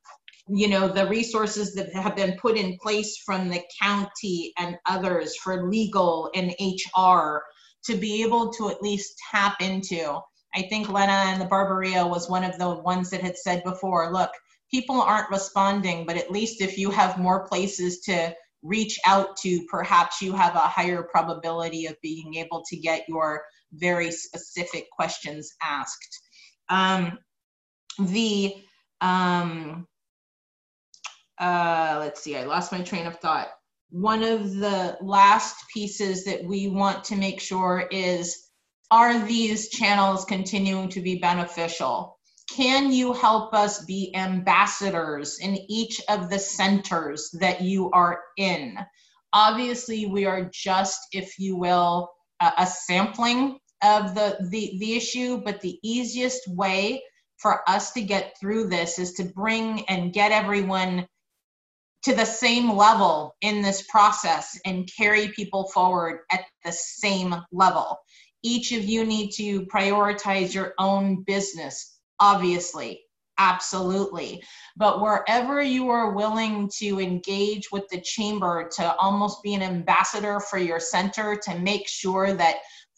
you 0.53 0.67
know 0.67 0.87
the 0.87 1.07
resources 1.07 1.73
that 1.73 1.93
have 1.93 2.15
been 2.15 2.37
put 2.37 2.57
in 2.57 2.77
place 2.81 3.17
from 3.25 3.49
the 3.49 3.63
county 3.81 4.53
and 4.57 4.77
others 4.85 5.35
for 5.37 5.69
legal 5.69 6.29
and 6.35 6.53
hr 6.97 7.43
to 7.83 7.95
be 7.95 8.21
able 8.21 8.51
to 8.51 8.69
at 8.69 8.81
least 8.81 9.13
tap 9.31 9.61
into 9.61 10.19
I 10.53 10.63
think 10.63 10.89
Lena 10.89 11.11
and 11.11 11.41
the 11.41 11.45
Barberia 11.45 12.07
was 12.07 12.29
one 12.29 12.43
of 12.43 12.57
the 12.57 12.69
ones 12.69 13.09
that 13.09 13.21
had 13.21 13.37
said 13.37 13.63
before, 13.63 14.11
look, 14.11 14.31
people 14.69 15.01
aren't 15.01 15.29
responding, 15.29 16.05
but 16.05 16.17
at 16.17 16.31
least 16.31 16.61
if 16.61 16.77
you 16.77 16.91
have 16.91 17.17
more 17.17 17.47
places 17.47 18.01
to 18.01 18.33
reach 18.61 18.99
out 19.05 19.37
to, 19.37 19.65
perhaps 19.69 20.21
you 20.21 20.33
have 20.33 20.55
a 20.55 20.59
higher 20.59 21.03
probability 21.03 21.85
of 21.85 21.95
being 22.01 22.35
able 22.35 22.63
to 22.69 22.77
get 22.77 23.07
your 23.07 23.43
very 23.73 24.11
specific 24.11 24.89
questions 24.91 25.53
asked. 25.63 26.19
Um, 26.69 27.17
the, 27.97 28.53
um, 28.99 29.87
uh, 31.41 31.97
let's 31.99 32.21
see, 32.21 32.37
I 32.37 32.45
lost 32.45 32.71
my 32.71 32.81
train 32.81 33.07
of 33.07 33.17
thought. 33.17 33.49
One 33.89 34.23
of 34.23 34.55
the 34.55 34.97
last 35.01 35.55
pieces 35.73 36.23
that 36.25 36.43
we 36.43 36.67
want 36.67 37.03
to 37.05 37.15
make 37.15 37.41
sure 37.41 37.87
is 37.91 38.49
are 38.91 39.19
these 39.25 39.69
channels 39.69 40.23
continuing 40.23 40.87
to 40.89 41.01
be 41.01 41.15
beneficial? 41.15 42.19
Can 42.49 42.91
you 42.91 43.13
help 43.13 43.53
us 43.53 43.83
be 43.85 44.13
ambassadors 44.15 45.39
in 45.39 45.57
each 45.67 46.01
of 46.09 46.29
the 46.29 46.39
centers 46.39 47.31
that 47.39 47.61
you 47.61 47.89
are 47.91 48.19
in? 48.37 48.77
Obviously, 49.33 50.05
we 50.05 50.25
are 50.25 50.49
just, 50.53 50.99
if 51.11 51.39
you 51.39 51.55
will, 51.55 52.11
a, 52.39 52.51
a 52.59 52.67
sampling 52.67 53.57
of 53.83 54.13
the, 54.13 54.37
the, 54.51 54.77
the 54.79 54.93
issue, 54.93 55.41
but 55.43 55.61
the 55.61 55.79
easiest 55.83 56.47
way 56.49 57.01
for 57.37 57.67
us 57.67 57.93
to 57.93 58.01
get 58.01 58.35
through 58.39 58.67
this 58.67 58.99
is 58.99 59.13
to 59.13 59.23
bring 59.23 59.85
and 59.85 60.13
get 60.13 60.31
everyone 60.31 61.07
to 62.03 62.15
the 62.15 62.25
same 62.25 62.75
level 62.75 63.35
in 63.41 63.61
this 63.61 63.83
process 63.83 64.59
and 64.65 64.89
carry 64.97 65.29
people 65.29 65.69
forward 65.69 66.21
at 66.31 66.45
the 66.65 66.71
same 66.71 67.35
level 67.51 67.97
each 68.43 68.71
of 68.71 68.85
you 68.85 69.05
need 69.05 69.31
to 69.31 69.65
prioritize 69.67 70.53
your 70.53 70.73
own 70.77 71.23
business, 71.23 71.99
obviously. 72.19 73.01
Absolutely. 73.37 74.43
But 74.77 75.01
wherever 75.01 75.61
you 75.61 75.89
are 75.89 76.13
willing 76.13 76.69
to 76.77 76.99
engage 76.99 77.71
with 77.71 77.87
the 77.89 78.01
chamber 78.01 78.69
to 78.75 78.95
almost 78.95 79.41
be 79.41 79.55
an 79.55 79.63
ambassador 79.63 80.39
for 80.39 80.59
your 80.59 80.79
center 80.79 81.39
to 81.43 81.59
make 81.59 81.87
sure 81.87 82.33
that 82.33 82.57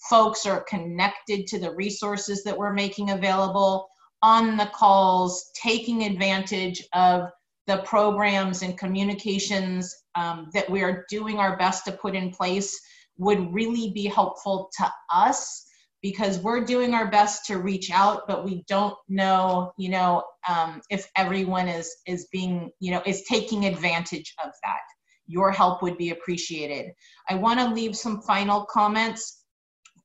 folks 0.10 0.46
are 0.46 0.64
connected 0.64 1.48
to 1.48 1.60
the 1.60 1.74
resources 1.76 2.44
that 2.44 2.58
we're 2.58 2.74
making 2.74 3.12
available 3.12 3.88
on 4.22 4.58
the 4.58 4.70
calls, 4.74 5.52
taking 5.62 6.04
advantage 6.04 6.84
of 6.94 7.30
the 7.68 7.78
programs 7.80 8.62
and 8.62 8.78
communications 8.78 9.94
um, 10.16 10.50
that 10.54 10.70
we 10.70 10.82
are 10.82 11.06
doing 11.10 11.40
our 11.40 11.58
best 11.58 11.86
to 11.86 11.92
put 11.92 12.16
in 12.16 12.30
place 12.30 12.80
would 13.18 13.54
really 13.54 13.92
be 13.92 14.06
helpful 14.06 14.70
to 14.78 14.92
us 15.14 15.66
because 16.02 16.40
we're 16.40 16.66
doing 16.66 16.94
our 16.94 17.10
best 17.10 17.46
to 17.46 17.60
reach 17.60 17.90
out 17.92 18.28
but 18.28 18.44
we 18.44 18.64
don't 18.68 18.96
know 19.08 19.72
you 19.78 19.90
know 19.90 20.24
um, 20.48 20.82
if 20.90 21.10
everyone 21.16 21.68
is 21.68 21.96
is 22.08 22.28
being 22.32 22.72
you 22.80 22.92
know 22.92 23.02
is 23.06 23.24
taking 23.24 23.66
advantage 23.66 24.34
of 24.44 24.52
that. 24.64 24.82
Your 25.26 25.52
help 25.52 25.82
would 25.82 25.98
be 25.98 26.10
appreciated. 26.10 26.92
I 27.30 27.36
want 27.36 27.60
to 27.60 27.74
leave 27.74 27.96
some 27.96 28.22
final 28.22 28.66
comments 28.66 29.46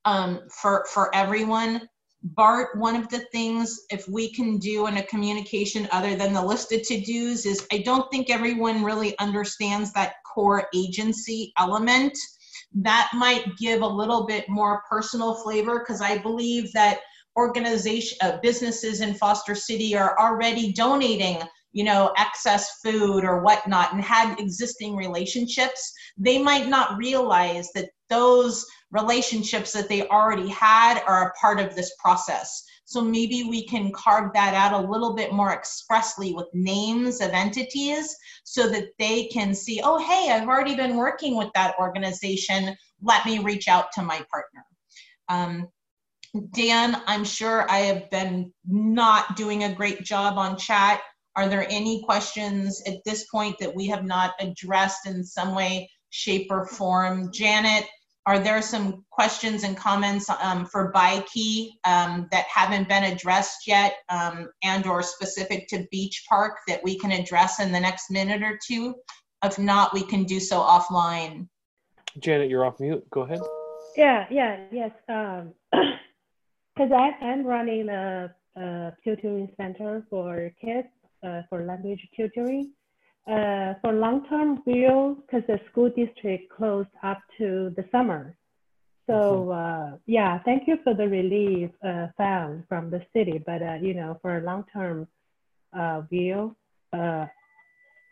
um, 0.05 0.41
for 0.49 0.85
for 0.91 1.13
everyone 1.13 1.87
bart 2.21 2.77
one 2.77 2.95
of 2.95 3.07
the 3.09 3.19
things 3.31 3.85
if 3.89 4.07
we 4.09 4.29
can 4.33 4.57
do 4.57 4.87
in 4.87 4.97
a 4.97 5.03
communication 5.03 5.87
other 5.93 6.15
than 6.15 6.33
the 6.33 6.43
listed 6.43 6.83
to-dos 6.83 7.45
is 7.45 7.65
i 7.71 7.77
don't 7.77 8.11
think 8.11 8.29
everyone 8.29 8.83
really 8.83 9.17
understands 9.19 9.93
that 9.93 10.15
core 10.39 10.67
agency 10.73 11.51
element. 11.57 12.17
That 12.73 13.09
might 13.13 13.57
give 13.57 13.81
a 13.81 13.87
little 13.87 14.25
bit 14.25 14.45
more 14.47 14.83
personal 14.89 15.35
flavor 15.35 15.79
because 15.79 16.01
I 16.01 16.19
believe 16.19 16.71
that 16.73 16.99
organization 17.35 18.17
uh, 18.21 18.37
businesses 18.41 19.01
in 19.01 19.13
Foster 19.13 19.55
City 19.55 19.95
are 19.95 20.17
already 20.19 20.73
donating 20.73 21.41
you 21.71 21.83
know 21.83 22.11
excess 22.17 22.79
food 22.83 23.23
or 23.23 23.43
whatnot 23.43 23.93
and 23.93 24.01
had 24.01 24.39
existing 24.39 24.95
relationships. 24.95 25.93
They 26.17 26.41
might 26.41 26.67
not 26.67 26.97
realize 26.97 27.69
that 27.75 27.89
those 28.09 28.65
relationships 28.91 29.71
that 29.73 29.87
they 29.87 30.07
already 30.07 30.49
had 30.49 31.01
are 31.05 31.27
a 31.27 31.33
part 31.33 31.59
of 31.59 31.75
this 31.75 31.93
process 31.99 32.65
so 32.89 33.01
maybe 33.01 33.43
we 33.43 33.67
can 33.67 33.91
carve 33.91 34.33
that 34.33 34.55
out 34.55 34.73
a 34.73 34.89
little 34.89 35.13
bit 35.13 35.31
more 35.31 35.53
expressly 35.53 36.33
with 36.33 36.47
names 36.55 37.21
of 37.21 37.29
entities 37.29 38.15
so 38.43 38.67
that 38.67 38.85
they 38.97 39.25
can 39.25 39.53
see, 39.53 39.79
oh, 39.83 39.99
hey, 39.99 40.31
I've 40.31 40.47
already 40.47 40.75
been 40.75 40.95
working 40.95 41.37
with 41.37 41.49
that 41.53 41.75
organization. 41.79 42.75
Let 42.99 43.27
me 43.27 43.37
reach 43.37 43.67
out 43.67 43.91
to 43.91 44.01
my 44.01 44.25
partner. 44.31 44.65
Um, 45.27 45.67
Dan, 46.55 46.99
I'm 47.05 47.23
sure 47.23 47.69
I 47.69 47.77
have 47.81 48.09
been 48.09 48.51
not 48.67 49.35
doing 49.35 49.65
a 49.65 49.75
great 49.75 50.03
job 50.03 50.39
on 50.39 50.57
chat. 50.57 50.99
Are 51.35 51.47
there 51.47 51.67
any 51.69 52.01
questions 52.05 52.81
at 52.87 53.03
this 53.05 53.27
point 53.31 53.55
that 53.59 53.75
we 53.75 53.85
have 53.85 54.03
not 54.03 54.33
addressed 54.39 55.05
in 55.05 55.23
some 55.23 55.53
way, 55.53 55.91
shape, 56.09 56.47
or 56.49 56.65
form? 56.65 57.31
Janet, 57.31 57.85
are 58.25 58.39
there 58.39 58.61
some 58.61 59.05
questions 59.09 59.63
and 59.63 59.75
comments 59.75 60.29
um, 60.29 60.65
for 60.65 60.91
BIKEY 60.93 61.71
um, 61.85 62.27
that 62.31 62.45
haven't 62.45 62.87
been 62.87 63.05
addressed 63.05 63.65
yet 63.65 63.95
um, 64.09 64.49
and 64.63 64.85
or 64.85 65.01
specific 65.01 65.67
to 65.69 65.87
Beach 65.89 66.25
Park 66.27 66.57
that 66.67 66.83
we 66.83 66.97
can 66.97 67.11
address 67.11 67.59
in 67.59 67.71
the 67.71 67.79
next 67.79 68.11
minute 68.11 68.43
or 68.43 68.59
two? 68.65 68.95
If 69.43 69.57
not, 69.57 69.93
we 69.93 70.03
can 70.03 70.25
do 70.25 70.39
so 70.39 70.59
offline. 70.59 71.47
Janet, 72.19 72.49
you're 72.49 72.65
off 72.65 72.79
mute. 72.79 73.03
Go 73.09 73.21
ahead. 73.21 73.39
Yeah, 73.95 74.25
yeah, 74.29 74.65
yes. 74.71 74.91
Because 75.07 75.47
um, 75.71 76.93
I 76.93 77.11
am 77.21 77.45
running 77.45 77.89
a, 77.89 78.33
a, 78.57 78.93
tutoring 79.03 79.51
center 79.57 80.05
for 80.09 80.51
kids 80.61 80.87
uh, 81.25 81.41
for 81.49 81.65
language 81.65 82.05
tutoring. 82.15 82.73
Uh, 83.29 83.75
for 83.81 83.93
long-term 83.93 84.63
view, 84.63 85.21
because 85.21 85.45
the 85.45 85.59
school 85.69 85.91
district 85.95 86.51
closed 86.51 86.89
up 87.03 87.19
to 87.37 87.71
the 87.75 87.85
summer. 87.91 88.35
So 89.05 89.51
uh, 89.51 89.97
yeah, 90.07 90.39
thank 90.45 90.67
you 90.67 90.77
for 90.83 90.95
the 90.95 91.07
relief 91.07 91.69
uh, 91.85 92.07
found 92.17 92.63
from 92.67 92.89
the 92.89 93.01
city. 93.13 93.39
But 93.45 93.61
uh, 93.61 93.75
you 93.81 93.93
know, 93.93 94.17
for 94.23 94.41
long-term 94.41 95.07
uh, 95.77 96.01
view, 96.09 96.55
uh, 96.91 97.27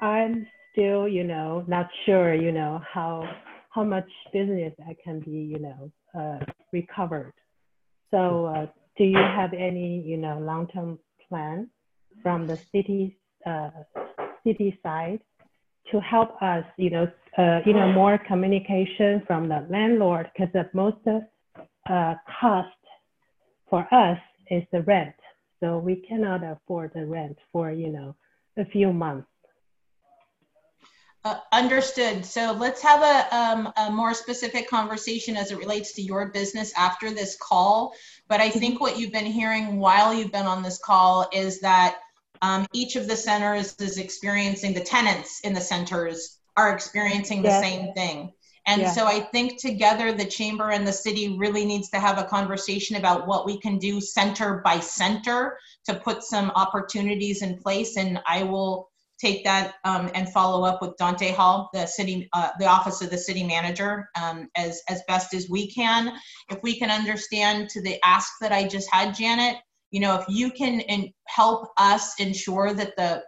I'm 0.02 0.46
still 0.72 1.08
you 1.08 1.24
know 1.24 1.66
not 1.68 1.88
sure 2.06 2.36
you 2.36 2.52
know 2.52 2.80
how 2.88 3.28
how 3.72 3.84
much 3.84 4.10
business 4.32 4.74
I 4.88 4.96
can 5.04 5.22
be 5.22 5.32
you 5.32 5.60
know 5.60 5.92
uh, 6.14 6.46
recovered. 6.72 7.34
So 8.12 8.70
do 9.00 9.04
you 9.04 9.18
have 9.18 9.54
any 9.54 10.04
you 10.06 10.18
know 10.18 10.38
long-term 10.38 11.00
plan 11.28 11.72
from 12.22 12.46
the 12.46 12.60
city 12.72 13.18
city 14.44 14.78
side 14.84 15.20
to 15.92 16.00
help 16.02 16.42
us, 16.42 16.66
you 16.78 16.90
know, 16.90 17.08
uh, 17.38 17.60
you 17.66 17.74
know, 17.74 17.92
more 17.94 18.18
communication 18.28 19.22
from 19.28 19.48
the 19.48 19.66
landlord 19.70 20.30
because 20.34 20.52
the 20.54 20.70
most 20.74 20.98
uh, 21.90 22.16
cost 22.40 22.70
for 23.70 23.88
us 23.94 24.20
is 24.50 24.64
the 24.72 24.82
rent. 24.82 25.16
So 25.60 25.78
we 25.78 25.98
cannot 26.08 26.44
afford 26.44 26.92
the 26.94 27.06
rent 27.06 27.38
for, 27.52 27.72
you 27.72 27.90
know, 27.90 28.16
a 28.58 28.66
few 28.66 28.92
months. 28.92 29.28
Uh, 31.24 31.40
understood. 31.52 32.26
So 32.26 32.54
let's 32.54 32.82
have 32.82 33.02
a, 33.02 33.36
um, 33.36 33.74
a, 33.76 33.92
more 33.92 34.14
specific 34.14 34.70
conversation 34.70 35.36
as 35.36 35.52
it 35.52 35.58
relates 35.58 35.92
to 35.96 36.02
your 36.02 36.28
business 36.28 36.72
after 36.78 37.12
this 37.12 37.36
call. 37.36 37.94
But 38.30 38.40
I 38.40 38.50
think 38.50 38.80
what 38.80 38.98
you've 38.98 39.12
been 39.12 39.26
hearing 39.26 39.78
while 39.78 40.14
you've 40.14 40.32
been 40.32 40.46
on 40.46 40.64
this 40.64 40.78
call 40.78 41.28
is 41.34 41.60
that 41.62 41.98
um, 42.42 42.66
each 42.74 42.96
of 42.96 43.08
the 43.08 43.16
centers 43.16 43.76
is 43.80 43.98
experiencing, 43.98 44.74
the 44.74 44.82
tenants 44.82 45.42
in 45.42 45.54
the 45.54 45.62
centers 45.62 46.40
are 46.56 46.74
experiencing 46.74 47.42
the 47.42 47.62
same 47.62 47.94
thing. 47.94 48.32
And 48.66 48.82
Yeah. 48.82 48.92
so 48.92 49.08
I 49.08 49.22
think 49.22 49.60
together 49.60 50.12
the 50.12 50.26
chamber 50.26 50.72
and 50.72 50.86
the 50.86 50.92
city 50.92 51.38
really 51.38 51.66
needs 51.66 51.90
to 51.92 52.00
have 52.00 52.18
a 52.18 52.26
conversation 52.26 52.98
about 52.98 53.26
what 53.26 53.46
we 53.46 53.60
can 53.60 53.78
do 53.78 54.02
center 54.02 54.62
by 54.64 54.82
center 54.82 55.58
to 55.86 55.96
put 55.96 56.24
some 56.24 56.52
opportunities 56.52 57.42
in 57.42 57.58
place. 57.58 57.96
And 57.96 58.22
I 58.28 58.44
will 58.44 58.90
take 59.20 59.44
that 59.46 59.76
um, 59.84 60.12
and 60.14 60.32
follow 60.32 60.66
up 60.66 60.82
with 60.82 60.98
Dante 60.98 61.32
Hall, 61.32 61.70
the 61.74 61.86
city, 61.86 62.30
uh, 62.34 62.50
the 62.60 62.68
office 62.68 63.02
of 63.02 63.10
the 63.10 63.18
city 63.18 63.44
manager, 63.44 64.10
um, 64.22 64.50
as 64.56 64.82
as 64.90 65.02
best 65.08 65.34
as 65.34 65.50
we 65.50 65.72
can. 65.72 66.14
If 66.50 66.62
we 66.62 66.78
can 66.78 66.92
understand 66.92 67.70
to 67.70 67.82
the 67.82 67.98
ask 68.06 68.34
that 68.42 68.52
I 68.52 68.68
just 68.68 68.90
had, 68.92 69.16
Janet, 69.16 69.58
you 69.92 70.02
know, 70.02 70.16
if 70.16 70.26
you 70.28 70.52
can 70.52 70.82
in, 70.82 71.14
help 71.28 71.70
us 71.78 72.20
ensure 72.20 72.74
that 72.74 72.96
the 72.98 73.24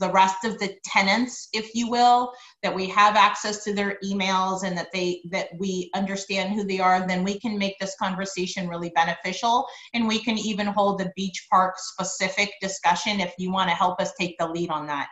the 0.00 0.10
rest 0.10 0.44
of 0.44 0.58
the 0.58 0.74
tenants, 0.84 1.48
if 1.52 1.74
you 1.74 1.88
will, 1.88 2.32
that 2.62 2.74
we 2.74 2.88
have 2.88 3.14
access 3.14 3.62
to 3.64 3.72
their 3.72 3.98
emails 4.04 4.64
and 4.64 4.76
that 4.76 4.88
they 4.92 5.22
that 5.30 5.48
we 5.58 5.90
understand 5.94 6.54
who 6.54 6.64
they 6.64 6.80
are, 6.80 7.06
then 7.06 7.22
we 7.22 7.38
can 7.38 7.56
make 7.56 7.78
this 7.78 7.94
conversation 8.00 8.68
really 8.68 8.90
beneficial, 8.96 9.66
and 9.94 10.08
we 10.08 10.18
can 10.22 10.36
even 10.38 10.66
hold 10.66 10.98
the 10.98 11.12
beach 11.14 11.46
park 11.50 11.74
specific 11.78 12.50
discussion 12.60 13.20
if 13.20 13.32
you 13.38 13.52
want 13.52 13.70
to 13.70 13.76
help 13.76 14.00
us 14.00 14.12
take 14.18 14.36
the 14.38 14.48
lead 14.48 14.70
on 14.70 14.86
that. 14.86 15.08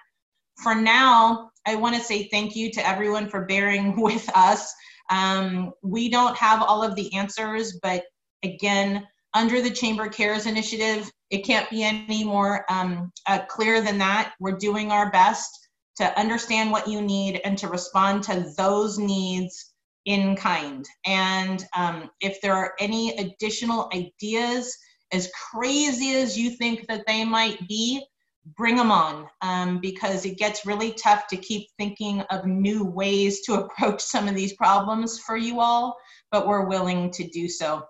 For 0.62 0.74
now, 0.74 1.51
I 1.66 1.76
want 1.76 1.94
to 1.94 2.02
say 2.02 2.28
thank 2.28 2.56
you 2.56 2.70
to 2.72 2.86
everyone 2.86 3.28
for 3.28 3.46
bearing 3.46 4.01
with 4.01 4.28
us. 4.34 4.72
Um, 5.10 5.72
we 5.82 6.09
don't 6.09 6.36
have 6.36 6.62
all 6.62 6.82
of 6.82 6.96
the 6.96 7.14
answers, 7.14 7.78
but 7.80 8.05
again, 8.42 9.06
under 9.35 9.61
the 9.61 9.70
Chamber 9.70 10.09
Cares 10.09 10.47
Initiative. 10.47 11.11
It 11.31 11.44
can't 11.44 11.69
be 11.69 11.82
any 11.82 12.24
more 12.24 12.65
um, 12.70 13.12
uh, 13.27 13.40
clear 13.48 13.81
than 13.81 13.98
that. 13.98 14.35
We're 14.40 14.56
doing 14.56 14.90
our 14.90 15.11
best 15.11 15.51
to 15.97 16.19
understand 16.19 16.70
what 16.70 16.89
you 16.89 17.01
need 17.01 17.40
and 17.44 17.56
to 17.59 17.69
respond 17.69 18.23
to 18.24 18.52
those 18.56 18.98
needs 18.98 19.74
in 20.05 20.36
kind. 20.36 20.85
And 21.06 21.65
um, 21.77 22.11
if 22.20 22.40
there 22.40 22.55
are 22.55 22.74
any 22.78 23.16
additional 23.16 23.90
ideas, 23.94 24.77
as 25.12 25.31
crazy 25.51 26.15
as 26.16 26.36
you 26.36 26.51
think 26.51 26.86
that 26.89 27.06
they 27.06 27.24
might 27.24 27.66
be, 27.69 28.05
bring 28.56 28.77
them 28.77 28.90
on 28.90 29.27
um, 29.40 29.81
because 29.81 30.27
it 30.27 30.36
gets 30.36 30.66
really 30.66 30.93
tough 30.93 31.27
to 31.28 31.36
keep 31.36 31.69
thinking 31.78 32.20
of 32.31 32.44
new 32.44 32.85
ways 32.85 33.40
to 33.43 33.55
approach 33.65 34.01
some 34.02 34.28
of 34.28 34.35
these 34.35 34.55
problems 34.55 35.19
for 35.20 35.36
you 35.36 35.61
all, 35.61 35.97
but 36.31 36.47
we're 36.47 36.66
willing 36.66 37.11
to 37.12 37.27
do 37.28 37.48
so. 37.48 37.85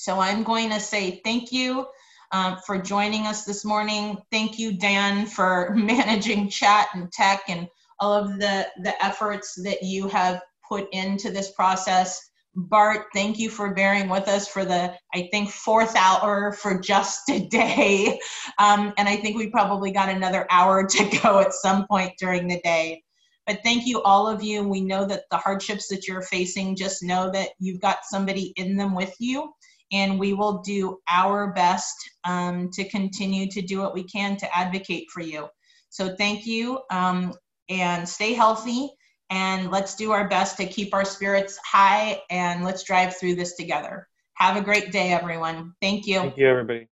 So 0.00 0.18
I'm 0.18 0.44
going 0.44 0.70
to 0.70 0.80
say 0.80 1.20
thank 1.24 1.52
you 1.52 1.86
um, 2.32 2.56
for 2.64 2.78
joining 2.78 3.26
us 3.26 3.44
this 3.44 3.66
morning. 3.66 4.16
Thank 4.32 4.58
you, 4.58 4.72
Dan, 4.72 5.26
for 5.26 5.74
managing 5.76 6.48
chat 6.48 6.88
and 6.94 7.12
tech 7.12 7.42
and 7.48 7.68
all 7.98 8.14
of 8.14 8.38
the, 8.40 8.66
the 8.82 9.04
efforts 9.04 9.62
that 9.62 9.82
you 9.82 10.08
have 10.08 10.40
put 10.66 10.88
into 10.92 11.30
this 11.30 11.50
process. 11.50 12.18
Bart, 12.54 13.08
thank 13.14 13.38
you 13.38 13.50
for 13.50 13.74
bearing 13.74 14.08
with 14.08 14.26
us 14.26 14.48
for 14.48 14.64
the, 14.64 14.94
I 15.12 15.28
think, 15.30 15.50
fourth 15.50 15.94
hour 15.94 16.52
for 16.52 16.80
just 16.80 17.26
today. 17.28 18.18
Um, 18.58 18.94
and 18.96 19.06
I 19.06 19.16
think 19.16 19.36
we 19.36 19.50
probably 19.50 19.90
got 19.90 20.08
another 20.08 20.46
hour 20.50 20.86
to 20.88 21.20
go 21.22 21.40
at 21.40 21.52
some 21.52 21.86
point 21.86 22.14
during 22.18 22.48
the 22.48 22.60
day. 22.60 23.02
But 23.46 23.60
thank 23.62 23.86
you, 23.86 24.00
all 24.02 24.26
of 24.26 24.42
you. 24.42 24.66
We 24.66 24.80
know 24.80 25.04
that 25.06 25.24
the 25.30 25.36
hardships 25.36 25.88
that 25.88 26.08
you're 26.08 26.22
facing, 26.22 26.76
just 26.76 27.02
know 27.02 27.30
that 27.32 27.50
you've 27.58 27.82
got 27.82 27.98
somebody 28.04 28.54
in 28.56 28.76
them 28.76 28.94
with 28.94 29.14
you 29.18 29.52
and 29.92 30.18
we 30.18 30.32
will 30.32 30.58
do 30.58 30.98
our 31.08 31.52
best 31.52 31.96
um, 32.24 32.70
to 32.72 32.88
continue 32.88 33.48
to 33.50 33.62
do 33.62 33.78
what 33.78 33.94
we 33.94 34.04
can 34.04 34.36
to 34.36 34.56
advocate 34.56 35.10
for 35.10 35.20
you. 35.20 35.48
So 35.88 36.14
thank 36.16 36.46
you 36.46 36.80
um, 36.90 37.34
and 37.68 38.08
stay 38.08 38.32
healthy 38.32 38.90
and 39.30 39.70
let's 39.70 39.94
do 39.94 40.12
our 40.12 40.28
best 40.28 40.56
to 40.58 40.66
keep 40.66 40.94
our 40.94 41.04
spirits 41.04 41.58
high 41.64 42.20
and 42.30 42.64
let's 42.64 42.82
drive 42.84 43.16
through 43.16 43.36
this 43.36 43.54
together. 43.54 44.08
Have 44.34 44.56
a 44.56 44.60
great 44.60 44.92
day, 44.92 45.12
everyone. 45.12 45.74
Thank 45.80 46.06
you. 46.06 46.20
Thank 46.20 46.36
you, 46.36 46.48
everybody. 46.48 46.88